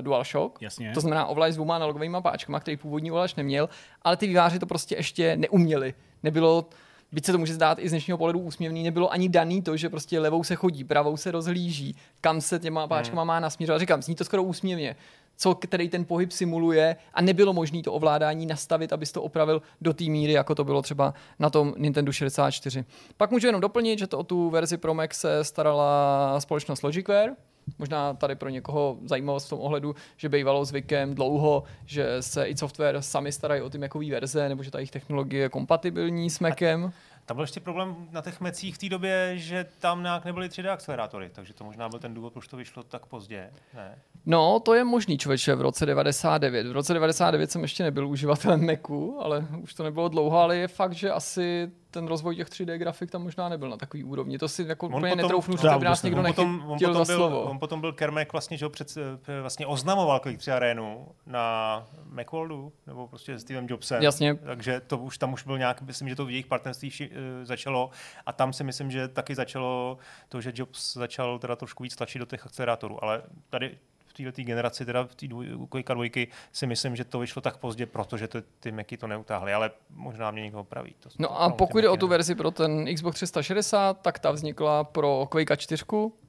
[0.01, 0.93] DualShock, Jasně.
[0.95, 3.69] to znamená ovladač s dvouma analogovými páčkama, který původní ovladač neměl,
[4.03, 5.95] ale ty výváři to prostě ještě neuměli.
[6.23, 6.69] Nebylo
[7.13, 9.89] byť se to může zdát i z dnešního pohledu úsměvný, nebylo ani daný to, že
[9.89, 13.27] prostě levou se chodí, pravou se rozhlíží, kam se těma páčkama hmm.
[13.27, 13.81] má nasměřovat.
[13.81, 14.97] Říkám, zní to skoro úsměvně
[15.37, 19.95] co který ten pohyb simuluje a nebylo možné to ovládání nastavit, abys to opravil do
[19.95, 22.85] té míry, jako to bylo třeba na tom Nintendo 64.
[23.17, 27.35] Pak můžu jenom doplnit, že to o tu verzi Pro Max se starala společnost Logicware,
[27.79, 32.57] Možná tady pro někoho zajímavost v tom ohledu, že bývalo zvykem dlouho, že se i
[32.57, 36.41] software sami starají o ty Macové verze, nebo že ta jejich technologie je kompatibilní s
[36.41, 36.93] Macem.
[37.27, 40.73] Tam byl ještě problém na těch mecích v té době, že tam nějak nebyly 3D
[40.73, 43.51] akcelerátory, takže to možná byl ten důvod, proč to vyšlo tak pozdě.
[43.75, 43.99] Ne?
[44.27, 46.67] No, to je možný, člověče, v roce 99.
[46.67, 50.69] V roce 99 jsem ještě nebyl uživatelem Macu, ale už to nebylo dlouho, ale je
[50.69, 54.39] fakt, že asi ten rozvoj těch 3D grafik tam možná nebyl na takový úrovni.
[54.39, 56.95] To si jako on úplně potom, netroufnu, že by nás někdo on potom, on potom
[56.95, 57.43] za byl, slovo.
[57.43, 58.95] On potom byl Kermek vlastně, že ho před,
[59.43, 64.03] vlastně oznamoval Click 3 Arenu na Macworldu, nebo prostě s Stevem Jobsem.
[64.03, 64.35] Jasně.
[64.35, 67.07] Takže to už tam už byl nějak, myslím, že to v jejich partnerství uh,
[67.43, 67.91] začalo
[68.27, 69.99] a tam si myslím, že taky začalo
[70.29, 73.79] to, že Jobs začal teda trošku víc tlačit do těch akcelerátorů, ale tady
[74.17, 78.29] této generaci, teda v té dvojka dvojky, si myslím, že to vyšlo tak pozdě, protože
[78.29, 80.95] to, ty Macy to neutáhly, ale možná mě někdo opraví.
[81.01, 84.85] To, no a pokud jde o tu verzi pro ten Xbox 360, tak ta vznikla
[84.85, 85.85] pro Quake 4,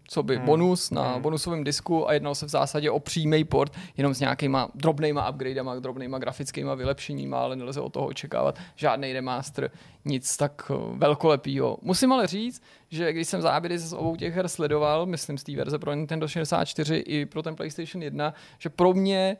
[0.07, 0.45] co by hmm.
[0.45, 1.21] bonus na hmm.
[1.21, 5.75] bonusovém disku a jednalo se v zásadě o přímý port, jenom s nějakýma drobnýma upgradema,
[5.75, 9.71] drobnýma grafickýma vylepšeníma, ale nelze od toho očekávat žádný remaster,
[10.05, 11.77] nic tak eh, velkolepýho.
[11.81, 15.55] Musím ale říct, že když jsem záběry z obou těch her sledoval, myslím z té
[15.55, 19.37] verze pro Nintendo 64 i pro ten PlayStation 1, že pro mě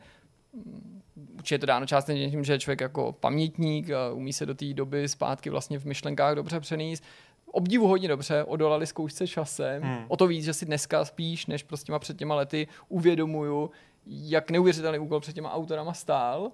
[0.54, 1.02] mm,
[1.34, 4.54] určitě je to dáno částečně tím, že je člověk jako pamětník a umí se do
[4.54, 7.04] té doby zpátky vlastně v myšlenkách dobře přenést,
[7.56, 9.82] obdivu hodně dobře odolali zkoušce časem.
[9.82, 10.04] Hmm.
[10.08, 13.70] O to víc, že si dneska spíš, než prostě před těma lety uvědomuju,
[14.06, 16.52] jak neuvěřitelný úkol před těma autorama stál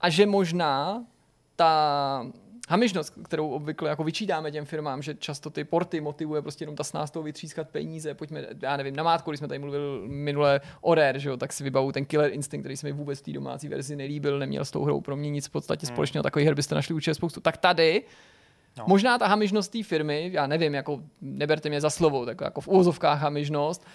[0.00, 1.04] a že možná
[1.56, 2.26] ta
[2.68, 6.84] hamižnost, kterou obvykle jako vyčítáme těm firmám, že často ty porty motivuje prostě jenom ta
[6.84, 10.94] s toho vytřískat peníze, pojďme, já nevím, na mátku, když jsme tady mluvili minule o
[10.94, 13.32] Rare, že jo, tak si vybavu ten Killer Instinct, který se mi vůbec v té
[13.32, 15.94] domácí verzi nelíbil, neměl s tou hrou pro mě nic v podstatě hmm.
[15.94, 17.40] společného, takový her byste našli určitě spoustu.
[17.40, 18.04] Tak tady
[18.78, 18.84] No.
[18.86, 22.68] Možná ta hamižnost té firmy, já nevím, jako neberte mě za slovo, tak jako v
[22.68, 23.86] úvozovkách hamižnost,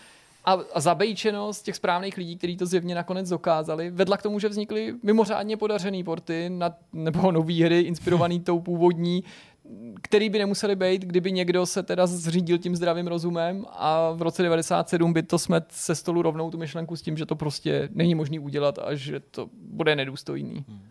[0.45, 4.49] a, a zabejčenost těch správných lidí, kteří to zjevně nakonec dokázali, vedla k tomu, že
[4.49, 9.23] vznikly mimořádně podařený porty na, nebo nové hry inspirovaný tou původní,
[10.01, 14.43] který by nemuseli být, kdyby někdo se teda zřídil tím zdravým rozumem a v roce
[14.43, 18.15] 97 by to smet se stolu rovnou tu myšlenku s tím, že to prostě není
[18.15, 20.65] možné udělat a že to bude nedůstojný.
[20.67, 20.81] Hmm.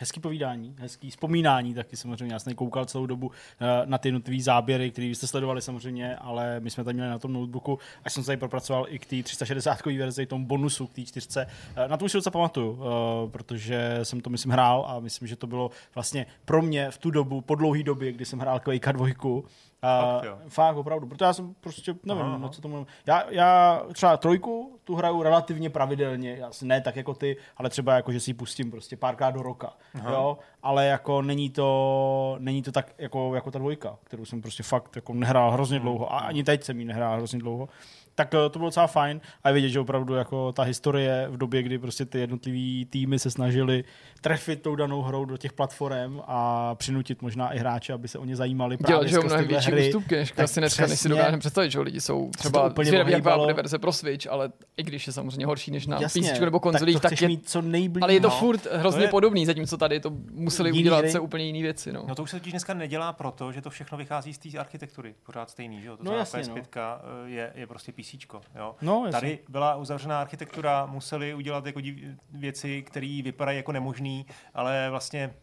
[0.00, 2.34] Hezký povídání, hezký vzpomínání, taky samozřejmě.
[2.34, 6.60] Já jsem koukal celou dobu eh, na ty jednotlivé záběry, které jste sledovali samozřejmě, ale
[6.60, 9.22] my jsme tady měli na tom notebooku, až jsem se tady propracoval i k té
[9.22, 11.46] 360 verzi, tomu bonusu k té čtyřce.
[11.76, 15.28] Eh, na to už si docela pamatuju, eh, protože jsem to myslím hrál a myslím,
[15.28, 18.60] že to bylo vlastně pro mě v tu dobu, po dlouhé době, kdy jsem hrál
[18.60, 19.42] Quake 2,
[19.86, 20.38] fakt, jo.
[20.48, 22.48] fakt, opravdu, protože já jsem prostě, nevím, aha, aha.
[22.48, 22.86] co tomu...
[23.06, 27.94] Já, já třeba trojku tu hraju relativně pravidelně, já ne tak jako ty, ale třeba
[27.94, 30.12] jako, že si ji pustím prostě párkrát do roka, aha.
[30.12, 34.62] jo, ale jako není to, není to tak jako, jako ta dvojka, kterou jsem prostě
[34.62, 35.82] fakt jako nehrál hrozně hmm.
[35.82, 37.68] dlouho a ani teď jsem ji nehrál hrozně dlouho
[38.16, 41.62] tak eh, to bylo docela fajn a vidět, že opravdu jako ta historie v době,
[41.62, 43.84] kdy prostě ty jednotlivý týmy se snažili
[44.20, 48.24] trefit tou danou hrou do těch platform a přinutit možná i hráče, aby se o
[48.24, 51.38] ně zajímali právě Dělat, že mnohem větší hry, ústupky, než asi dneska, než si dokážeme
[51.38, 55.12] představit, že lidi jsou třeba zvědaví, jaká bude verze pro Switch, ale i když je
[55.12, 58.02] samozřejmě horší než na Jasně, PC nebo konzolích, tak, tak je, mít co nejblíž.
[58.02, 58.34] ale je to no.
[58.34, 59.08] furt hrozně to je...
[59.08, 61.10] podobný, zatímco tady to museli jiný udělat hry.
[61.10, 61.92] se úplně jiné věci.
[61.92, 62.04] No.
[62.08, 62.14] no.
[62.14, 65.50] to už se totiž dneska nedělá proto, že to všechno vychází z té architektury, pořád
[65.50, 65.96] stejný, že jo?
[65.96, 67.26] To no jasně, PS5 no.
[67.26, 68.26] je, je prostě PC PC.
[68.54, 68.74] Jo.
[68.82, 69.06] No.
[69.10, 75.34] Tady byla uzavřená architektura, museli udělat jako div- věci, které vypadají jako nemožný, ale vlastně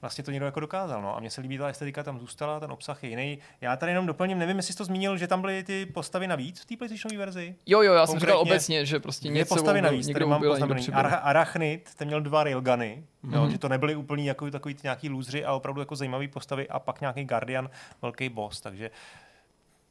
[0.00, 1.02] vlastně to někdo jako dokázal.
[1.02, 1.16] No.
[1.16, 3.38] A mně se líbí ta estetika, tam zůstala, ten obsah je jiný.
[3.60, 6.60] Já tady jenom doplním, nevím, jestli jsi to zmínil, že tam byly ty postavy navíc
[6.60, 7.54] v té PlayStationové verzi.
[7.66, 10.38] Jo, jo, já jsem říkal Konkrétně obecně, že prostě něco postavy navíc, tady někdo mám
[10.40, 10.82] ubil a někdo poznamenaný.
[10.82, 11.00] přibyl.
[11.00, 13.34] Ara- Arachnid, ten měl dva railguny, mm-hmm.
[13.34, 13.50] jo, Mhm.
[13.50, 16.78] že to nebyly úplně jako takový ty nějaký lůzři, a opravdu jako zajímavý postavy a
[16.78, 17.70] pak nějaký Guardian,
[18.02, 18.90] velký boss, takže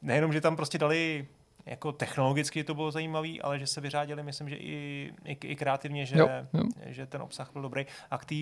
[0.02, 1.26] nejenom, že tam prostě dali
[1.68, 6.06] jako technologicky to bylo zajímavý, ale že se vyřádili, myslím, že i, i, i kreativně,
[6.06, 6.64] že, Jo, jo.
[6.86, 7.86] že ten obsah byl dobrý.
[8.10, 8.34] A k té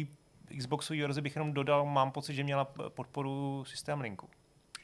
[0.58, 4.28] Xboxové verzi bych jenom dodal, mám pocit, že měla podporu systém linku.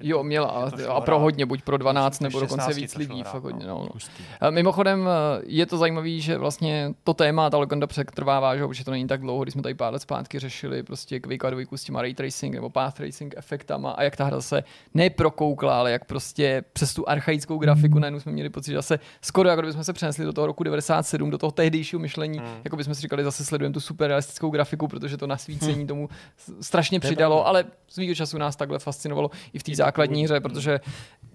[0.03, 3.21] Jo, měla a, a pro hodně, buď pro 12 Myslím, nebo dokonce 16 víc lidí.
[3.21, 3.79] hrát, Fakt hodně, no.
[3.95, 4.01] no.
[4.41, 8.85] A Mimochodem eh, je to zajímavé, že vlastně to téma, ta legenda přetrvává, že, protože
[8.85, 11.77] to není tak dlouho, když jsme tady pár let zpátky řešili prostě Quake a dvojku
[11.77, 14.65] s těma ray tracing nebo path tracing efektama a jak ta hra se
[14.95, 19.49] neprokoukla, ale jak prostě přes tu archaickou grafiku najednou jsme měli pocit, že zase skoro
[19.49, 22.49] jako kdybychom se přenesli do toho roku 97, do toho tehdejšího myšlení, Hmm.
[22.65, 26.67] jako bychom si říkali, zase sledujeme tu super realistickou grafiku, protože to nasvícení tomu s-
[26.67, 30.81] strašně přidalo, ale svýho času nás takhle fascinovalo i v té základní hře, protože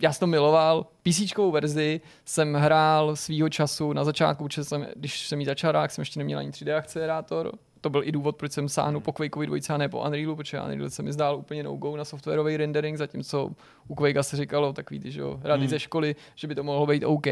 [0.01, 0.85] já jsem to miloval.
[1.03, 6.01] PC verzi jsem hrál svýho času na začátku, jsem, když jsem jí začal hrát, jsem
[6.01, 7.51] ještě neměl ani 3D akcelerátor.
[7.81, 10.61] To byl i důvod, proč jsem sáhnul po Quakeovi dvojce a ne po Unrealu, protože
[10.61, 13.51] Unreal se mi zdál úplně no-go na softwarový rendering, zatímco
[13.88, 15.69] u Quakea se říkalo takový ty, že jo, rady Hmm.
[15.69, 17.27] ze školy, že by to mohlo být OK.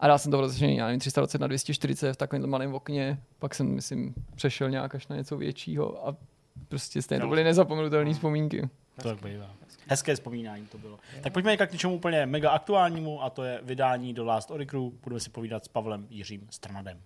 [0.00, 3.54] A dál jsem to rozlišení, já nevím, 320 na 240 v takovém malém okně, pak
[3.54, 6.16] jsem, myslím, přešel nějak až na něco většího a
[6.68, 8.68] prostě stejně to byly nezapomenutelné vzpomínky.
[9.02, 9.50] To tak bývá.
[9.86, 10.98] Hezké vzpomínání to bylo.
[11.20, 14.92] Tak pojďme k něčemu úplně mega aktuálnímu a to je vydání do Last Oricru.
[15.02, 17.00] Budeme si povídat s Pavlem Jiřím Strnadem.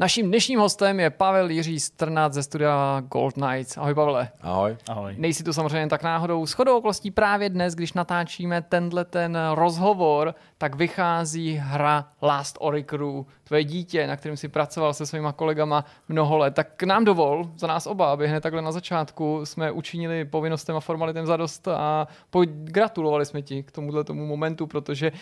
[0.00, 3.78] Naším dnešním hostem je Pavel Jiří Strnad ze studia Gold Knights.
[3.78, 4.28] Ahoj Pavle.
[4.40, 4.76] Ahoj.
[4.88, 5.14] Ahoj.
[5.18, 6.46] Nejsi tu samozřejmě tak náhodou.
[6.46, 13.26] S chodou okolností právě dnes, když natáčíme tenhle ten rozhovor, tak vychází hra Last Oricru,
[13.44, 16.54] tvoje dítě, na kterém si pracoval se svýma kolegama mnoho let.
[16.54, 20.76] Tak k nám dovol, za nás oba, aby hned takhle na začátku jsme učinili povinnostem
[20.76, 22.08] a formalitem zadost a
[22.46, 25.12] gratulovali jsme ti k tomuhle tomu momentu, protože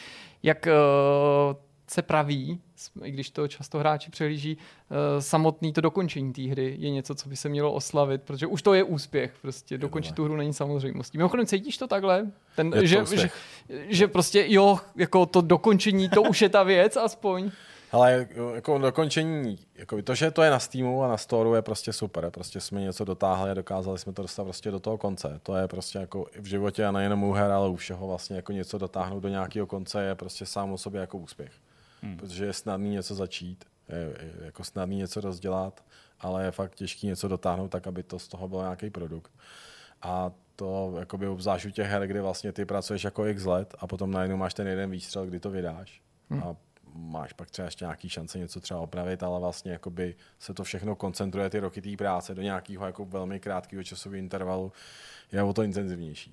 [0.43, 0.73] jak eh,
[1.86, 2.61] se praví,
[3.03, 7.28] i když to často hráči přehlíží, eh, samotný to dokončení té hry je něco, co
[7.28, 9.32] by se mělo oslavit, protože už to je úspěch.
[9.43, 11.19] Prostě dokončit tu hru není samozřejmostí.
[11.19, 12.27] Mimochodem, cítíš to takhle?
[12.57, 13.31] Ten, to že, že,
[13.89, 17.51] že, prostě jo, jako to dokončení, to už je ta věc aspoň.
[17.93, 21.93] Ale jako dokončení, jako to, že to je na Steamu a na Storeu je prostě
[21.93, 22.31] super.
[22.31, 25.40] Prostě jsme něco dotáhli a dokázali jsme to dostat prostě do toho konce.
[25.43, 28.53] To je prostě jako v životě a nejenom u her, ale u všeho vlastně jako
[28.53, 31.53] něco dotáhnout do nějakého konce je prostě sám o sobě jako úspěch.
[32.02, 32.16] Hmm.
[32.16, 35.85] Protože je snadný něco začít, je, jako snadný něco rozdělat,
[36.20, 39.32] ale je fakt těžký něco dotáhnout tak, aby to z toho byl nějaký produkt.
[40.02, 43.86] A to jakoby obzvlášť u těch her, kdy vlastně ty pracuješ jako x let a
[43.86, 46.02] potom najednou máš ten jeden výstřel, kdy to vydáš.
[46.31, 46.43] Hmm.
[46.43, 46.56] A
[46.94, 50.97] máš pak třeba ještě nějaký šance něco třeba opravit, ale vlastně jakoby se to všechno
[50.97, 54.73] koncentruje ty roky té práce do nějakého jako velmi krátkého časového intervalu,
[55.32, 56.32] je o to intenzivnější.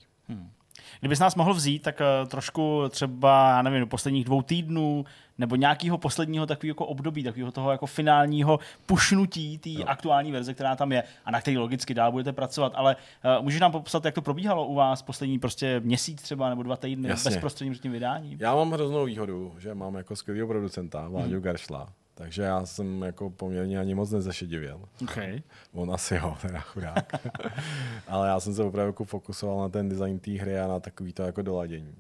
[1.00, 5.06] Kdybys nás mohl vzít, tak eh, trošku třeba, já nevím, do posledních dvou týdnů,
[5.38, 9.84] nebo nějakého posledního takového jako období, takového toho jako finálního pušnutí té Jo.
[9.88, 12.74] aktuální verze, která tam je a na který logicky dál budete pracovat.
[12.76, 12.96] Ale
[13.38, 16.76] uh, můžeš nám popsat, jak to probíhalo u vás poslední prostě měsíc třeba nebo dva
[16.78, 17.30] týdny Jasně.
[17.32, 18.38] bezprostředním před tím vydáním?
[18.42, 21.42] Já mám hroznou výhodu, že mám jako skvělého producenta, Vláďu hmm.
[21.42, 24.82] Garšla, takže já jsem jako poměrně ani moc nezašedivěl.
[25.04, 25.42] Okay.
[25.72, 27.14] On asi jo, teda chudák.
[28.08, 31.14] Ale já jsem se opravdu jako fokusoval na ten design té hry a na takový
[31.14, 31.96] to jako doladění.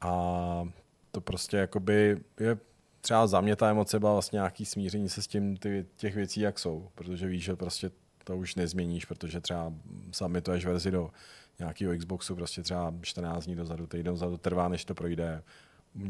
[0.00, 0.68] A
[1.10, 2.58] to prostě jakoby je
[3.00, 6.40] třeba za mě ta emoce byla vlastně nějaký smíření se s tím ty, těch věcí,
[6.40, 6.88] jak jsou.
[6.94, 7.90] Protože víš, že prostě
[8.24, 9.72] to už nezměníš, protože třeba
[10.12, 11.10] submituješ verzi do
[11.58, 15.42] nějakého Xboxu prostě třeba 14 dní dozadu, týden dozadu trvá, než to projde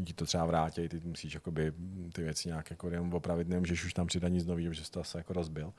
[0.05, 1.73] ti to třeba vrátí, ty musíš jakoby,
[2.13, 4.99] ty věci nějak jako jenom opravit, nemůžeš už tam přidat nic nového, že jsi to
[4.99, 5.73] asi jako rozbil.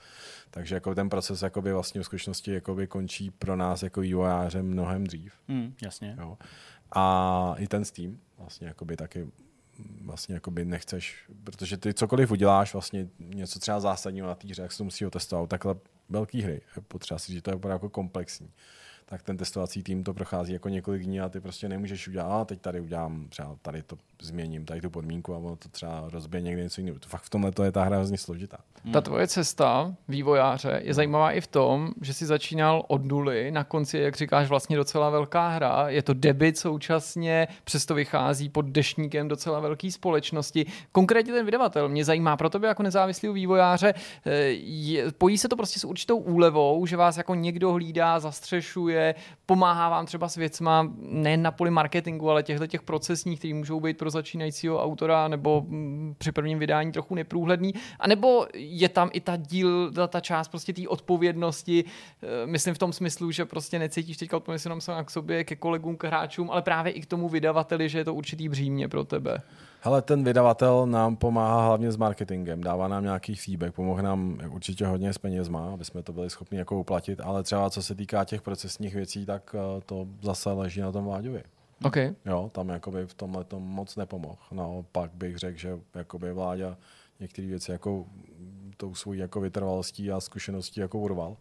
[0.51, 5.05] Takže jako ten proces jakoby vlastně v skutečnosti jakoby končí pro nás jako vývojáře mnohem
[5.05, 5.33] dřív.
[5.49, 6.17] Hmm, jasně.
[6.21, 6.39] Jo.
[6.93, 9.29] A i ten Steam vlastně jakoby taky
[10.05, 14.73] vlastně jakoby nechceš, protože ty cokoliv uděláš, vlastně něco třeba zásadního na té hře, jak
[14.73, 15.75] se to musí otestovat, takhle
[16.09, 18.51] velký hry, potřeba si říct, že to je opravdu jako komplexní
[19.11, 22.45] tak ten testovací tým to prochází jako několik dní a ty prostě nemůžeš udělat, a
[22.45, 26.41] teď tady udělám, třeba tady to změním, tady tu podmínku a ono to třeba rozbije
[26.41, 26.99] někde něco jiného.
[27.07, 28.59] Fakt v tomhle to je ta hra hrozně složitá.
[28.93, 33.65] Ta tvoje cesta vývojáře je zajímavá i v tom, že jsi začínal od nuly, na
[33.65, 35.89] konci, jak říkáš, vlastně docela velká hra.
[35.89, 40.67] Je to debit současně, přesto vychází pod dešníkem docela velké společnosti.
[40.93, 43.95] Konkrétně ten vydavatel mě zajímá pro tebe jako nezávislého vývojáře.
[44.27, 49.00] eh, Je, pojí se to prostě s určitou úlevou, že vás jako někdo hlídá, zastřešuje,
[49.01, 49.15] funguje,
[49.47, 53.81] pomáhá vám třeba s věcma nejen na poli marketingu, ale těchto těch procesních, které můžou
[53.81, 59.11] být pro začínajícího autora nebo mm, při prvním vydání trochu neprůhledný, a nebo je tam
[59.13, 61.85] i ta díl, ta, ta část prostě té odpovědnosti,
[62.23, 65.97] eh, myslím v tom smyslu, že prostě necítíš teďka odpovědnost jenom k sobě, ke kolegům,
[65.97, 69.43] k hráčům, ale právě i k tomu vydavateli, že je to určitý břímě pro tebe.
[69.83, 74.87] Hele, ten vydavatel nám pomáhá hlavně s marketingem, dává nám nějaký feedback, pomohl nám určitě
[74.87, 78.25] hodně s penězma, aby jsme to byli schopni jako uplatit, ale třeba co se týká
[78.25, 81.43] těch procesních věcí, tak eh, to zase leží na tom Vláďovi.
[81.85, 81.97] OK.
[82.27, 84.39] Jo, tam jakoby v tomhle tom moc nepomohl.
[84.53, 86.77] Naopak bych řekl, že jakoby Vláďa
[87.21, 88.07] některé věci jako
[88.77, 91.37] tou svojí jako vytrvalostí a zkušeností jako urval,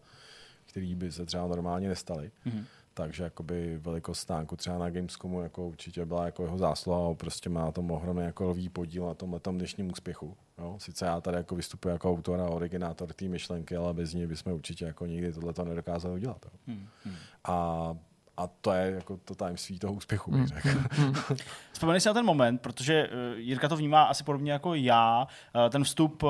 [0.66, 2.30] který by se třeba normálně nestaly.
[2.46, 2.64] Mm-hmm
[3.00, 7.50] takže jakoby velikost stánku třeba na Gamescomu jako určitě byla jako jeho zásluha a prostě
[7.50, 10.36] má na tom ohromný jako lvý podíl na tomhle dnešním úspěchu.
[10.58, 10.76] Jo?
[10.78, 14.52] Sice já tady jako vystupuji jako autor a originátor té myšlenky, ale bez ní bychom
[14.52, 16.44] určitě jako nikdy tohle nedokázali udělat.
[16.44, 16.50] Jo?
[16.66, 17.14] Hmm, hmm.
[17.44, 17.96] A
[18.40, 20.68] a to je jako to tajemství toho úspěchu, bych řekl.
[20.98, 21.14] Mm,
[21.72, 25.26] Vzpomeň si na ten moment, protože uh, Jirka to vnímá asi podobně jako já.
[25.54, 26.22] Uh, ten vstup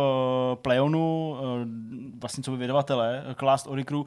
[0.55, 1.47] Playonu, uh,
[2.21, 4.07] vlastně co by vydavatele, Clast Oricru,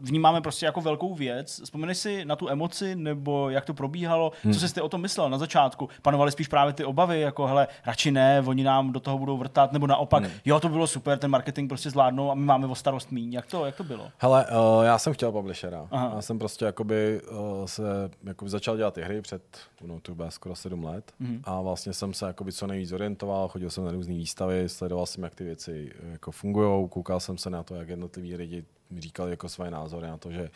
[0.00, 1.60] vnímáme prostě jako velkou věc.
[1.64, 4.32] Vzpomeneš si na tu emoci, nebo jak to probíhalo?
[4.42, 4.54] Hmm.
[4.54, 5.88] Co jsi o tom myslel na začátku?
[6.02, 9.72] Panovaly spíš právě ty obavy, jako hele, radši ne, oni nám do toho budou vrtat,
[9.72, 10.32] nebo naopak, hmm.
[10.44, 13.32] jo, to bylo super, ten marketing prostě zvládnou a my máme o starost míň.
[13.32, 14.08] Jak to, jak to bylo?
[14.18, 15.88] Hele, uh, já jsem chtěl publishera.
[15.90, 16.12] Aha.
[16.14, 17.82] Já jsem prostě jakoby uh, se
[18.24, 19.42] jako začal dělat ty hry před
[19.84, 21.40] no, to bude skoro sedm let mm-hmm.
[21.44, 25.24] a vlastně jsem se jako co nejvíc orientoval, chodil jsem na různé výstavy, sledoval jsem,
[25.24, 29.30] jak ty věci jako fungují, koukal jsem se na to, jak jednotliví lidi mi říkali
[29.30, 30.50] jako své názory na to, že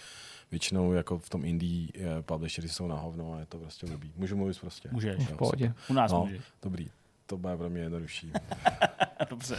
[0.50, 1.88] většinou jako v tom indie
[2.20, 4.12] publisheri jsou na hovno a je to prostě blbý.
[4.16, 4.88] Můžu mluvit prostě?
[4.92, 5.74] Můžeš, v pohodě.
[5.90, 6.44] U nás no, můžeš.
[6.62, 6.90] Dobrý
[7.26, 8.32] to bude pro mě jednodušší.
[9.30, 9.58] dobře.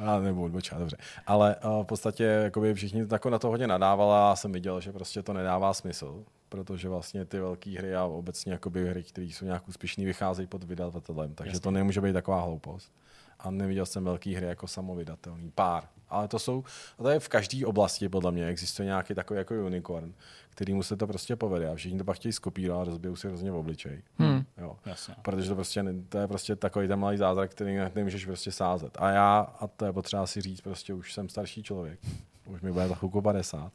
[0.00, 0.96] Já nebudu odbočovat, dobře.
[1.26, 5.22] Ale v podstatě jakoby všichni jako na to hodně nadávali a jsem viděl, že prostě
[5.22, 9.68] to nedává smysl, protože vlastně ty velké hry a obecně jakoby hry, které jsou nějak
[9.68, 11.60] úspěšné, vycházejí pod vydavatelem, takže Jasně.
[11.60, 12.92] to nemůže být taková hloupost.
[13.38, 15.50] A neviděl jsem velké hry jako samovydatelný.
[15.54, 15.88] Pár.
[16.08, 16.64] Ale to jsou,
[16.96, 20.14] to je v každé oblasti podle mě, existuje nějaký takový jako unicorn,
[20.50, 23.50] kterýmu se to prostě povede a všichni to pak chtějí skopírovat a rozbijou si hrozně
[23.50, 24.02] v obličej.
[24.18, 24.44] Hmm.
[24.58, 24.76] Jo.
[24.86, 25.14] Jasně.
[25.22, 28.96] Protože to prostě, to je prostě takový ten malý zázrak, který nemůžeš prostě sázet.
[29.00, 32.00] A já, a to je potřeba si říct, prostě už jsem starší člověk,
[32.46, 33.72] už mi bude za chvilku 50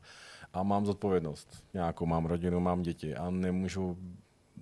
[0.53, 3.97] a mám zodpovědnost nějakou, mám rodinu, mám děti a nemůžu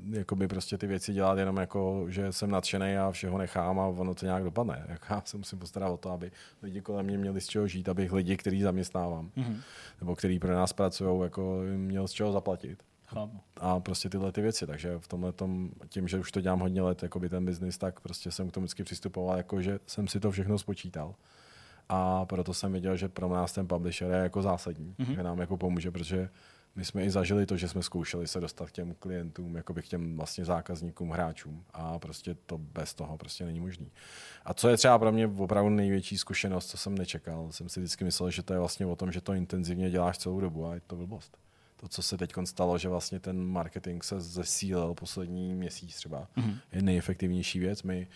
[0.10, 4.16] jakoby prostě ty věci dělat jenom jako, že jsem nadšený a všeho nechám a ono
[4.16, 4.86] to nějak dopadne.
[4.90, 6.32] Jak já se musím postarat o to, aby
[6.62, 9.58] lidi kolem mě měli z čeho žít, abych lidi, který zaměstnávám, mm-hmm.
[10.00, 12.84] nebo který pro nás pracují, jako měl z čeho zaplatit.
[13.08, 13.40] Chápu.
[13.58, 14.68] A prostě tyhle ty věci.
[14.68, 17.78] Takže v tomhle tom, tím, že už to dělám hodně let, jako by ten biznis,
[17.78, 21.16] tak prostě jsem k tomu vždycky přistupoval, jako že jsem si to všechno spočítal.
[21.94, 25.16] A proto jsem věděl, že pro nás ten publisher je jako zásadní, mm-hmm.
[25.16, 26.30] že nám jako pomůže, protože
[26.76, 29.84] my jsme i zažili to, že jsme zkoušeli se dostat k těm klientům, jako k
[29.84, 33.92] těm vlastně zákazníkům, hráčům a prostě to bez toho prostě není možný.
[34.46, 38.04] A co je třeba pro mě opravdu největší zkušenost, co jsem nečekal, jsem si vždycky
[38.04, 40.82] myslel, že to je vlastně o tom, že to intenzivně děláš celou dobu a je
[40.88, 41.38] to blbost.
[41.76, 46.58] To, co se teď stalo, že vlastně ten marketing se zesílil poslední měsíc třeba, mm-hmm.
[46.72, 47.84] je nejefektivnější věc.
[47.84, 48.08] My,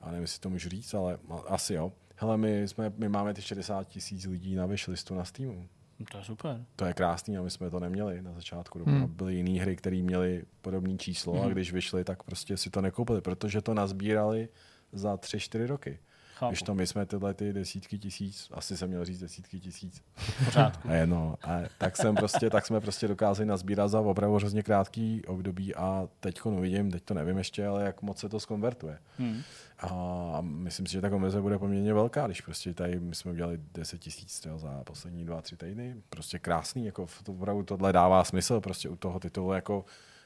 [0.00, 1.18] a nevím, jestli to můžu říct, ale
[1.48, 1.92] asi jo.
[2.20, 5.68] Hele, my, jsme, my máme ty 60 tisíc lidí na wishlistu na Steamu.
[6.10, 6.64] To je super.
[6.76, 8.84] To je krásný a my jsme to neměli na začátku.
[8.84, 9.06] Hmm.
[9.06, 11.42] Byly jiné hry, které měly podobné číslo hmm.
[11.42, 14.48] a když vyšly, tak prostě si to nekoupili, protože to nazbírali
[14.92, 15.98] za 3-4 roky.
[16.40, 16.50] Chápu.
[16.50, 20.02] Když to my jsme tyhle ty desítky tisíc, asi jsem měl říct desítky tisíc.
[20.44, 20.88] Pořádku.
[20.90, 25.22] a jedno, a tak, jsem prostě, tak jsme prostě dokázali nazbírat za opravdu hrozně krátký
[25.26, 28.98] období a teď uvidím, teď to nevím ještě, ale jak moc se to skonvertuje.
[29.18, 29.42] Hmm.
[29.78, 33.60] A myslím si, že ta konverze bude poměrně velká, když prostě tady my jsme udělali
[33.74, 35.94] 10 tisíc za poslední dva, tři týdny.
[36.10, 39.84] Prostě krásný, jako to opravdu tohle dává smysl prostě u toho titulu, jako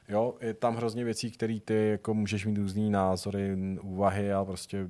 [0.09, 4.89] Jo, je tam hrozně věcí, které ty jako můžeš mít různý názory, úvahy a prostě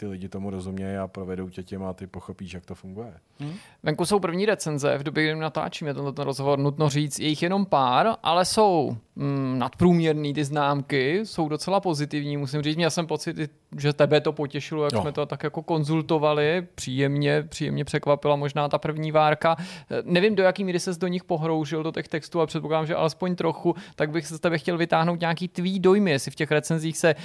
[0.00, 3.14] ty lidi tomu rozumějí a provedou tě těm a ty pochopíš, jak to funguje.
[3.40, 3.54] Hmm.
[3.82, 7.66] Venku jsou první recenze, v době, kdy natáčíme tenhle rozhovor, nutno říct, je jich jenom
[7.66, 13.36] pár, ale jsou mm, nadprůměrný ty známky, jsou docela pozitivní, musím říct, měl jsem pocit,
[13.78, 15.00] že tebe to potěšilo, jak jo.
[15.00, 19.56] jsme to tak jako konzultovali, příjemně, příjemně překvapila možná ta první várka.
[20.04, 23.36] Nevím, do jaký míry se do nich pohroužil, do těch textů, ale předpokládám, že alespoň
[23.36, 26.98] trochu, tak bych se z tebe chtěl vytáhnout nějaký tvý dojmy, jestli v těch recenzích
[26.98, 27.16] se eh,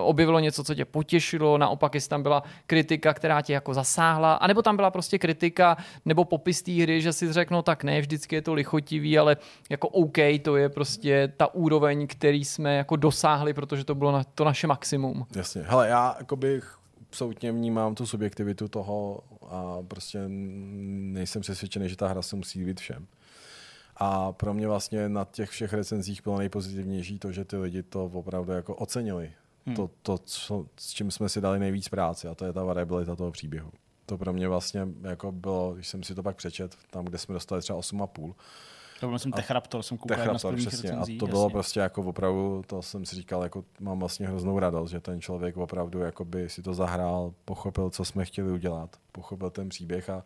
[0.00, 4.62] objevilo něco, co tě potěšilo, naopak jestli tam byla kritika, která tě jako zasáhla, anebo
[4.62, 8.34] tam byla prostě kritika nebo popis té hry, že si řekl, no tak ne, vždycky
[8.34, 9.36] je to lichotivý, ale
[9.70, 14.24] jako OK, to je prostě ta úroveň, který jsme jako dosáhli, protože to bylo na,
[14.24, 15.26] to naše maximum.
[15.36, 15.62] Jasně.
[15.66, 16.78] Hele, já bych
[17.08, 19.20] absolutně vnímám tu subjektivitu toho
[19.50, 23.06] a prostě nejsem přesvědčený, že ta hra se musí líbit všem.
[23.96, 28.04] A pro mě vlastně na těch všech recenzích bylo nejpozitivnější to, že ty lidi to
[28.04, 29.32] opravdu jako ocenili.
[29.68, 29.76] Hmm.
[29.76, 33.16] To, to co, s čím jsme si dali nejvíc práci a to je ta variabilita
[33.16, 33.72] toho příběhu.
[34.06, 37.32] To pro mě vlastně jako bylo, když jsem si to pak přečet, tam, kde jsme
[37.32, 38.34] dostali třeba 8,5,
[39.00, 40.90] to byl jsem Techraptor, jsem koukal na Techraptor, přesně.
[40.90, 44.58] recenzí, a to bylo prostě jako opravdu, to jsem si říkal, jako mám vlastně hroznou
[44.58, 49.50] radost, že ten člověk opravdu jakoby si to zahrál, pochopil, co jsme chtěli udělat, pochopil
[49.50, 50.24] ten příběh a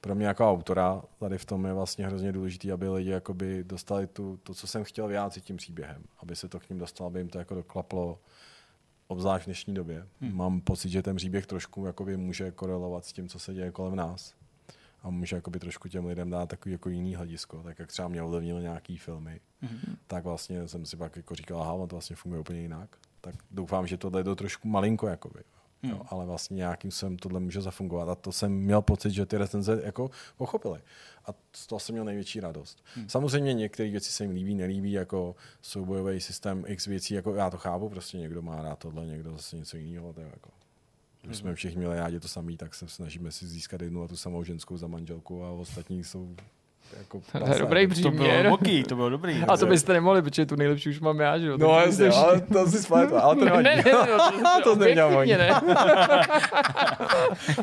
[0.00, 4.06] pro mě jako autora tady v tom je vlastně hrozně důležité, aby lidi jakoby dostali
[4.06, 7.20] tu, to, co jsem chtěl vyjádřit tím příběhem, aby se to k ním dostalo, aby
[7.20, 8.18] jim to jako doklaplo,
[9.06, 10.06] obzvlášť v dnešní době.
[10.20, 10.36] Hmm.
[10.36, 13.96] Mám pocit, že ten příběh trošku jakoby může korelovat s tím, co se děje kolem
[13.96, 14.34] nás
[15.02, 18.22] a může jakoby trošku těm lidem dát takový jako jiný hledisko, tak jak třeba mě
[18.22, 19.96] ovlivnil nějaký filmy, mm-hmm.
[20.06, 22.96] tak vlastně jsem si pak jako říkal, aha, to vlastně funguje úplně jinak.
[23.20, 25.40] Tak doufám, že tohle je to trošku malinko, jakoby.
[25.82, 25.90] Mm.
[25.90, 28.08] Jo, ale vlastně nějakým jsem tohle může zafungovat.
[28.08, 30.80] A to jsem měl pocit, že ty recenze jako pochopili.
[31.26, 32.84] A z toho jsem měl největší radost.
[32.96, 33.08] Mm.
[33.08, 37.56] Samozřejmě některé věci se jim líbí, nelíbí, jako soubojový systém X věcí, jako já to
[37.56, 40.50] chápu, prostě někdo má rád tohle, někdo zase něco jiného, to je jako
[41.26, 44.16] my jsme všichni měli rádi to samý, tak se snažíme si získat jednu a tu
[44.16, 46.36] samou ženskou za manželku a ostatní jsou
[46.98, 48.40] jako To je dobrý To příměr.
[48.42, 49.44] bylo boky, to bylo dobrý.
[49.48, 51.56] A to byste nemohli, protože tu nejlepší už mám já, že jo?
[51.58, 53.66] No jasně, jste ale to si spájete, ale to Ne, nevadí.
[53.66, 53.92] ne, ne,
[54.44, 55.60] no, To neměl objektivně ne.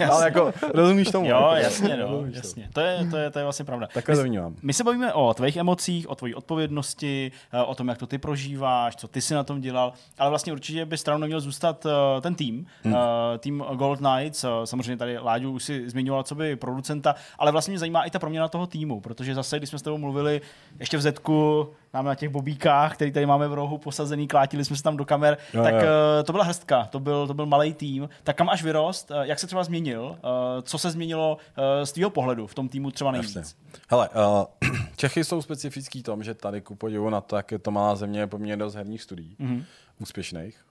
[0.12, 1.30] Ale jako, rozumíš tomu?
[1.30, 2.70] Jo, jasně, no, jasně.
[2.74, 3.88] To je, to je, to je vlastně pravda.
[3.94, 4.56] Takhle to vnímám.
[4.62, 8.18] My se bavíme o tvých emocích, o tvojí odpovědnosti, eh, o tom, jak to ty
[8.18, 12.22] prožíváš, co ty si na tom dělal, ale vlastně určitě by stranou neměl zůstat eh,
[12.22, 12.96] ten tým, hmm.
[13.40, 14.44] tým Gold Knights.
[14.44, 18.10] Eh, Samozřejmě tady Láďu už si zmiňoval co by producenta, ale vlastně mě zajímá i
[18.10, 20.42] ta proměna toho týmu, protože zase, když jsme s tebou mluvili
[20.80, 24.78] ještě v Zetku, máme na těch bobíkách, který tady máme v rohu posazený, klátili jsme
[24.78, 25.82] se tam do kamer, Jo, tak jo.
[26.20, 28.10] eh, to byla hrstka, to byl, to byl malý tým.
[28.24, 31.38] Tak kam až vyrost, eh, jak se třeba změnil, eh, co se změnilo
[31.84, 33.36] z tvého pohledu v tom týmu třeba nejvíc?
[33.36, 33.60] Jasně.
[33.90, 37.72] Hele, uh, Čechy jsou specifický tom, že tady ku podivu na to, jak je to
[37.72, 39.64] malá země, je poměrně dost herních studií, mm-hmm.
[40.00, 40.66] úspěšných.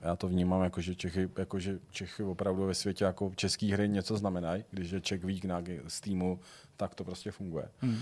[0.00, 3.88] Já to vnímám jako, že Čechy, jako, že Čechy opravdu ve světě jako český hry
[3.88, 4.64] něco znamenají.
[4.70, 6.40] Když je Week na G- Steamu,
[6.76, 7.68] tak to prostě funguje.
[7.82, 7.98] Mm.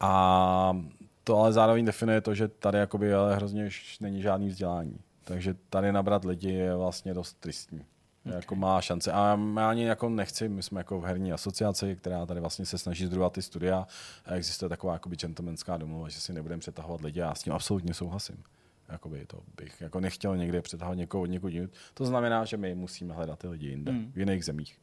[0.00, 0.76] A
[1.24, 3.68] to ale zároveň definuje to, že tady jakoby ale hrozně
[4.00, 5.00] není žádný vzdělání.
[5.24, 7.84] Takže tady nabrat lidi je vlastně dost tristní.
[8.26, 8.36] Okay.
[8.36, 9.12] Jako má šance.
[9.12, 12.78] A já ani jako nechci, my jsme jako v herní asociaci, která tady vlastně se
[12.78, 13.86] snaží združovat ty studia
[14.26, 17.52] a existuje taková jakoby gentlemanská domluva, že si nebudeme přetahovat lidi a já s tím
[17.52, 18.42] absolutně souhlasím.
[18.90, 21.70] Jakoby to bych jako nechtěl někde přetahovat někoho od někud jinut.
[21.94, 24.12] To znamená, že my musíme hledat ty lidi jinde, mm.
[24.12, 24.80] v jiných zemích.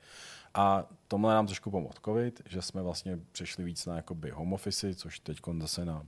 [0.54, 4.96] A tomhle nám trošku pomohl COVID, že jsme vlastně přešli víc na jakoby home office,
[4.96, 6.04] což teď zase na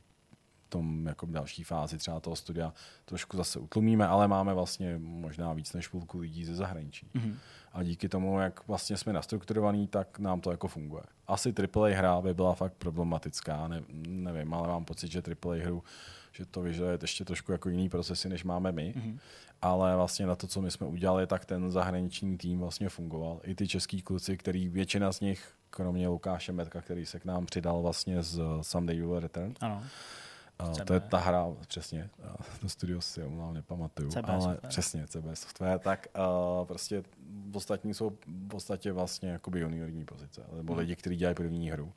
[0.69, 2.73] tom jako další fázi třeba toho studia
[3.05, 7.07] trošku zase utlumíme, ale máme vlastně možná víc než půlku lidí ze zahraničí.
[7.15, 7.35] Mm-hmm.
[7.73, 11.03] A díky tomu, jak vlastně jsme nastrukturovaný, tak nám to jako funguje.
[11.27, 15.83] Asi AAA hra by byla fakt problematická, ne, nevím, ale mám pocit, že AAA hru,
[16.31, 18.93] že to vyžaduje ještě trošku jako jiný procesy, než máme my.
[18.97, 19.19] Mm-hmm.
[19.61, 23.39] Ale vlastně na to, co my jsme udělali, tak ten zahraniční tým vlastně fungoval.
[23.43, 27.45] I ty český kluci, který většina z nich, kromě Lukáše Metka, který se k nám
[27.45, 29.83] přidal vlastně z Someday You Will Return, Ano.
[30.63, 30.85] Uh, CB.
[30.87, 34.69] to je ta hra, přesně, uh, to studio si omlám, nepamatuju, CB ale software.
[34.69, 36.07] přesně, CB software, tak
[36.59, 37.03] uh, prostě
[37.53, 40.79] ostatní jsou v podstatě vlastně jakoby juniorní pozice, nebo Hmm.
[40.79, 41.93] lidi, kteří dělají první hru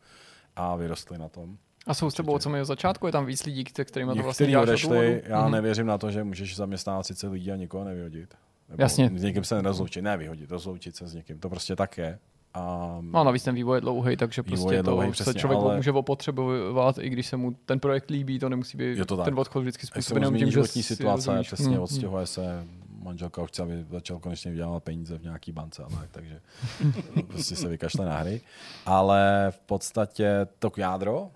[0.56, 1.58] a vyrostli na tom.
[1.86, 3.06] A jsou s tebou od samého začátku?
[3.06, 5.52] Je tam víc lidí, kte- kterými to vlastně děláš od odešli, já Mhm.
[5.52, 8.34] nevěřím na to, že můžeš zaměstnávat sice lidí a nikoho nevyhodit.
[8.68, 9.10] Nebo Jasně.
[9.14, 12.18] S někým se nerozloučit, ne vyhodit, rozloučit se s někým, to prostě tak je.
[12.54, 15.40] A No a navíc ten vývoj je dlouhý, takže prostě je to dlouhej, se přesně,
[15.40, 19.04] člověk ale- může opotřebovat, i když se mu ten projekt líbí, to nemusí být Je
[19.04, 19.24] to tak.
[19.24, 21.46] ten odchod vždycky se způsobený tím, že životní si situace, rozumíš.
[21.46, 22.64] přesně Hmm, odstěhuje se,
[23.02, 26.40] manželka už chce, aby začal konečně vydělávat peníze v nějaký bance, a tak, takže
[27.28, 28.40] prostě se vykašle na hry.
[28.86, 31.30] Ale v podstatě to jádro,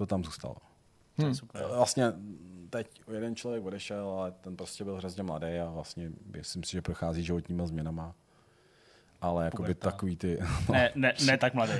[0.00, 0.56] to tam zůstalo.
[1.18, 1.64] Je super.
[1.76, 2.12] Vlastně
[2.70, 6.82] teď jeden člověk odešel, ale ten prostě byl hrozně mladý a vlastně myslím si, že
[6.82, 8.14] prochází životníma změnama.
[9.20, 9.90] Ale jakoby Puberta.
[9.90, 10.38] takový ty...
[10.72, 11.72] Ne, ne, ne tak mladý.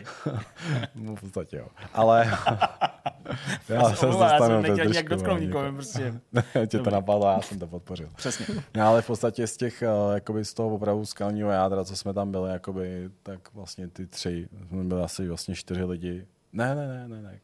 [0.94, 1.68] No, v podstatě jo.
[1.92, 2.26] Ale...
[3.68, 5.72] já se omlouvám, já jsem bez nechtěl nějak dotknout nikomu, někoho.
[5.72, 6.20] prostě.
[6.66, 8.10] Tě to napadlo, já jsem to podpořil.
[8.16, 8.46] Přesně.
[8.76, 12.14] No, ale v podstatě z těch, eh, jakoby z toho opravdu skalního jádra, co jsme
[12.14, 16.26] tam byli, jakoby, tak vlastně ty tři, jsme byli asi vlastně čtyři lidi.
[16.52, 17.40] Ne, ne, ne, ne, ne.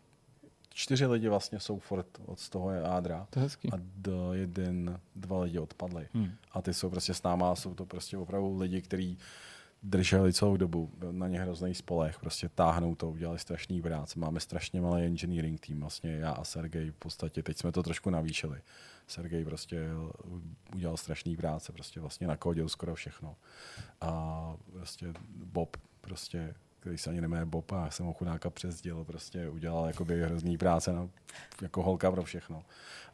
[0.76, 3.26] Čtyři lidi vlastně jsou furt od toho jádra.
[3.30, 3.72] To je hezký.
[3.72, 6.08] A do jeden, dva lidi odpadli.
[6.14, 6.30] Hmm.
[6.52, 9.18] A ty jsou prostě s náma, jsou to prostě opravdu lidi, kteří
[9.82, 14.18] drželi celou dobu, na ně hrozný spolech, prostě táhnou to, udělali strašný práce.
[14.18, 18.10] Máme strašně malý engineering tým, vlastně já a Sergej v podstatě, teď jsme to trošku
[18.10, 18.60] navýšili.
[19.06, 19.88] Sergej prostě
[20.74, 23.36] udělal strašný práce, prostě vlastně nakodil skoro všechno.
[24.00, 26.54] A prostě Bob prostě
[26.86, 30.58] který se ani nemenuje Bob a já jsem ho chudáka přezděl, prostě udělal jakoby hrozný
[30.58, 31.08] práce na,
[31.62, 32.62] jako holka pro všechno.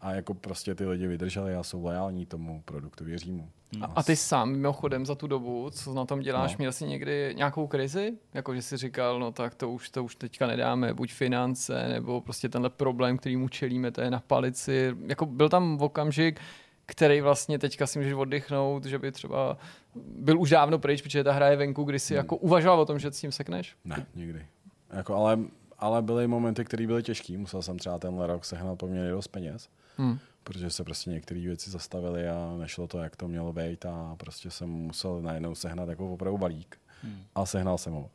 [0.01, 3.51] A jako prostě ty lidi vydrželi a jsou lojální tomu produktu, věří mu.
[3.81, 6.57] A, a ty sám mimochodem za tu dobu, co na tom děláš, No.
[6.59, 8.13] měl jsi někdy nějakou krizi?
[8.35, 12.21] Jako, že jsi říkal, no tak to už, to už teďka nedáme, buď finance, nebo
[12.21, 14.97] prostě tenhle problém, který mu čelíme, to je na palici.
[15.07, 16.41] Jako byl tam okamžik,
[16.93, 19.57] který vlastně teďka si můžeš oddychnout, že by třeba
[20.19, 21.99] byl už dávno pryč, protože ta hra je venku, kdy Hmm.
[21.99, 23.77] si jako uvažoval o tom, že s tím sekneš?
[23.85, 24.47] Ne, nikdy.
[24.93, 25.39] Jako, ale,
[25.79, 27.39] ale byly momenty, které byly těžké.
[27.39, 30.19] Musel jsem třeba tenhle rok sehnat poměrně dost peněz, Hmm.
[30.45, 34.51] protože se prostě některé věci zastavily a nešlo to, jak to mělo být a prostě
[34.51, 36.77] jsem musel najednou sehnat jako opravdu balík.
[37.03, 37.19] Hmm.
[37.35, 38.11] A sehnal jsem ho.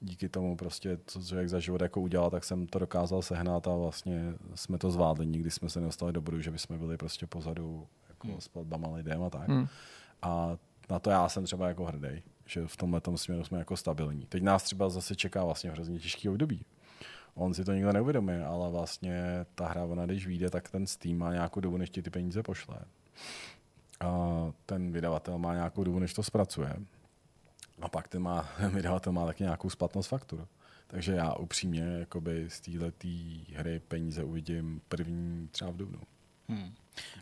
[0.00, 3.76] Díky tomu prostě, co člověk za život jako udělal, tak jsem to dokázal sehnat a
[3.76, 5.26] vlastně jsme to zvládli.
[5.26, 9.22] Nikdy jsme se nedostali do bodu, že bychom byli prostě pozadu jako s platbama lidem
[9.22, 9.48] a tak.
[9.48, 9.68] Hmm.
[10.22, 10.56] A
[10.90, 14.26] na to já jsem třeba jako hrdý, že v tomhle směru jsme jako stabilní.
[14.26, 16.64] Teď nás třeba zase čeká vlastně hrozně těžký období.
[17.34, 21.16] On si to nikdo neuvědomuje, ale vlastně ta hra, ona když vyjde, tak ten Steam
[21.16, 22.78] má nějakou dobu, než ti ty peníze pošle.
[24.00, 26.76] A ten vydavatel má nějakou dobu, než to zpracuje.
[27.80, 30.48] A pak ten, má, vydavatel má taky nějakou splatnost faktur.
[30.86, 32.86] Takže já upřímně jakoby z této
[33.56, 36.00] hry peníze uvidím první třeba v dubnu.
[36.48, 36.74] Hmm.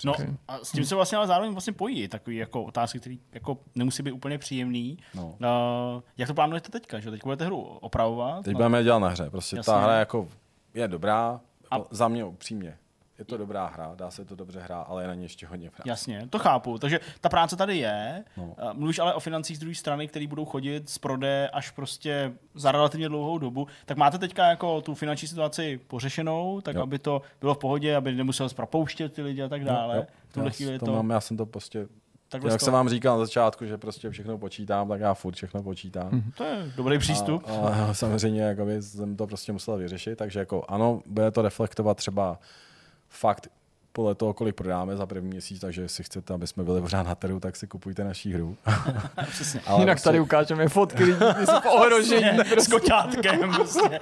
[0.04, 0.26] No Okay.
[0.48, 4.02] a s tím se vlastně ale zároveň vlastně pojí takový jako otázky, které jako nemusí
[4.02, 4.98] být úplně příjemný.
[5.14, 5.26] No.
[5.26, 7.00] Uh, jak to plánujete teďka?
[7.00, 8.44] Že teď budete hru opravovat?
[8.44, 9.30] Teď No, budeme dělat na hře.
[9.30, 9.72] Prostě Jasně.
[9.72, 10.28] ta hra jako
[10.74, 11.76] je dobrá, a...
[11.90, 12.78] za mě upřímně.
[13.18, 15.70] Je to dobrá hra, dá se to dobře hrát, ale je na ní ještě hodně
[15.70, 15.88] práce.
[15.88, 16.78] Jasně, to chápu.
[16.78, 18.24] Takže ta práce tady je.
[18.36, 18.54] No.
[18.58, 18.74] No.
[18.74, 22.72] Mluvíš ale o financích z druhé strany, které budou chodit z prodeje až prostě za
[22.72, 23.66] relativně dlouhou dobu.
[23.86, 26.82] Tak máte teďka jako tu finanční situaci pořešenou, tak Jo.
[26.82, 29.96] aby to bylo v pohodě, aby nemusel propouštět ty lidi a tak dále.
[29.96, 30.06] Jo, jo.
[30.28, 31.86] v tuhle já, chvíli to to, mám, já jsem to prostě,
[32.28, 35.62] takhle jak jsem vám říkal na začátku, že prostě všechno počítám, tak já furt všechno
[35.62, 36.08] počítám.
[36.12, 36.32] Mhm.
[36.36, 37.44] to je dobrý přístup.
[37.46, 41.96] A, a samozřejmě jakoby, jsem to prostě musel vyřešit, takže jako ano, bude to reflektovat
[41.96, 42.38] třeba
[43.08, 43.48] fakt
[43.92, 47.14] podle toho, kolik prodáme za první měsíc, takže jestli chcete, aby jsme byli pořád na
[47.14, 48.56] trhu, tak si kupujte naší hru.
[49.30, 49.60] Přesně.
[49.66, 52.38] Ale Jinak prostě- tady ukážeme fotky lidí, jsou v ohrožení.
[52.58, 53.98] S koťátkem prostě.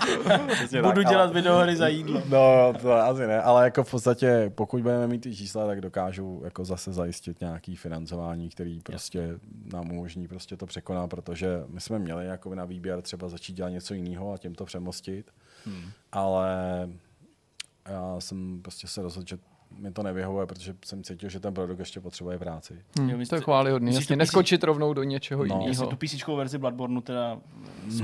[0.55, 2.23] Přesně Budu tak, dělat ale- videohry za jídlo.
[2.29, 6.41] No, to asi ne, ale jako v podstatě, pokud budeme mít ty čísla, tak dokážu
[6.45, 9.39] jako zase zajistit nějaký financování, který prostě
[9.73, 13.71] nám umožní prostě to překonat, protože my jsme měli jako na výběr třeba začít dělat
[13.71, 15.31] něco jiného a tím to přemostit,
[15.67, 15.91] Hmm.
[16.13, 16.49] ale
[17.89, 19.39] já jsem prostě se rozhodl, že
[19.79, 22.83] mi to nevyhovuje, protože jsem cítil, že ten produkt ještě potřebuje práci.
[22.99, 23.95] Hmm, Jo, to je chválihodný.
[23.95, 25.87] Jasně, neskočit rovnou do něčeho No, jiného.
[25.87, 27.39] tu PC verzi Bloodborne teda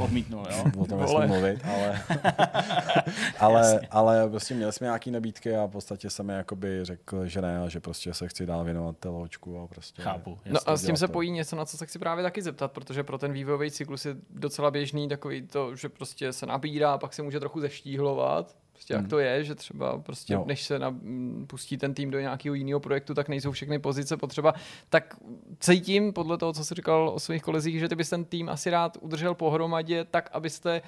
[0.01, 0.65] odmítnul, jo?
[0.79, 2.01] O tom nesmím mluvit, ale,
[3.39, 7.41] ale, ale prostě měli jsme nějaký nabídky a v podstatě jsem mi jakoby řekl, že
[7.43, 10.03] ne a že prostě se chci dál věnovat té loďku a prostě...
[10.03, 10.31] Chápu.
[10.31, 10.73] No jasně.
[10.73, 11.13] a s tím se to.
[11.13, 14.17] pojí něco, na co se chci právě taky zeptat, protože pro ten vývojový cyklus je
[14.31, 18.57] docela běžný takový to, že prostě se nabírá, pak se může trochu zeštíhlovat.
[18.91, 19.11] Prostě jak Hmm.
[19.11, 20.45] to je, že třeba prostě Jo.
[20.47, 20.97] než se na,
[21.47, 24.55] pustí ten tým do nějakého jiného projektu, tak nejsou všechny pozice potřeba.
[24.89, 25.17] Tak
[25.61, 28.71] cítím podle toho, co jsi říkal o svých kolezích, že ty bys ten tým asi
[28.71, 30.83] rád udržel pohromadě tak, abyste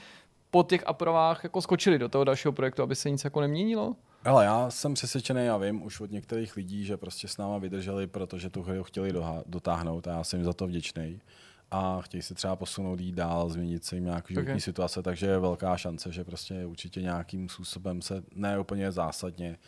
[0.50, 3.96] po těch aprovách jako skočili do toho dalšího projektu, aby se nic jako neměnilo?
[4.24, 8.06] Ale já jsem přesvědčený, já vím už od některých lidí, že prostě s náma vydrželi,
[8.06, 11.20] protože tu hru chtěli doha- dotáhnout a já jsem jim za to vděčný.
[11.74, 14.60] A chtějí se třeba posunout jít dál, změnit se jim nějaký životní Okay.
[14.60, 19.58] situace, takže je velká šance, že prostě určitě nějakým způsobem se, ne úplně zásadně,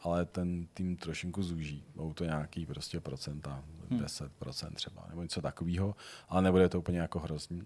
[0.00, 1.84] ale ten tým trošinku zúží.
[1.94, 4.00] Budou to nějaký prostě procenta, Hmm.
[4.00, 5.96] 10% třeba, nebo něco takového,
[6.28, 7.62] ale nebude to úplně jako hrozný.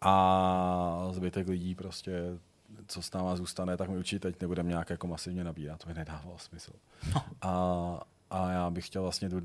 [0.00, 2.38] A zbytek lidí prostě
[2.86, 5.94] co s náma zůstane, tak my určitě teď nebudeme nějak jako masivně nabírat, to by
[5.94, 6.72] nedávalo smysl.
[7.14, 7.22] No.
[7.42, 8.00] A,
[8.30, 9.40] a já bych chtěl vlastně tu,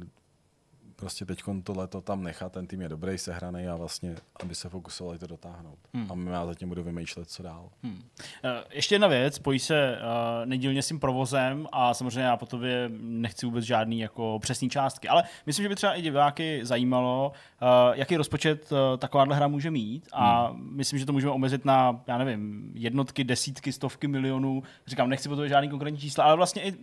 [1.02, 5.20] prostě teď tohleto tam nechat, ten tým je dobrý, sehraný a vlastně, aby se fokusovali
[5.20, 5.80] to dotáhnout.
[5.94, 6.28] Hmm.
[6.30, 7.70] A já zatím budu vymýšlet, co dál.
[7.84, 8.04] Hmm.
[8.44, 12.46] Eh, Ještě jedna věc, pojí se uh, nedílně s tím provozem a samozřejmě já po
[12.46, 17.32] tobě nechci vůbec žádný jako přesný částky, ale myslím, že by třeba i diváky zajímalo,
[17.62, 20.76] uh, jaký rozpočet uh, takováhle hra může mít a hmm.
[20.76, 24.64] myslím, že to můžeme omezit na, já nevím, jednotky, desítky, stovky milionů.
[24.88, 26.74] Říkám, nechci po tobě žádný konkrétní čísla, ale vlastně i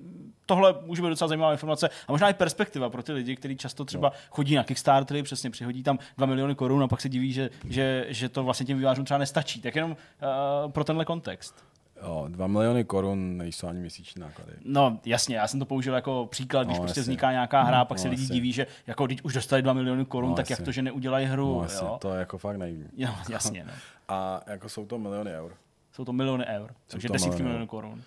[0.48, 3.84] tohle může být docela zajímavá informace a možná i perspektiva pro ty lidi, kteří často
[3.84, 7.50] třeba chodí na Kickstartery, přesně přihodí tam 2 miliony korun a pak se diví, že,
[7.68, 9.60] že, že to vlastně těm vývářům třeba nestačí.
[9.60, 11.64] Tak jenom uh, pro tenhle kontext.
[12.02, 14.52] Jo, 2 miliony korun nejsou ani měsíční náklady.
[14.64, 17.10] No jasně, já jsem to použil jako příklad, když No, prostě jasně.
[17.10, 18.34] vzniká nějaká hra, pak No, se lidi jasně.
[18.34, 20.64] diví, že jako když už dostali 2 miliony korun, No, tak jak jasně.
[20.64, 21.98] to, že neudělají hru, No, jasně, jo?
[22.00, 22.86] to je jako fakt naivní.
[22.96, 23.10] jo?
[23.30, 23.72] jasně, no.
[24.08, 25.54] A jako jsou to miliony eur.
[25.92, 28.02] Jsou to miliony eur, takže to desítky miliony milionů korun.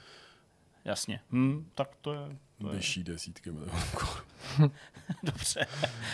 [0.86, 1.20] Jasně.
[1.32, 2.20] Hm, tak to je...
[2.72, 4.72] Vyšší desítky milionů korun.
[5.24, 5.68] Dobře.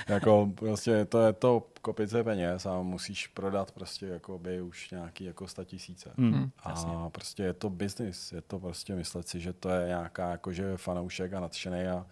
[0.07, 5.23] jako prostě to je to kopice peněz a musíš prodat prostě jako by už nějaký
[5.23, 6.11] jako sta tisíce.
[6.17, 10.31] Hmm, a prostě je to business, je to prostě myslet si, že to je nějaká
[10.31, 12.05] jakože fanoušek a nadšený a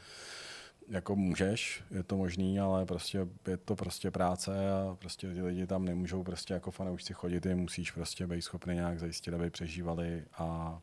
[0.88, 5.68] jako můžeš, je to možný, ale prostě je to prostě práce a prostě ty lidi
[5.68, 10.24] tam nemůžou prostě jako fanoušci chodit, jim musíš prostě být schopný nějak zajistit, aby přežívali
[10.38, 10.80] a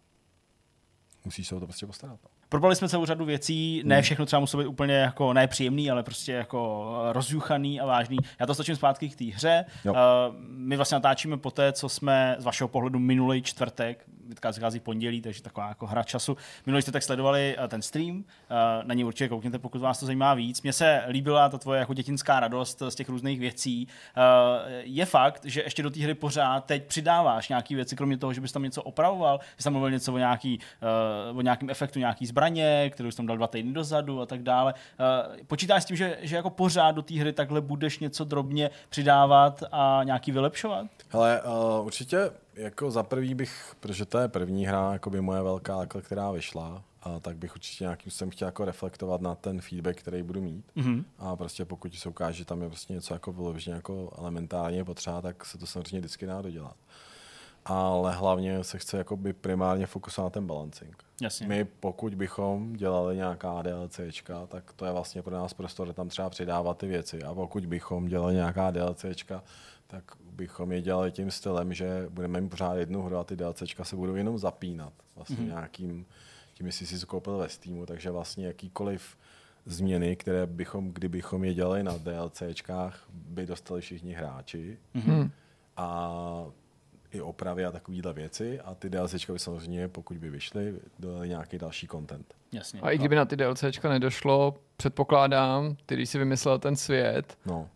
[1.25, 2.19] musíš se o to prostě postarat.
[2.25, 2.31] No.
[2.53, 4.03] Probrali jsme celou řadu věcí, ne Hmm.
[4.03, 8.19] všechno třeba muselo být úplně jako nepříjemný, ale prostě jako rozjuchaný a vážný.
[8.41, 9.65] Já to stočím zpátky k té hře.
[9.85, 9.93] Jo.
[9.93, 9.99] Uh,
[10.49, 15.21] my vlastně natáčíme po té, co jsme z vašeho pohledu minulý čtvrtek, vychází vychází pondělí,
[15.21, 16.37] takže taková jako hra času.
[16.67, 18.25] Minulý jste tak sledovali uh, ten stream, uh,
[18.83, 20.63] na něj určitě koukněte, pokud vás to zajímá víc.
[20.63, 23.89] Mně se líbila ta tvoje jako dětinská radost z těch různých věcí.
[24.83, 28.41] Je fakt, že ještě do té hry pořád teď přidáváš nějaké věci, kromě toho, že
[28.41, 30.59] bys tam něco opravoval, že tam mluvil něco o, nějaký,
[31.35, 34.75] o nějakém efektu nějaký zbraně, kterou jsi tam dal dva týdny dozadu a tak dále.
[35.47, 39.63] Počítáš s tím, že, že jako pořád do té hry takhle budeš něco drobně přidávat
[39.73, 40.87] a nějaký vylepšovat?
[41.09, 45.43] Hele, uh, určitě jako za prvý bych, protože to je první hra, jako by moje
[45.43, 49.97] velká, která vyšla, a tak bych určitě nějakým jsem chtěl jako reflektovat na ten feedback,
[49.97, 50.65] který budu mít.
[50.77, 51.05] Mm-hmm.
[51.19, 55.21] A prostě pokud se ukáže, že tam je prostě něco jako vyloženě jako elementárně potřeba,
[55.21, 56.77] tak se to samozřejmě vždycky dá dodělat.
[57.65, 61.05] Ale hlavně se chce jakoby primárně fokusovat na ten balancing.
[61.21, 61.47] Jasně.
[61.47, 66.31] My pokud bychom dělali nějaká DLCčka, tak to je vlastně pro nás prostor tam třeba
[66.31, 67.23] přidávat ty věci.
[67.23, 69.43] A pokud bychom dělali nějaká DLCčka,
[69.93, 73.85] tak bychom je dělali tím stylem, že budeme mít pořád jednu hru a ty DLCčka
[73.85, 74.93] se budou jenom zapínat.
[75.17, 75.47] Vlastně mm-hmm.
[75.47, 76.07] nějakým,
[76.55, 79.17] tím, jestli jsi si koupil ve Steamu, takže vlastně jakýkoliv
[79.67, 84.79] změny, které bychom, kdybychom je dělali na DLCčkách, by dostali všichni hráči.
[84.95, 85.31] Hmm.
[85.77, 86.47] A
[87.11, 91.59] i opravy a takovéhle věci a ty DLCčka by samozřejmě, pokud by vyšly, dodali nějaký
[91.59, 92.35] další content.
[92.53, 92.81] Jasně.
[92.81, 97.69] A i kdyby na ty DLCčka nedošlo, předpokládám, ty, když si vymyslel ten svět, No,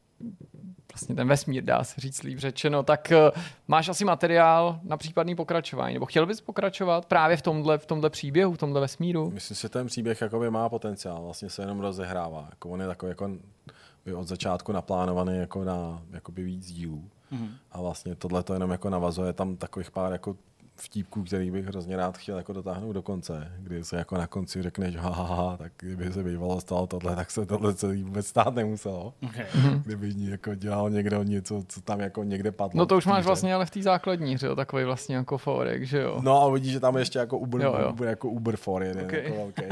[0.97, 3.31] vlastně ten vesmír, dá se říct líp řečeno, tak eh,
[3.69, 8.11] máš asi materiál na případný pokračování, nebo chtěl bys pokračovat právě v tomhle, v tomhle
[8.11, 9.31] příběhu, v tomhle vesmíru?
[9.31, 12.47] myslím si, že ten příběh jakoby má potenciál, vlastně se jenom rozehrává.
[12.51, 13.31] Jako on je takový jako
[14.05, 17.05] by od začátku naplánovaný jako na jakoby víc dílů.
[17.31, 17.49] Mhm.
[17.73, 20.37] A vlastně tohle to jenom jako navazuje tam takových pár jako
[20.81, 24.63] vtípků, který bych hrozně rád chtěl jako dotáhnout do konce, kdy se jako na konci
[24.63, 28.27] řekneš, ha, ha, ha, tak kdyby se bývalo stalo tohle, tak se tohle celý vůbec
[28.27, 29.15] stát nemuselo.
[29.25, 29.47] Okay.
[29.85, 32.79] Kdyby jako dělal někdo něco, co tam jako někde padlo.
[32.79, 33.27] No to už máš hře.
[33.27, 36.21] vlastně ale v té základní hře, jo, takový vlastně jako forek, že jo?
[36.23, 37.91] No a vidíš, že tam ještě jako Uber, Jo, jo.
[37.93, 39.23] Uber, jako Uber for jeden, Okay.
[39.25, 39.63] jako velký.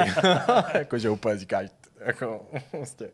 [0.78, 1.70] jako, že úplně říkáš,
[2.06, 2.40] jako,
[2.70, 3.10] prostě.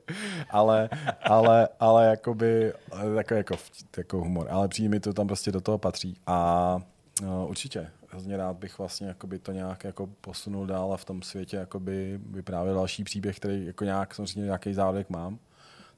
[0.50, 0.88] Ale,
[1.22, 2.72] ale, ale jakoby,
[3.16, 4.46] takový jako, vt- jako humor.
[4.50, 6.16] Ale přijde mi to tam prostě do toho patří.
[6.26, 6.78] A
[7.22, 11.22] no, určitě, hrozně rád bych vlastně jakoby to nějak jako posunul dál a v tom
[11.22, 15.38] světě jakoby vyprávěl další příběh, který jako nějak, samozřejmě nějaký zárodek mám.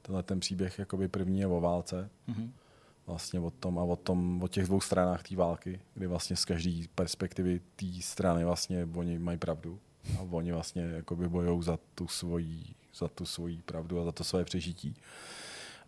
[0.01, 2.51] Tenhle ten příběh jakoby první je o válce Mhm.
[3.07, 6.45] vlastně o tom a o, tom, o těch dvou stranách té války, kdy vlastně z
[6.45, 9.79] každé perspektivy té strany vlastně oni mají pravdu
[10.19, 12.63] a oni vlastně jakoby bojou za tu svoji,
[12.95, 14.95] za tu svoji pravdu a za to své přežití.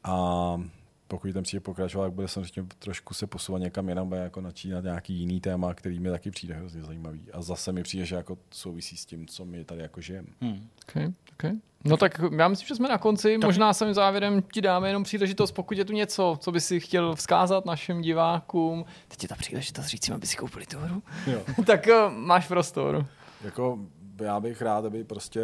[0.03, 0.61] A
[1.07, 4.83] pokud ten příběh pokračovat, tak bude samozřejmě trošku se posouvat někam jinam, bude jako načínat
[4.83, 7.31] nějaký jiný téma, který mi taky přijde hrozně zajímavý.
[7.33, 10.27] A zase mi přijde, že jako souvisí s tím, co my tady jako žijeme.
[10.41, 10.67] Hmm.
[10.89, 11.51] Okay, okay.
[11.85, 13.37] No tak já myslím, že jsme na konci.
[13.37, 17.15] Možná jsem závěrem ti dáme jenom příležitost, pokud je tu něco, co by si chtěl
[17.15, 18.85] vzkázat našim divákům.
[19.07, 21.03] Teď je ta příležitost říct jim, aby si koupili tu hru.
[21.27, 21.41] Jo.
[21.65, 23.07] tak uh, máš prostor.
[23.43, 23.79] Jako
[24.23, 25.41] já bych rád, aby prostě,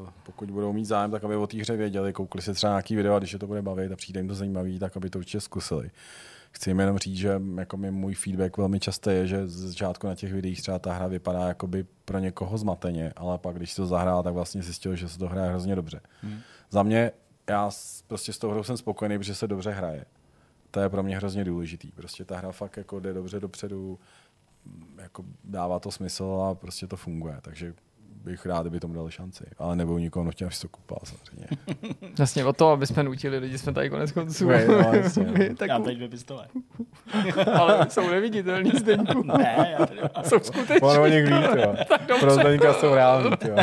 [0.00, 2.96] uh, pokud budou mít zájem, tak aby o té hře věděli, koukli si třeba nějaký
[2.96, 5.18] video a když je to bude bavit a přijde jim to zajímavý, tak aby to
[5.18, 5.90] určitě zkusili.
[6.50, 10.06] Chci jim jenom říct, že jako mi můj feedback velmi často je, že z začátku
[10.06, 13.86] na těch videích třeba ta hra vypadá jakoby pro někoho zmateně, ale pak když to
[13.86, 16.00] zahrál, tak vlastně zjistil, že se to hraje hrozně dobře.
[16.22, 16.38] Hmm.
[16.70, 17.12] Za mě,
[17.50, 17.70] já
[18.06, 20.04] prostě s tou hrou jsem spokojený, protože se dobře hraje.
[20.70, 21.92] To je pro mě hrozně důležitý.
[21.92, 23.98] Prostě ta hra fakt jako jde dobře dopředu,
[25.02, 27.38] jako dává to smysl a prostě to funguje.
[27.42, 27.74] Takže
[28.26, 29.44] bych rád, kdyby tomu dali šanci.
[29.58, 31.46] Ale nebudu nikoho aby si to koupal samozřejmě.
[32.18, 34.48] Jasně, o to, aby jsme nutili lidi, jsme tady konec konců.
[34.48, 35.54] Right, no, jasně, no.
[35.56, 36.46] tak, Já teď dvě pistole.
[37.60, 39.22] ale jsou neviditelný zdeňku.
[39.22, 40.24] ne, já tady mám.
[40.24, 40.88] jsou skutečný.
[40.88, 41.74] Ono o nich ví, jo.
[42.20, 43.56] Pro Zdeňka jsou reální, jo.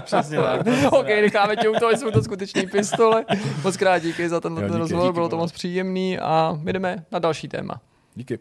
[0.00, 0.60] Přesně tak.
[0.90, 3.24] OK, necháme tě u toho, jsou to skutečný pistole.
[3.64, 6.58] Moc krát díky za tenhle Jo, ten díky, rozhovor, díky, bylo to moc příjemný a
[6.62, 7.80] my jdeme na další téma.
[8.14, 8.38] Díky.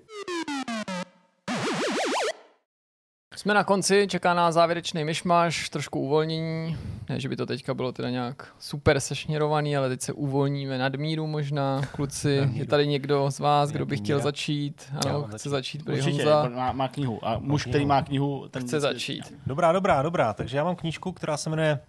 [3.40, 6.78] Jsme na konci, čeká nás závěrečný myšmaš, trošku uvolnění.
[7.10, 11.28] Ne, že by to teďka bylo teda nějak super sešněrovaný, ale teď se uvolníme nadmíru
[11.28, 11.82] možná.
[11.92, 12.60] Kluci, Nadmíru.
[12.60, 14.94] je tady někdo z vás, kdo by chtěl začít?
[15.06, 15.50] Ano, chce začít.
[15.50, 16.50] začít, prý Určitě, Honza.
[16.50, 17.26] má, má knihu.
[17.28, 19.34] A muž, který má knihu, ten Chce začít.
[19.48, 20.34] Dobrá, dobrá, dobrá.
[20.34, 21.80] Takže já mám knížku, která se jmenuje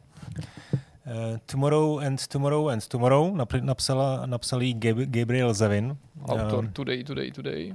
[1.07, 5.97] Uh, tomorrow and Tomorrow and Tomorrow napr- napsala, napsal jí Gab- Gabriel Zevin.
[6.29, 7.75] Autor Um, Today, Today, Today.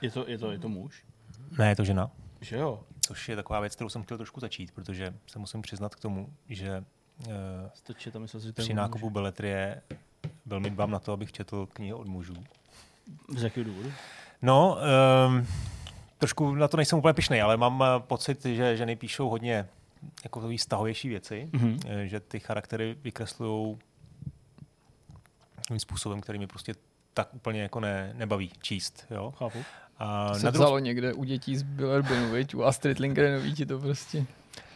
[0.00, 1.02] Je to, je to, je to muž?
[1.58, 2.10] ne, je to žena.
[2.42, 2.80] Že jo?
[3.00, 6.32] Což je taková věc, kterou jsem chtěl trošku začít, protože se musím přiznat k tomu,
[6.48, 6.84] že
[7.26, 7.32] uh,
[7.82, 9.82] To čet, myslel, že to je při nákupu beletrie
[10.46, 12.34] velmi dbám na to, abych četl knihy od mužů.
[13.36, 13.92] Z jakého důvodu?
[14.42, 14.78] No,
[15.28, 15.46] um,
[16.18, 19.68] trošku na to nejsem úplně pišnej, ale mám eh, pocit, že ženy píšou hodně
[20.24, 21.76] jako takový stahovější věci, Mhm.
[21.76, 22.02] mm-hmm.
[22.02, 23.78] že ty charaktery vykreslují
[25.54, 26.74] takovým způsobem, který mi prostě
[27.14, 29.06] tak úplně jako ne, nebaví číst.
[29.10, 29.30] Jo?
[29.36, 29.58] Chápu.
[30.02, 32.54] A To se druhou vzalo někde u dětí z Billerbinu, viď?
[32.54, 34.24] U Astrid Lindgrenový ti to prostě...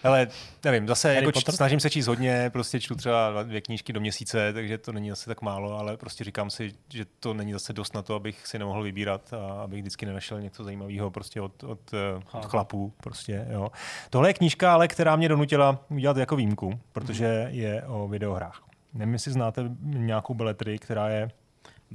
[0.05, 0.29] Ale
[0.65, 1.53] nevím, zase Harry jako Potter?
[1.55, 5.11] č- snažím se číst hodně, prostě čtu třeba dvě knížky do měsíce, takže to není
[5.11, 8.47] zase tak málo, ale prostě říkám si, že to není zase dost na to, abych
[8.47, 12.93] si nemohl vybírat a abych vždycky nenašel něco zajímavého prostě od, od, eh, od chlapů.
[13.03, 13.69] Prostě, jo.
[14.11, 18.63] Tohle je knížka, ale která mě donutila udělat jako výjimku, protože je o videohrách.
[18.95, 21.29] Nevím, jestli znáte nějakou beletry, která je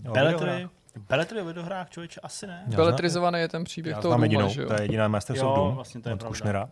[0.09, 0.67] o Beletry?
[1.09, 2.63] Beletry o videohrách, člověče, asi ne.
[2.69, 4.67] Já Beletrizovaný je ten příběh Já toho Duma, jedinou, že jo?
[4.67, 6.23] to je jediná Masters Jo, of Doom vlastně to je od.
[6.23, 6.69] Kušnera.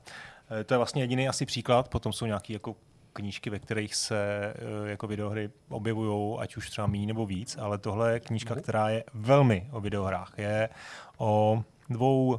[0.60, 2.76] Eh, To je vlastně jediný asi příklad, potom jsou nějaké jako
[3.14, 7.78] knížky, ve kterých se eh, jako videohry objevují, ať už třeba méně nebo víc, ale
[7.78, 8.64] tohle je knížka, Mhm.
[8.64, 10.34] která je velmi o videohrách.
[10.38, 10.70] Je
[11.18, 12.38] o dvou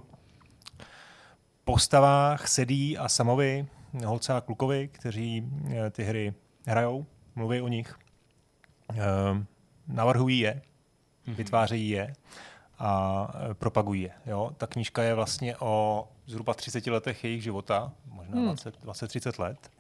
[1.65, 3.67] postavách Sedí a Samovi,
[4.07, 6.35] holce a klukovi, kteří eh, ty hry
[6.67, 7.95] hrajou, mluví o nich,
[9.89, 10.63] navrhují je,
[11.35, 12.13] vytvářejí je
[12.79, 14.11] a eh, propagují je.
[14.27, 14.51] Jo?
[14.57, 18.47] Ta knížka je vlastně o zhruba 30 letech jejich života, možná Hmm.
[18.47, 19.71] 20 20-30 let.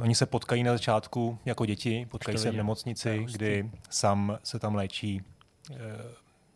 [0.00, 4.74] Oni se potkají na začátku jako děti, potkají se v nemocnici, kdy sam se tam
[4.74, 5.22] léčí.
[5.72, 5.76] Eh,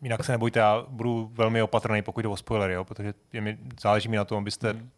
[0.01, 2.85] Jinak se nebojte, já budu velmi opatrný, pokud jde o spoilery, jo?
[2.85, 4.89] protože je mi, záleží mi na tom, abyste Mhm.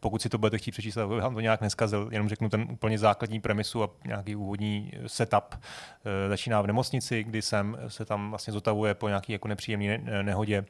[0.00, 2.98] Pokud si to budete chtít přečíst, aby vám to nějak neskazil, jenom řeknu ten úplně
[2.98, 5.54] základní premisu a nějaký úvodní eh, setup.
[5.54, 10.22] Eh, Začíná v nemocnici, kdy sem se tam vlastně zotavuje po nějaký jako nepříjemné ne-
[10.22, 10.64] nehodě,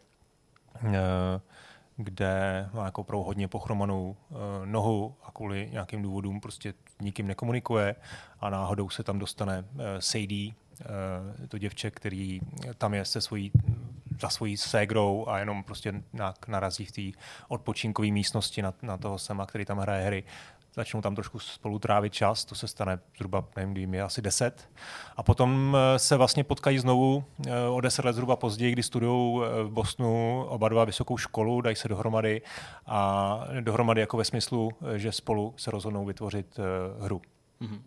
[0.84, 1.40] eh,
[1.96, 4.34] kde má jako opravdu hodně pochromanou eh,
[4.66, 7.96] nohu a kvůli nějakým důvodům prostě nikým nekomunikuje
[8.40, 12.40] a náhodou se tam dostane eh, Sadie, eh, to děvče, který
[12.78, 13.52] tam je se svojí
[14.20, 17.18] za svojí ségrou a jenom prostě nějak narazí v té
[17.48, 20.24] odpočinkové místnosti na, na toho Sema, který tam hraje hry.
[20.74, 24.68] Začnou tam trošku spolu trávit čas, to se stane zhruba, nevím, kdy je asi 10.
[25.16, 29.42] A potom eh, se vlastně potkají znovu eh, o 10 let zhruba později, kdy studují
[29.42, 32.42] eh, v Bosnu oba dva vysokou školu, dají se dohromady
[32.86, 36.58] a dohromady jako ve smyslu, že spolu se rozhodnou vytvořit
[37.00, 37.22] hru.
[37.60, 37.82] Mhm.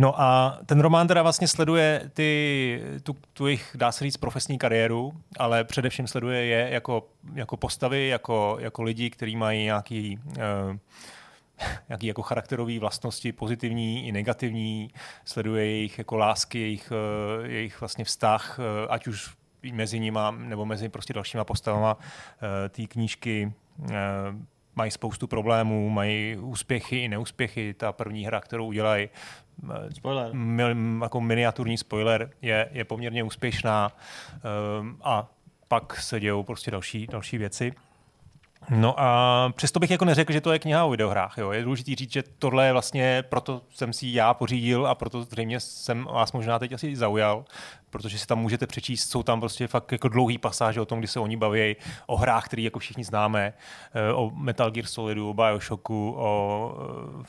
[0.00, 4.58] No a ten román teda vlastně sleduje ty, tu, tu jejich, dá se říct, profesní
[4.58, 10.76] kariéru, ale především sleduje je jako, jako postavy, jako, jako lidi, kteří mají nějaký, uh,
[11.88, 14.90] nějaký jako charakterové vlastnosti, pozitivní i negativní,
[15.24, 16.92] sleduje jejich jako lásky, jejich,
[17.40, 19.34] uh, jejich vlastně vztah, uh, ať už
[19.72, 21.96] mezi nima nebo mezi prostě dalšíma postavama
[22.70, 23.52] té knížky
[24.78, 27.74] mají spoustu problémů, mají úspěchy i neúspěchy.
[27.74, 29.47] Ta první hra, kterou udělají, eh,
[29.94, 30.34] Spoiler.
[30.34, 33.92] mil, jako miniaturní spoiler, je, je poměrně úspěšná
[34.80, 35.26] um, a
[35.68, 37.72] pak se dějou prostě další, další věci.
[38.70, 41.38] No a přesto bych jako neřekl, že to je kniha o videohrách.
[41.38, 41.50] Jo.
[41.50, 45.60] Je důležité říct, že tohle je vlastně, proto jsem si já pořídil a proto zřejmě
[45.60, 47.44] jsem vás možná teď asi zaujal,
[47.90, 51.08] protože si tam můžete přečíst, jsou tam prostě fakt jako dlouhý pasáže o tom, kdy
[51.08, 53.52] se oni baví, o hrách, které jako všichni známe,
[53.94, 56.74] eh, o Metal Gear Solidu, o Bioshocku, o,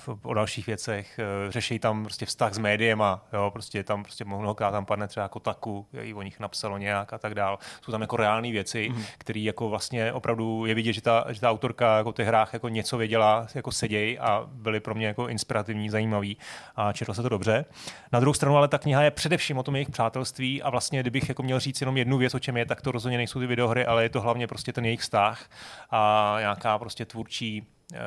[0.10, 1.20] eh, o dalších věcech.
[1.20, 5.24] Eh, Řeší tam prostě vztah s médiema, jo, prostě tam prostě mnohokrát tam padne třeba
[5.24, 7.60] jako taku, i o nich napsalo nějak a tak dál.
[7.82, 9.04] Jsou tam jako reální věci, mm.
[9.18, 12.70] které jako vlastně opravdu je vidět, že ta, že ta autorka jako těch hrách jako
[12.70, 16.38] něco věděla, jako seděj a byly pro mě jako inspirativní, zajímavý
[16.76, 17.66] a četlo se to dobře.
[18.12, 21.30] Na druhou stranu ale ta kniha je především o tom jejich přátelství a vlastně, kdybych
[21.30, 23.86] jako měl říct jenom jednu věc, o čem je, tak to rozhodně nejsou ty videohry,
[23.86, 25.50] ale je to hlavně prostě ten jejich vztah
[25.92, 27.98] a nějaká prostě tvůrčí eh,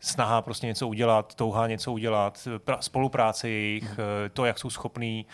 [0.00, 5.26] snaha prostě něco udělat, touha něco udělat, pra, spolupráce jejich, eh, to, jak jsou schopní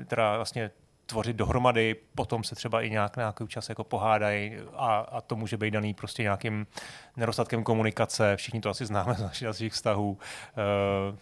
[0.00, 0.70] eh, teda vlastně
[1.10, 5.56] tvořit dohromady, potom se třeba i nějak nějaký čas jako pohádají a, a to může
[5.56, 6.66] být daný prostě nějakým
[7.16, 10.18] nedostatkem komunikace, všichni to asi známe z našich, našich vztahů.
[10.56, 11.16] Eh,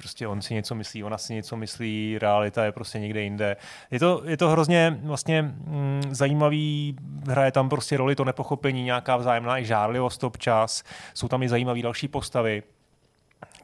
[0.00, 3.56] prostě on si něco myslí, ona si něco myslí, realita je prostě někde jinde.
[3.90, 6.96] Je to, je to hrozně vlastně mm, zajímavý,
[7.28, 10.82] hraje tam prostě roli to nepochopení, nějaká vzájemná i žárlivost občas,
[11.14, 12.62] jsou tam i zajímavé další postavy.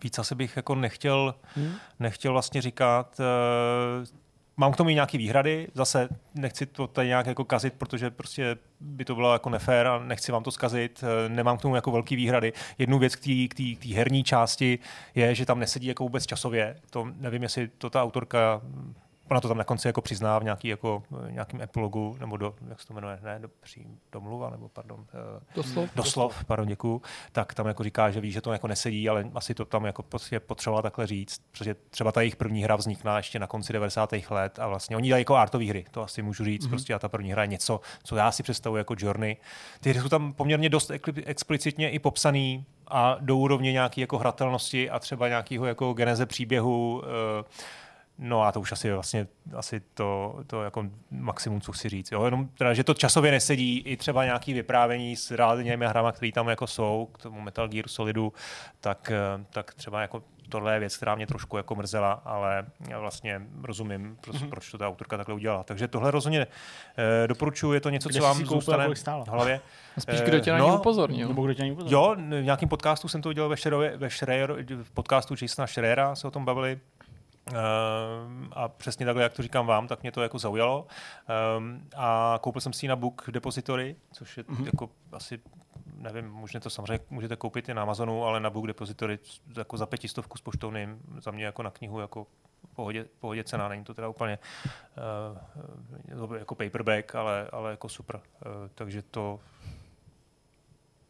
[0.02, 1.74] Víc asi bych jako nechtěl, hmm.
[2.00, 4.25] nechtěl vlastně říkat, eh,
[4.56, 8.56] mám k tomu i nějaké výhrady, zase nechci to tady nějak jako kazit, protože prostě
[8.80, 11.90] by to bylo jako nefér a nechci vám to zkazit, eh, nemám k tomu jako
[11.90, 12.52] velký výhrady.
[12.78, 14.78] Jednu věc k té herní části
[15.14, 18.60] je, že tam nesedí jako vůbec časově, to nevím, jestli to ta autorka
[19.30, 22.80] Ona to tam na konci jako přizná v nějaký, jako, nějakým epilogu, nebo do, jak
[22.80, 25.06] se to jmenuje, ne, do, pří, domluva, nebo pardon.
[25.14, 25.90] Eh, doslov.
[25.96, 27.02] Doslov, pardon, děkuju.
[27.32, 30.02] Tak tam jako říká, že ví, že to jako nesedí, ale asi to tam jako
[30.02, 34.12] prostě potřebovala takhle říct, protože třeba ta jejich první hra vznikla ještě na konci 90.
[34.30, 36.70] let a vlastně oni dělají jako artové hry, to asi můžu říct, mm-hmm.
[36.70, 39.36] prostě a ta první hra je něco, co já si představuji jako Journey.
[39.80, 40.90] Ty hry jsou tam poměrně dost
[41.24, 46.98] explicitně i popsaný a do úrovně nějaké jako hratelnosti a třeba nějakého jako geneze příběhu
[46.98, 47.44] uh,
[48.18, 52.12] No a to už asi vlastně asi to, to jako maximum, co chci říct.
[52.12, 52.24] Jo?
[52.24, 56.48] Jenom teda, že to časově nesedí, i třeba nějaký vyprávění s reálnými hrama, které tam
[56.48, 58.32] jako jsou, k tomu Metal Gear Solidu,
[58.80, 62.98] tak, eh, tak třeba jako tohle je věc, která mě trošku jako mrzela, ale já
[62.98, 64.48] vlastně rozumím, proč, mm-hmm.
[64.48, 65.62] proč to ta autorka takhle udělala.
[65.64, 66.46] Takže tohle rozhodně
[66.96, 68.88] eh, doporučuji, je to něco, Kde co vám zůstane
[69.24, 69.60] v hlavě.
[69.98, 71.28] Spíš kdo tě na no, upozornil.
[71.28, 71.98] Nebo kdo tě na upozornil.
[71.98, 76.14] Jo, v nějakém podcastu jsem to udělal ve, Schreier, ve Schreier, v podcastu Jasona Schreera
[76.14, 76.80] se o tom bavili,
[78.52, 80.86] a přesně takhle, jak to říkám vám, tak mě to jako zaujalo.
[81.58, 84.66] Um, a koupil jsem si ji na Book Depository, což je mm-hmm.
[84.66, 85.40] jako asi
[85.98, 89.18] nevím, můžete to samozřejmě můžete koupit i na Amazonu, ale na Book Depository
[89.56, 92.26] jako za pětistovku s poštovným, za mě jako na knihu jako
[92.74, 94.38] pohodě, pohodě cena, není to teda úplně
[96.18, 98.16] uh, jako paperback, ale, ale jako super.
[98.16, 98.22] Uh,
[98.74, 99.40] takže to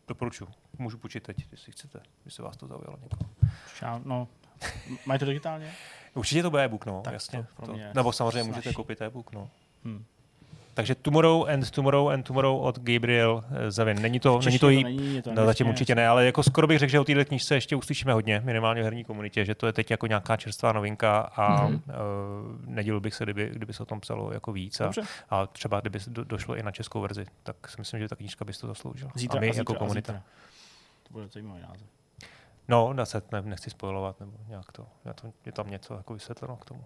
[0.08, 0.48] doporučuji.
[0.78, 3.30] Můžu počít teď, jestli chcete, jestli vás to zaujalo někoho.
[4.04, 4.28] No,
[5.06, 5.72] mají to digitálně?
[6.14, 7.46] Určitě to bude e-book, no, tak jasně.
[7.56, 8.48] To, to, nebo samozřejmě snaží.
[8.48, 9.48] můžete koupit e-book, no.
[9.84, 10.04] Hmm.
[10.76, 14.02] Takže Tomorrow and Tomorrow and Tomorrow od Gabriel eh, Zavin.
[14.02, 16.66] Není to, není to, jí, to není, to no, zatím určitě ne, ale jako skoro
[16.66, 19.66] bych řekl, že o této knižce ještě uslyšíme hodně, minimálně v herní komunitě, že to
[19.66, 21.74] je teď jako nějaká čerstvá novinka a mm-hmm.
[21.74, 21.80] uh,
[22.66, 24.90] nedělil bych se, kdyby, kdyby se o tom psalo jako víc a,
[25.30, 28.44] a třeba kdyby do, došlo i na českou verzi, tak si myslím, že ta knížka
[28.44, 29.12] by to zasloužila.
[29.14, 30.12] Zítra, a my a zítra, jako komunita.
[30.12, 30.30] A zítra.
[31.02, 31.86] To bude zajímavý název.
[32.68, 36.14] No, na set ne, nechci spojovat, nebo nějak to, já to, je tam něco jako
[36.14, 36.84] vysvětleno k tomu.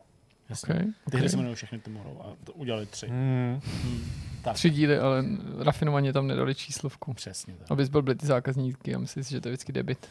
[0.49, 0.75] Jasně.
[0.75, 3.07] Okay, Ty hry se jmenují všechny Tomorrow a to udělali tři.
[3.09, 3.61] Hmm.
[3.83, 4.11] Hmm.
[4.43, 4.55] Tak.
[4.55, 5.25] Tři díly, ale
[5.59, 7.15] rafinovaně tam nedali číslovku.
[7.15, 7.71] Přesně tak.
[7.71, 10.09] Abys byl ty zákazníky a myslím si, že to je vždycky debit.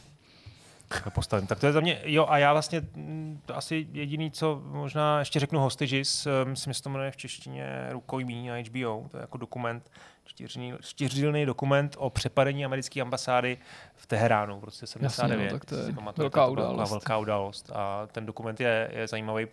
[1.13, 1.47] Postavím.
[1.47, 5.19] Tak to je za mě, jo, a já vlastně mm, to asi jediný, co možná
[5.19, 9.21] ještě řeknu Hostages, myslím, že se to jmenuje v češtině Rukojmí na HBO, to je
[9.21, 9.91] jako dokument,
[10.81, 13.57] čtyřdílný dokument o přepadení americké ambasády
[13.95, 15.43] v Teheránu v roce 79.
[15.43, 16.89] Jasně, no, tak to je velká událost.
[16.89, 17.71] velká událost.
[17.73, 19.47] A ten dokument je, je zajímavý.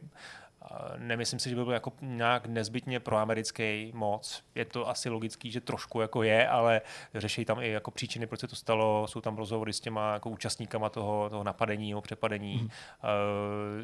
[0.97, 4.43] Nemyslím si, že by byl jako nějak nezbytně proamerický moc.
[4.55, 6.81] Je to asi logický, že trošku jako je, ale
[7.15, 9.07] řeší tam i jako příčiny, proč se to stalo.
[9.07, 12.59] Jsou tam rozhovory s těma jako účastníkama toho, toho napadení, nebo přepadení.
[12.59, 12.69] Hmm.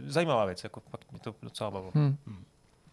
[0.06, 1.92] Zajímavá věc, jako fakt mě to docela bavilo.
[1.94, 2.16] Hmm.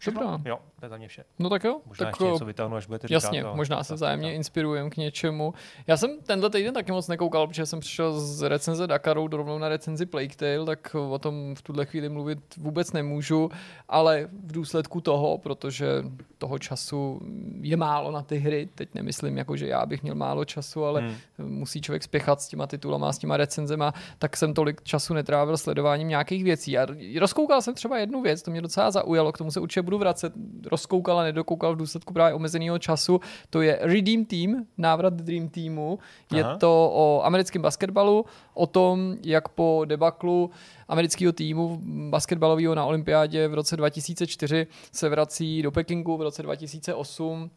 [0.06, 0.40] Dobrá.
[0.44, 1.24] Jo, to je za mě vše.
[1.38, 1.80] No tak jo.
[1.86, 5.54] Možná tak ještě něco vytáhnu, až budete Jasně, říkat, možná se vzájemně inspirujeme k něčemu.
[5.86, 9.68] Já jsem tenhle týden taky moc nekoukal, protože jsem přišel z recenze Dakaru rovnou na
[9.68, 13.50] recenzi Plague Tale, tak o tom v tuhle chvíli mluvit vůbec nemůžu,
[13.88, 15.86] ale v důsledku toho, protože
[16.38, 17.20] toho času
[17.60, 21.00] je málo na ty hry, teď nemyslím jako, že já bych měl málo času, ale
[21.00, 21.16] hmm.
[21.38, 26.08] musí člověk spěchat s těma titulama, s těma recenzema, tak jsem tolik času netrávil sledováním
[26.08, 26.78] nějakých věcí.
[26.78, 26.86] A
[27.18, 30.32] rozkoukal jsem třeba jednu věc, to mě docela zaujalo, k tomu se určitě budu vracet,
[30.66, 33.20] rozkoukal a nedokoukal v důsledku právě omezeného času.
[33.50, 35.98] To je Redeem Team, návrat Dream Teamu.
[36.32, 36.56] Je Aha.
[36.56, 40.50] to o americkém basketbalu, o tom, jak po debaklu
[40.88, 41.80] amerického týmu
[42.10, 47.50] basketbalového na olympiádě v roce 2004 se vrací do Pekingu v roce 2008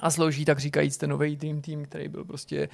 [0.00, 2.68] a složí, tak říkajíc, ten nový Dream Team, který byl prostě e,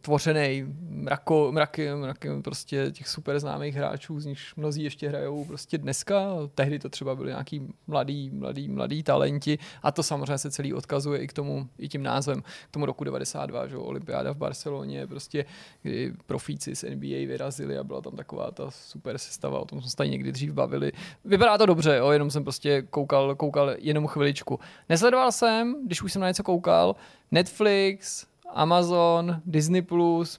[0.00, 5.78] tvořený mrako, mraky, mraky prostě těch super známých hráčů, z nich mnozí ještě hrajou prostě
[5.78, 6.30] dneska.
[6.54, 11.20] Tehdy to třeba byly nějaký mladý, mladý, mladý talenti a to samozřejmě se celý odkazuje
[11.20, 15.44] i k tomu, i tím názvem, k tomu roku 92, že olympiáda v Barceloně, prostě
[15.82, 19.90] kdy profíci z NBA vyrazili a byla tam taková ta super sestava, o tom jsme
[19.90, 20.92] se tady někdy dřív bavili.
[21.24, 24.60] Vypadá to dobře, jo, jenom jsem prostě koukal, koukal jenom chviličku.
[24.88, 26.96] Nesledoval jsem, když už jsem na něco koukal,
[27.30, 29.82] Netflix, Amazon, Disney+,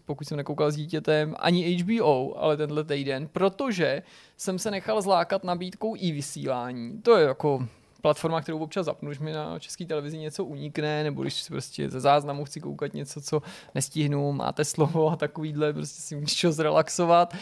[0.06, 4.04] pokud jsem nekoukal s dítětem, ani HBO, ale tenhle týden, protože
[4.38, 7.02] jsem se nechal zlákat nabídkou i vysílání.
[7.02, 7.68] To je jako
[8.02, 11.90] platforma, kterou občas zapnu, když mi na české televizi něco unikne, nebo když si prostě
[11.90, 13.42] ze záznamu chci koukat něco, co
[13.76, 17.36] nestihnu, máte slovo a takovýhle, prostě si můžu zrelaxovat.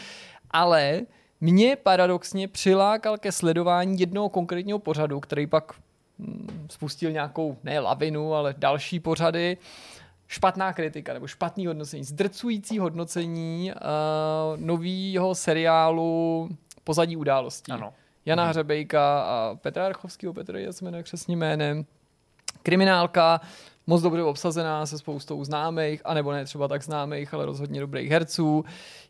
[0.50, 1.00] Ale
[1.40, 5.72] mě paradoxně přilákal ke sledování jednoho konkrétního pořadu, který pak
[6.70, 9.56] spustil nějakou, ne lavinu, ale další pořady,
[10.28, 16.48] špatná kritika nebo špatný hodnocení, zdrcující hodnocení uh, nového seriálu
[16.84, 17.72] Pozadí událostí.
[17.72, 17.92] Ano.
[18.26, 21.86] Jana Hřebejka a Petra Archovského, Petr je se jmenuje křesním jménem.
[22.62, 23.40] Kriminálka,
[23.88, 28.64] moc dobře obsazená se spoustou známých, anebo ne třeba tak známých, ale rozhodně dobrých herců.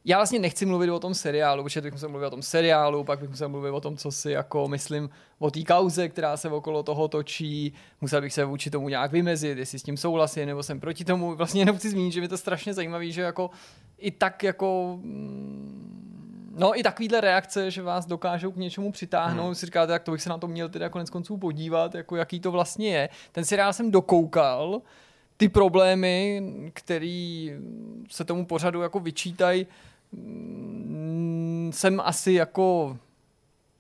[0.05, 3.21] Já vlastně nechci mluvit o tom seriálu, protože bych musel mluvit o tom seriálu, pak
[3.21, 6.83] bych musel mluvit o tom, co si jako myslím o té kauze, která se okolo
[6.83, 10.81] toho točí, musel bych se vůči tomu nějak vymezit, jestli s tím souhlasím, nebo jsem
[10.81, 11.35] proti tomu.
[11.35, 13.51] Vlastně jenom chci zmínit, že mi to strašně zajímavé, že jako
[13.99, 15.89] i tak jako mm,
[16.59, 19.55] No i takovýhle reakce, že vás dokážou k něčemu přitáhnout, hmm.
[19.55, 22.41] si říkáte, tak to bych se na to měl teda konec konců podívat, jako jaký
[22.41, 23.09] to vlastně je.
[23.33, 24.83] Ten seriál jsem dokoukal,
[25.37, 27.53] ty problémy, který
[28.11, 29.67] se tomu pořadu jako vyčítají,
[30.13, 32.97] mm, jsem asi jako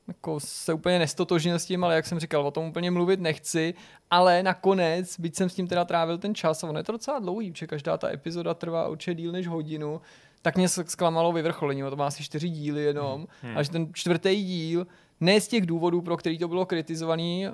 [0.08, 3.74] jako se úplně nestotožnil s tím, ale jak jsem říkal, o tom úplně mluvit nechci,
[4.10, 7.18] ale nakonec, byť jsem s tím teda trávil ten čas, a ono je to docela
[7.18, 10.00] dlouhý, protože každá ta epizoda trvá určitě díl než hodinu,
[10.48, 13.58] tak mě zklamalo vyvrcholení, to má asi čtyři díly jenom, hmm.
[13.58, 14.86] až ten čtvrtý díl,
[15.20, 17.46] ne z těch důvodů, pro který to bylo kritizovaný,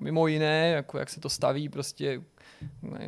[0.00, 2.20] mimo jiné, jako jak se to staví prostě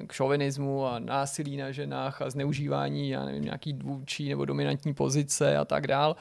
[0.07, 5.57] k šovinismu a násilí na ženách a zneužívání, já nevím, nějaký dvůčí nebo dominantní pozice
[5.57, 6.17] a tak dál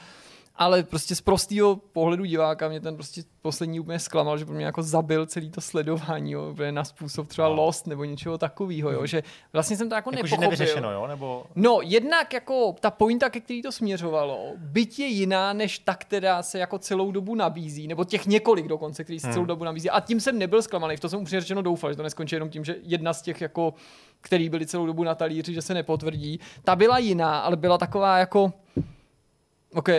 [0.59, 4.65] ale prostě z prostého pohledu diváka mě ten prostě poslední úplně zklamal, že pro mě
[4.65, 7.55] jako zabil celý to sledování, jo, na způsob třeba no.
[7.55, 9.07] Lost nebo něčeho takového, jo, hmm.
[9.07, 9.23] že
[9.53, 10.37] vlastně jsem to jako, jako nepochopil.
[10.37, 11.45] Že nevyřešeno, jo, nebo...
[11.55, 16.43] No, jednak jako ta pointa, ke který to směřovalo, byť je jiná, než ta, která
[16.43, 19.33] se jako celou dobu nabízí, nebo těch několik dokonce, který se hmm.
[19.33, 19.89] celou dobu nabízí.
[19.89, 22.49] A tím jsem nebyl zklamaný, v to jsem upřímně řečeno doufal, že to neskončí jenom
[22.49, 23.73] tím, že jedna z těch jako
[24.21, 26.39] který byli celou dobu na talíři, že se nepotvrdí.
[26.63, 28.53] Ta byla jiná, ale byla taková jako
[29.73, 29.89] OK,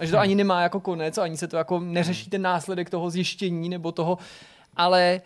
[0.00, 3.68] že to ani nemá jako konec, ani se to jako neřeší ten následek toho zjištění
[3.68, 4.18] nebo toho,
[4.76, 5.20] ale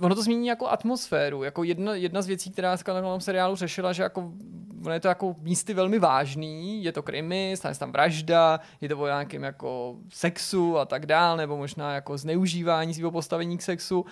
[0.00, 1.42] ono to změní jako atmosféru.
[1.42, 4.32] Jako jedna, jedna z věcí, která se na tom seriálu řešila, že jako,
[4.84, 8.88] ono je to jako místy velmi vážný, je to krimi, stane se tam vražda, je
[8.88, 13.62] to o nějakém jako sexu a tak dál, nebo možná jako zneužívání svého postavení k
[13.62, 14.06] sexu,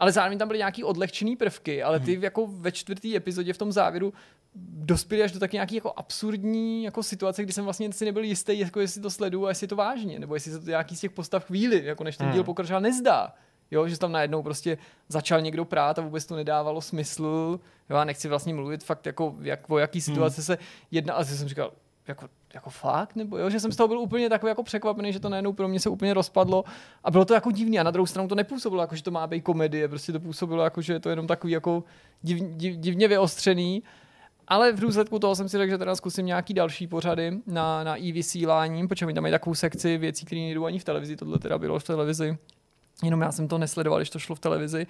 [0.00, 2.24] ale zároveň tam byly nějaký odlehčený prvky, ale ty hmm.
[2.24, 4.12] jako ve čtvrté epizodě v tom závěru
[4.54, 8.58] dospěli až do tak nějaký jako absurdní jako situace, kdy jsem vlastně si nebyl jistý,
[8.58, 11.00] jako jestli to sleduju a jestli je to vážně, nebo jestli se to nějaký z
[11.00, 12.34] těch postav chvíli, jako než ten hmm.
[12.34, 13.34] díl pokračoval, nezdá.
[13.70, 14.78] Jo, že tam najednou prostě
[15.08, 17.60] začal někdo prát a vůbec to nedávalo smysl.
[17.90, 20.04] Jo, já nechci vlastně mluvit fakt jako, jak, o jaký hmm.
[20.04, 20.44] situace hmm.
[20.46, 20.58] se
[20.90, 21.14] jedná.
[21.14, 21.72] A jsem říkal,
[22.08, 25.20] jako, jako fakt, nebo jo, že jsem z toho byl úplně takový jako překvapený, že
[25.20, 26.64] to najednou pro mě se úplně rozpadlo.
[27.04, 29.26] A bylo to jako divný a na druhou stranu to nepůsobilo jako, že to má
[29.26, 31.84] být komedie, prostě to působilo jako, že je to jenom takový jako
[32.22, 33.82] div, div, divně vyostřený.
[34.48, 37.96] Ale v důsledku toho jsem si řekl, že teda zkusím nějaký další pořady na, na
[37.96, 41.38] i vysílání, protože mi tam mají takovou sekci věcí, které nejdou ani v televizi, tohle
[41.38, 42.38] teda bylo v televizi.
[43.02, 44.86] Jenom já jsem to nesledoval, když to šlo v televizi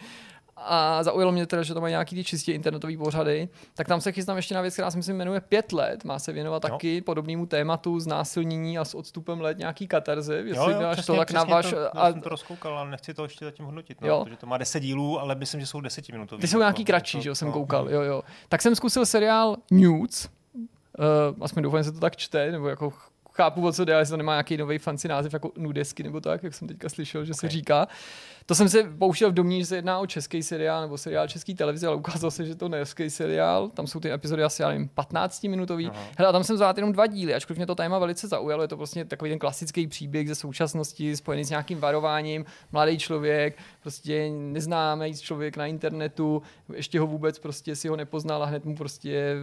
[0.64, 4.12] a zaujalo mě teda, že to mají nějaký ty čistě internetové pořady, tak tam se
[4.12, 6.04] chystám ještě na věc, která se myslím jmenuje Pět let.
[6.04, 6.70] Má se věnovat no.
[6.70, 10.34] taky podobnému tématu znásilnění a s odstupem let nějaký katarzy.
[10.34, 11.70] Jestli jo, jo, přesně, to, tak na váš...
[11.70, 12.12] To, a...
[12.12, 14.24] jsem to rozkoukal, ale nechci to ještě zatím hodnotit, no, jo.
[14.24, 16.40] protože to má 10 dílů, ale myslím, že jsou desetiminutový.
[16.40, 17.84] Ty jsou nějaký kratší, že jo, jsem no, koukal.
[17.84, 17.90] No.
[17.90, 18.22] Jo, jo.
[18.48, 20.28] Tak jsem zkusil seriál Nudes,
[20.98, 22.92] Uh, aspoň doufám, že se to tak čte, nebo jako
[23.32, 26.42] chápu, o co jde, ale to nemá nějaký nový fancy název jako nudesky nebo tak,
[26.42, 27.40] jak jsem teďka slyšel, že okay.
[27.40, 27.88] se říká.
[28.50, 31.54] To jsem se pouštěl v domě, že se jedná o český seriál nebo seriál české
[31.54, 33.68] televize, ale ukázalo se, že to je český seriál.
[33.68, 35.90] Tam jsou ty epizody asi, já nevím, 15 minutový.
[36.18, 38.62] Hele, a tam jsem zvládl jenom dva díly, ačkoliv mě to téma velice zaujalo.
[38.62, 42.44] Je to prostě takový ten klasický příběh ze současnosti, spojený s nějakým varováním.
[42.72, 46.42] Mladý člověk, prostě neznámý člověk na internetu,
[46.74, 49.34] ještě ho vůbec prostě si ho nepoznal a hned mu prostě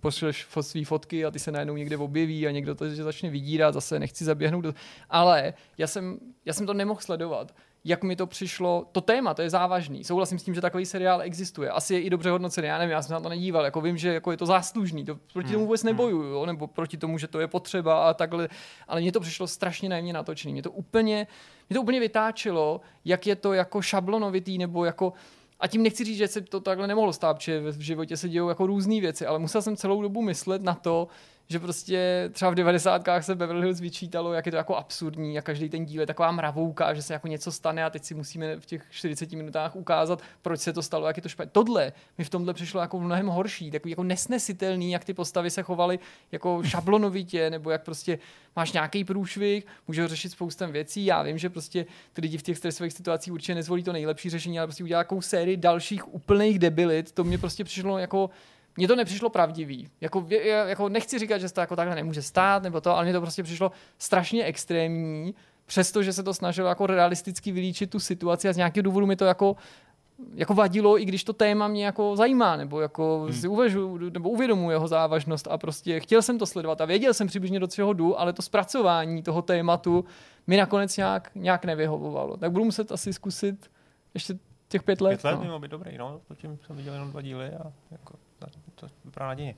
[0.00, 3.74] pošleš své fotky a ty se najednou někde objeví a někdo to že začne vydírat,
[3.74, 4.64] zase nechci zaběhnout.
[5.10, 7.54] Ale já jsem, já jsem to nemohl sledovat
[7.84, 10.04] jak mi to přišlo, to téma, to je závažný.
[10.04, 11.70] Souhlasím s tím, že takový seriál existuje.
[11.70, 14.14] Asi je i dobře hodnocený, já nevím, já jsem na to nedíval, jako vím, že
[14.14, 15.92] jako je to záslužný, to proti tomu hmm, vůbec hmm.
[15.92, 16.46] nebojuju, jo?
[16.46, 18.48] nebo proti tomu, že to je potřeba a takhle,
[18.88, 20.52] ale mně to přišlo strašně najemně natočený.
[20.52, 21.26] Mě to úplně,
[21.68, 25.12] mě to úplně vytáčelo, jak je to jako šablonovitý, nebo jako
[25.60, 28.48] a tím nechci říct, že se to takhle nemohlo stát, protože v životě se dějou
[28.48, 31.08] jako různé věci, ale musel jsem celou dobu myslet na to,
[31.48, 33.08] že prostě třeba v 90.
[33.20, 36.32] se Beverly Hills vyčítalo, jak je to jako absurdní a každý ten díl je taková
[36.32, 40.22] mravouka, že se jako něco stane a teď si musíme v těch 40 minutách ukázat,
[40.42, 41.50] proč se to stalo, jak je to špatně.
[41.50, 45.62] Tohle mi v tomhle přišlo jako mnohem horší, takový jako nesnesitelný, jak ty postavy se
[45.62, 45.98] chovaly
[46.32, 48.18] jako šablonovitě, nebo jak prostě
[48.56, 51.04] máš nějaký průšvih, může řešit spoustem věcí.
[51.04, 54.58] Já vím, že prostě ty lidi v těch stresových situacích určitě nezvolí to nejlepší řešení,
[54.58, 57.12] ale prostě udělá takovou sérii dalších úplných debilit.
[57.12, 58.30] To mě prostě přišlo jako
[58.76, 59.88] mně to nepřišlo pravdivý.
[60.00, 60.26] Jako,
[60.66, 63.20] jako nechci říkat, že se to jako takhle nemůže stát, nebo to, ale mně to
[63.20, 65.34] prostě přišlo strašně extrémní,
[65.66, 69.24] přestože se to snažilo jako realisticky vylíčit tu situaci a z nějakého důvodu mi to
[69.24, 69.56] jako
[70.34, 73.32] jako vadilo, i když to téma mě jako zajímá, nebo jako hmm.
[73.32, 77.26] si uvažu, nebo uvědomuji jeho závažnost a prostě chtěl jsem to sledovat a věděl jsem
[77.26, 80.04] přibližně do čeho jdu, ale to zpracování toho tématu
[80.46, 82.36] mi nakonec nějak, nějak nevyhovovalo.
[82.36, 83.70] Tak budu muset asi zkusit
[84.14, 84.38] ještě
[84.68, 85.10] těch pět let.
[85.10, 85.38] Pět let no.
[85.38, 86.20] by mělo být dobrý, no.
[86.28, 88.14] Zatím jsem viděl jenom dva díly a jako,
[88.88, 89.54] to, vypadá nadějně.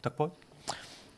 [0.00, 0.32] Tak pojď.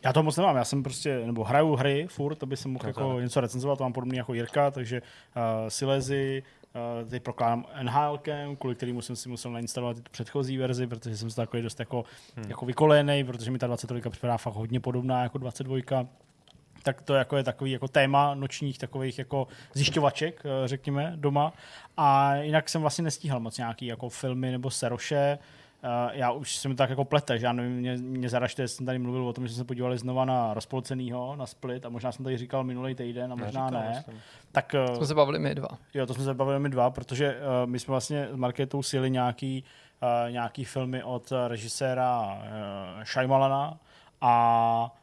[0.05, 3.15] Já to moc nemám, já jsem prostě, nebo hraju hry furt, aby jsem mohl jako
[3.15, 3.23] tak.
[3.23, 6.43] něco recenzovat, to mám podobný jako Jirka, takže uh, Silezy,
[7.03, 8.21] uh, teď prokládám NHL,
[8.59, 11.81] kvůli kterému jsem si musel nainstalovat i tu předchozí verzi, protože jsem se takový dost
[11.81, 12.05] jako,
[12.37, 12.51] hmm.
[12.51, 16.07] jako vykolený, protože mi ta 23 připadá fakt hodně podobná jako 22
[16.83, 21.53] tak to jako je takový jako téma nočních takových jako zjišťovaček, eh, řekněme, doma.
[21.97, 25.39] A jinak jsem vlastně nestíhal moc nějaký jako filmy nebo seroše.
[25.41, 25.60] Uh,
[26.13, 29.29] já už jsem tak jako plete, že já nevím, mě, mě zaražte, jsem tady mluvil
[29.29, 32.39] o tom, že jsme se podívali znova na rozpolcenýho, na Split a možná jsem tady
[32.39, 33.97] říkal minulý týden a možná Neříkal, ne.
[33.97, 34.21] myslím.
[34.53, 35.69] Tak uh, Jsme se bavili my dva.
[35.95, 39.11] Jo, to jsme se bavili my dva, protože uh, my jsme vlastně s Marketou sjeli
[39.11, 39.65] nějaký,
[40.03, 43.79] uh, nějaký filmy od režiséra uh, Shaimalana
[44.21, 44.97] a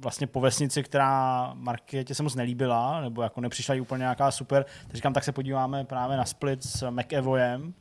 [0.00, 4.66] vlastně po vesnici, která Marketě se moc nelíbila, nebo jako nepřišla jí úplně nějaká super,
[4.86, 7.74] tak říkám, tak se podíváme právě na Split s McEvoyem,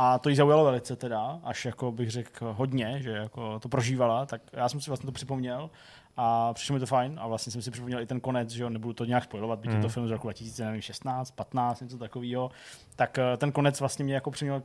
[0.00, 4.26] a to jí zaujalo velice teda, až jako bych řekl hodně, že jako to prožívala,
[4.26, 5.70] tak já jsem si vlastně to připomněl
[6.16, 8.70] a přišlo mi to fajn a vlastně jsem si připomněl i ten konec, že jo,
[8.70, 12.50] nebudu to nějak spojovat, byť je to film z roku 2016, 15, něco takového,
[12.96, 14.62] tak eh, ten konec vlastně mě jako přiměl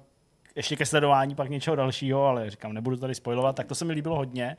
[0.56, 3.94] ještě ke sledování pak něčeho dalšího, ale říkám, nebudu tady spojovat, tak to se mi
[3.94, 4.58] líbilo hodně.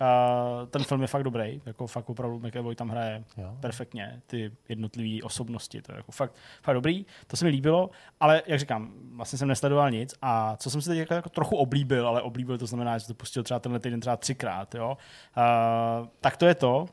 [0.00, 3.56] Uh, ten film je fakt dobrý, jako fakt opravdu McAvoy tam hraje Jo.
[3.60, 7.90] perfektně, ty jednotlivé osobnosti, to je jako fakt, fakt dobrý, to se mi líbilo,
[8.20, 11.56] ale jak říkám, vlastně jsem nesledoval nic a co jsem si teď jako, jako trochu
[11.56, 14.96] oblíbil, ale oblíbil to znamená, že to pustil třeba tenhle týden třeba třikrát, jo,
[15.36, 16.86] uh, tak to je to,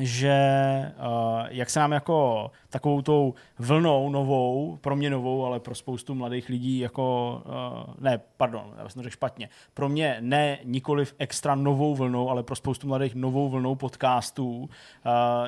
[0.00, 0.32] že
[0.98, 6.14] uh, jak se nám jako takovou tou vlnou novou, pro mě novou, ale pro spoustu
[6.14, 11.14] mladých lidí jako, uh, ne, pardon, já jsem to řekl špatně, pro mě ne nikoliv
[11.18, 14.68] extra novou vlnou, ale pro spoustu mladých novou vlnou podcastů, uh,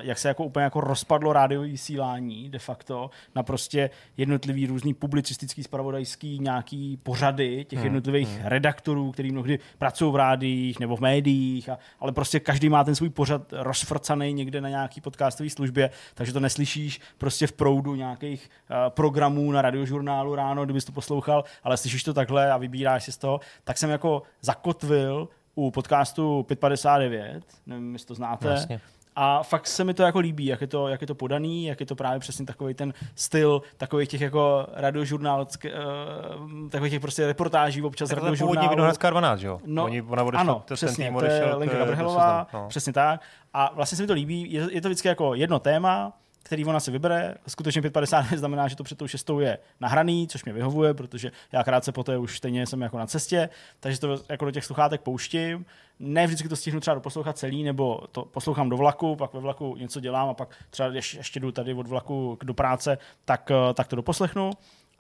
[0.03, 5.63] jak se jako úplně jako rozpadlo rádiové vysílání de facto na prostě jednotlivý různý publicistický,
[5.63, 8.47] spravodajský nějaký pořady těch jednotlivých hmm.
[8.47, 12.95] redaktorů, který mnohdy pracují v rádiích nebo v médiích, a, ale prostě každý má ten
[12.95, 18.51] svůj pořad rozfrcaný někde na nějaký podcastové službě, takže to neslyšíš prostě v proudu nějakých
[18.71, 23.13] uh, programů na radiožurnálu ráno, kdybys to poslouchal, ale slyšíš to takhle a vybíráš si
[23.13, 28.81] z toho, tak jsem jako zakotvil u podcastu 559, nevím, jestli to znáte, Jasně.
[29.17, 31.81] A fakt se mi to jako líbí, jak je to, jak je to podaný, jak
[31.81, 37.27] je to právě přesně takový ten styl takových těch jako radiožurnál, uh, takových těch prostě
[37.27, 38.69] reportáží občas Tak to původně.
[38.69, 39.61] Vinohradská 12, že jo?
[39.65, 42.69] No, Oni, ona odešla, ano, ten přesně, tým to je odešel Lenka Gabrhelová, Seznamu, no.
[42.69, 43.21] přesně tak.
[43.55, 46.13] A vlastně se mi to líbí, je, je to vždycky jako jedno téma,
[46.51, 47.35] který ona si vybere.
[47.47, 51.65] Skutečně 550 znamená, že to před tou šestou je nahraný, což mě vyhovuje, protože já
[51.65, 53.49] krátce poté už stejně jsem jako na cestě,
[53.81, 55.67] takže to jako do těch sluchátek pouštím.
[55.99, 59.77] Ne vždycky to stihnu třeba doposlouchat celý, nebo to poslouchám do vlaku, pak ve vlaku
[59.77, 63.89] něco dělám a pak třeba ještě, jdu tady od vlaku do práce, tak, eh, tak
[63.89, 64.51] to doposlechnu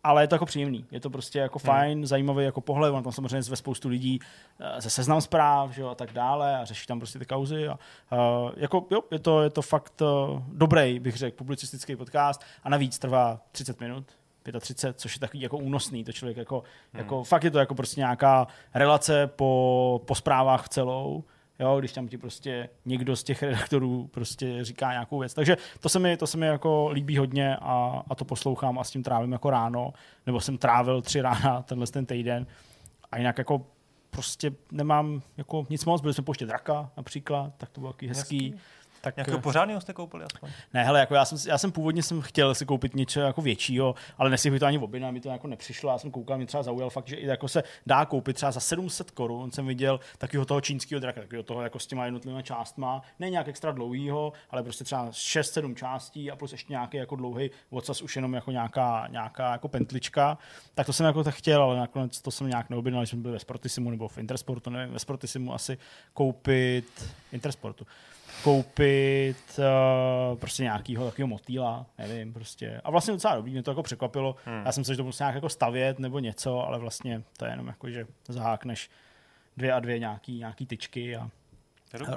[0.04, 0.84] ale je to jako příjemný.
[0.90, 2.06] Je to prostě jako fajn, hmm.
[2.06, 4.20] zajímavý jako pohled, on tam samozřejmě zve spoustu lidí
[4.60, 7.68] eh, ze seznam zpráv že jo, a tak dále a řeší tam prostě ty kauzy.
[7.68, 7.78] A,
[8.12, 12.68] uh, jako, jo, je to, je to fakt uh, dobrý, bych řekl, publicistický podcast a
[12.68, 14.04] navíc trvá 30 minut.
[14.60, 16.62] 35, což je takový jako únosný, to člověk jako,
[16.92, 17.02] hmm.
[17.02, 21.24] jako fakt je to jako prostě nějaká relace po, po zprávách celou,
[21.60, 25.34] jo, když tam ti prostě někdo z těch redaktorů prostě říká nějakou věc.
[25.34, 28.84] Takže to se mi, to se mi jako líbí hodně a, a to poslouchám a
[28.84, 29.92] s tím trávím jako ráno,
[30.26, 32.46] nebo jsem trávil tři rána tenhle ten týden
[33.12, 33.66] a jinak jako
[34.10, 38.50] prostě nemám jako nic moc, byli jsme pouštět draka například, tak to bylo taky hezký.
[38.50, 38.60] Hezký.
[39.00, 40.50] Tak, Nějakého eh, pořádného jste koupili aspoň?
[40.74, 43.94] ne, hele, jako já jsem, já jsem původně jsem chtěl si koupit něco jako většího,
[44.18, 45.90] ale bych to ani objednat, mi to jako nepřišlo.
[45.90, 48.60] Já jsem koukal, mě třeba zaujal fakt, že i jako se dá koupit třeba za
[48.60, 49.50] 700 korun.
[49.50, 53.48] Jsem viděl takového toho čínského draka, takového toho jako s těma jednotlivými částma, ne nějak
[53.48, 58.16] extra dlouhýho, ale prostě třeba 6-7 částí a plus ještě nějaký jako dlouhý odsaz už
[58.16, 60.38] jenom jako nějaká, nějaká jako pentlička.
[60.74, 63.38] Tak to jsem jako tak chtěl, ale nakonec to jsem nějak neobjednal, jsme byli ve
[63.38, 65.78] Sportisimu nebo v Intersportu, nevím, ve Sportisimu asi
[66.12, 67.86] koupit Intersportu
[68.42, 72.80] koupit uh, prostě nějakýho takového motýla, nevím, prostě.
[72.84, 74.36] A vlastně docela dobrý, mě to jako překvapilo.
[74.44, 74.62] Hmm.
[74.66, 77.50] Já jsem se, že to musím nějak jako stavět nebo něco, ale vlastně to je
[77.50, 78.90] jenom jako, že zahákneš
[79.56, 81.30] dvě a dvě nějaký, nějaký tyčky a,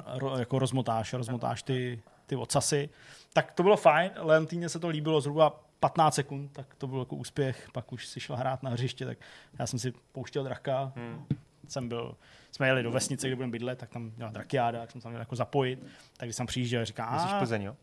[0.06, 2.90] a ro, jako rozmotáš, rozmotáš ty, ty ocasy.
[3.34, 7.16] Tak to bylo fajn, Leontýně se to líbilo zhruba 15 sekund, tak to byl jako
[7.16, 9.18] úspěch, pak už si šla hrát na hřiště, tak
[9.60, 11.26] já jsem si pouštěl draka, hmm.
[11.68, 12.16] jsem byl,
[12.56, 15.22] jsme jeli do vesnice, kde budeme bydlet, tak tam byla drakiáda, tak jsem tam měl
[15.22, 15.80] jako zapojit,
[16.18, 17.76] tak když jsem přijížděl, říká, Myslíš "A, Plzeň, jo?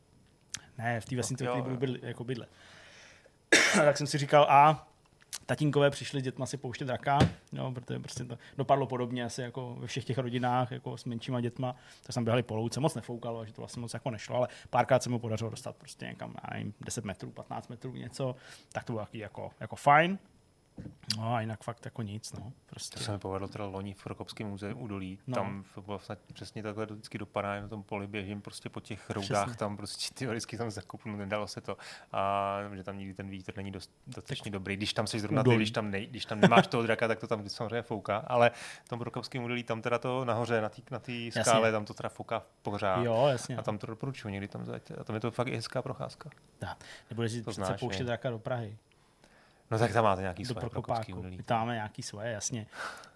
[0.78, 1.62] ne, v té vesnici, jo.
[1.62, 2.48] budu bydlet, jako bydlet.
[3.74, 4.86] tak jsem si říkal, a
[5.46, 7.18] tatínkové přišli s dětma si pouštět draka,
[7.52, 11.40] no, protože prostě to dopadlo podobně asi jako ve všech těch rodinách, jako s menšíma
[11.40, 14.48] dětma, tak jsme běhali po louce, moc nefoukalo, že to vlastně moc jako nešlo, ale
[14.70, 18.36] párkrát se mu podařilo dostat prostě někam, já nevím, 10 metrů, 15 metrů něco,
[18.72, 20.18] tak to bylo taky jako, jako fajn.
[21.18, 22.52] No a jinak fakt jako nic, no.
[22.66, 22.98] Prostě.
[22.98, 25.18] To se mi povedlo teda loni v Rokopském muzeu údolí.
[25.26, 25.34] No.
[25.34, 25.64] Tam
[25.96, 29.58] snad přesně takhle to vždycky dopadá, na tom poli běžím prostě po těch roudách, Přesně.
[29.58, 31.76] tam prostě teoreticky tam zakupnu, nedalo se to.
[32.12, 34.76] A že tam nikdy ten vítr není dost, dostatečně dobrý.
[34.76, 37.26] Když tam jsi zrovna ty, když tam, nej, když tam nemáš toho draka, tak to
[37.26, 38.16] tam samozřejmě fouká.
[38.16, 38.50] Ale
[38.84, 41.94] v tom Rokopském údolí tam teda to nahoře, na té na tý skále, tam to
[41.94, 43.04] teda fouká pořád.
[43.04, 43.56] Jo, jasně.
[43.56, 44.94] A tam to doporučuji, někdy tam zajďte.
[44.94, 46.30] A tam je to fakt i hezká procházka.
[46.60, 46.76] Dá.
[47.10, 47.42] Nebo si
[47.78, 48.78] pouštět draka do Prahy.
[49.70, 50.66] No tak tam máte nějaký svoje.
[51.30, 52.66] My tam máme nějaký svoje, jasně.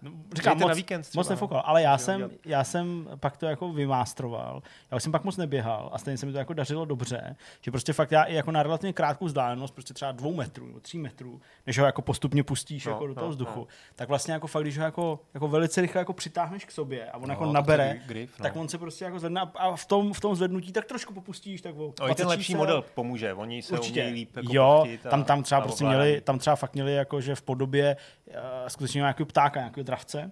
[0.01, 1.33] No, říkám, na moc, víkend třeba, moc no.
[1.33, 2.31] nefoukal, ale já jsem, udělat.
[2.45, 4.61] já jsem pak to jako vymástroval.
[4.91, 7.71] Já už jsem pak moc neběhal a stejně se mi to jako dařilo dobře, že
[7.71, 10.97] prostě fakt já i jako na relativně krátkou vzdálenost, prostě třeba dvou metrů nebo tří
[10.99, 13.67] metrů, než ho jako postupně pustíš No, jako do toho no, vzduchu, no.
[13.95, 17.17] tak vlastně jako fakt, když ho jako, jako velice rychle jako přitáhneš k sobě a
[17.17, 18.43] on No, jako nabere, grif, no.
[18.43, 21.61] tak on se prostě jako zvedne a- v tom, v tom zvednutí tak trošku popustíš,
[21.61, 22.59] tak o No, i 20 ten lepší čísel.
[22.59, 23.33] model pomůže.
[23.33, 23.99] Oni se Určitě.
[24.01, 27.35] umějí líp jako jo, tam, tam třeba prostě měli, tam třeba fakt měli jako, že
[27.35, 27.97] v podobě
[28.27, 28.35] uh,
[28.67, 30.31] skutečně nějakého ptáka, nějakého dravce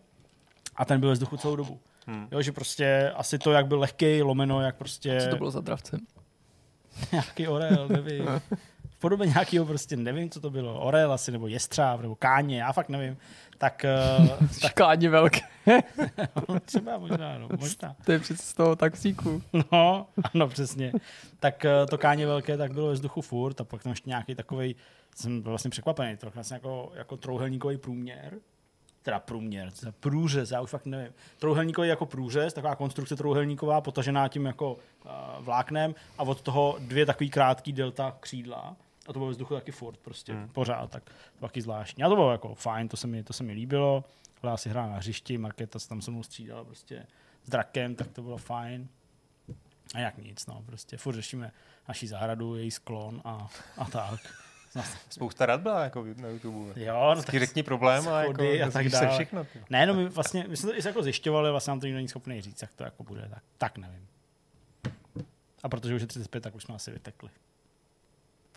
[0.76, 1.80] a ten byl ve vzduchu celou dobu.
[2.08, 2.28] Hmm.
[2.32, 5.62] Jo, že prostě asi to, jak byl lehký, lomeno, jak prostě Co to bylo za
[5.62, 6.00] dravce?
[7.12, 8.26] nějaký orel, nevím.
[9.04, 12.90] Podobě nějakého prostě, nevím, co to bylo, orel asi, nebo jestřáb, nebo káně, já fakt
[12.90, 13.18] nevím.
[13.58, 13.86] Tak,
[14.42, 15.40] uh, Škáně velké.
[16.66, 17.96] třeba možná, no, možná.
[18.06, 19.42] To je přece z toho taxíku.
[19.72, 20.92] No, ano, přesně.
[21.40, 24.36] Tak eh, to káně velké tak bylo ve vzduchu furt a pak tam ještě nějaký
[24.36, 24.76] takový,
[25.16, 28.34] jsem byl vlastně překvapený, to vlastně jako, jako trouhelníkový průměr,
[29.02, 31.14] teda průměr, to je průřez, já už fakt nevím.
[31.40, 37.06] Trouhelníkový jako průřez, taková konstrukce trouhelníková, potažená tím jako uh, vláknem a od toho dvě
[37.06, 38.76] takový krátký delta křídla.
[39.08, 40.50] A to bylo ve vzduchu taky furt, prostě hmm.
[40.50, 41.04] pořád, tak
[41.40, 42.04] to taky zvláštní.
[42.04, 44.04] A to bylo jako fajn, to se mi, to se mi líbilo.
[44.42, 47.06] Hledala si hra na hřišti, Markéta se tam se mnou střídala prostě
[47.44, 48.88] s drakem, tak to bylo fajn.
[49.96, 51.52] A jak nic, no, prostě furt řešíme
[51.88, 53.48] naší zahradu, její sklon a,
[53.78, 54.20] a tak.
[55.10, 56.84] Spousta rad byla jako na YouTube.
[56.84, 59.16] Jo, no, Taky řekni problém a jako a tak dozvíš se dále.
[59.16, 59.48] všechno.
[59.70, 62.08] Ne, no my vlastně, my jsme to i jako zjišťovali, vlastně nám to nikdo není
[62.08, 64.08] schopný říct, jak to jako bude, tak, tak nevím.
[65.64, 67.30] A protože už je 35, tak už jsme asi vytekli.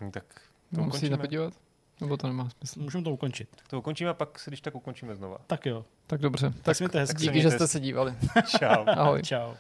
[0.00, 0.24] No, tak
[0.70, 1.16] to To musíte ukončíme.
[1.16, 1.54] podívat?
[2.00, 2.80] Nebo to nemá smysl?
[2.80, 3.48] Můžeme to ukončit.
[3.56, 5.38] Tak to ukončíme a pak se když tak ukončíme znova.
[5.46, 5.84] Tak jo.
[6.06, 6.50] Tak dobře.
[6.62, 8.14] Tak, Tak se díky, že jste se dívali.
[8.58, 8.84] Čau.
[8.86, 9.22] Ahoj.
[9.22, 9.54] Čau.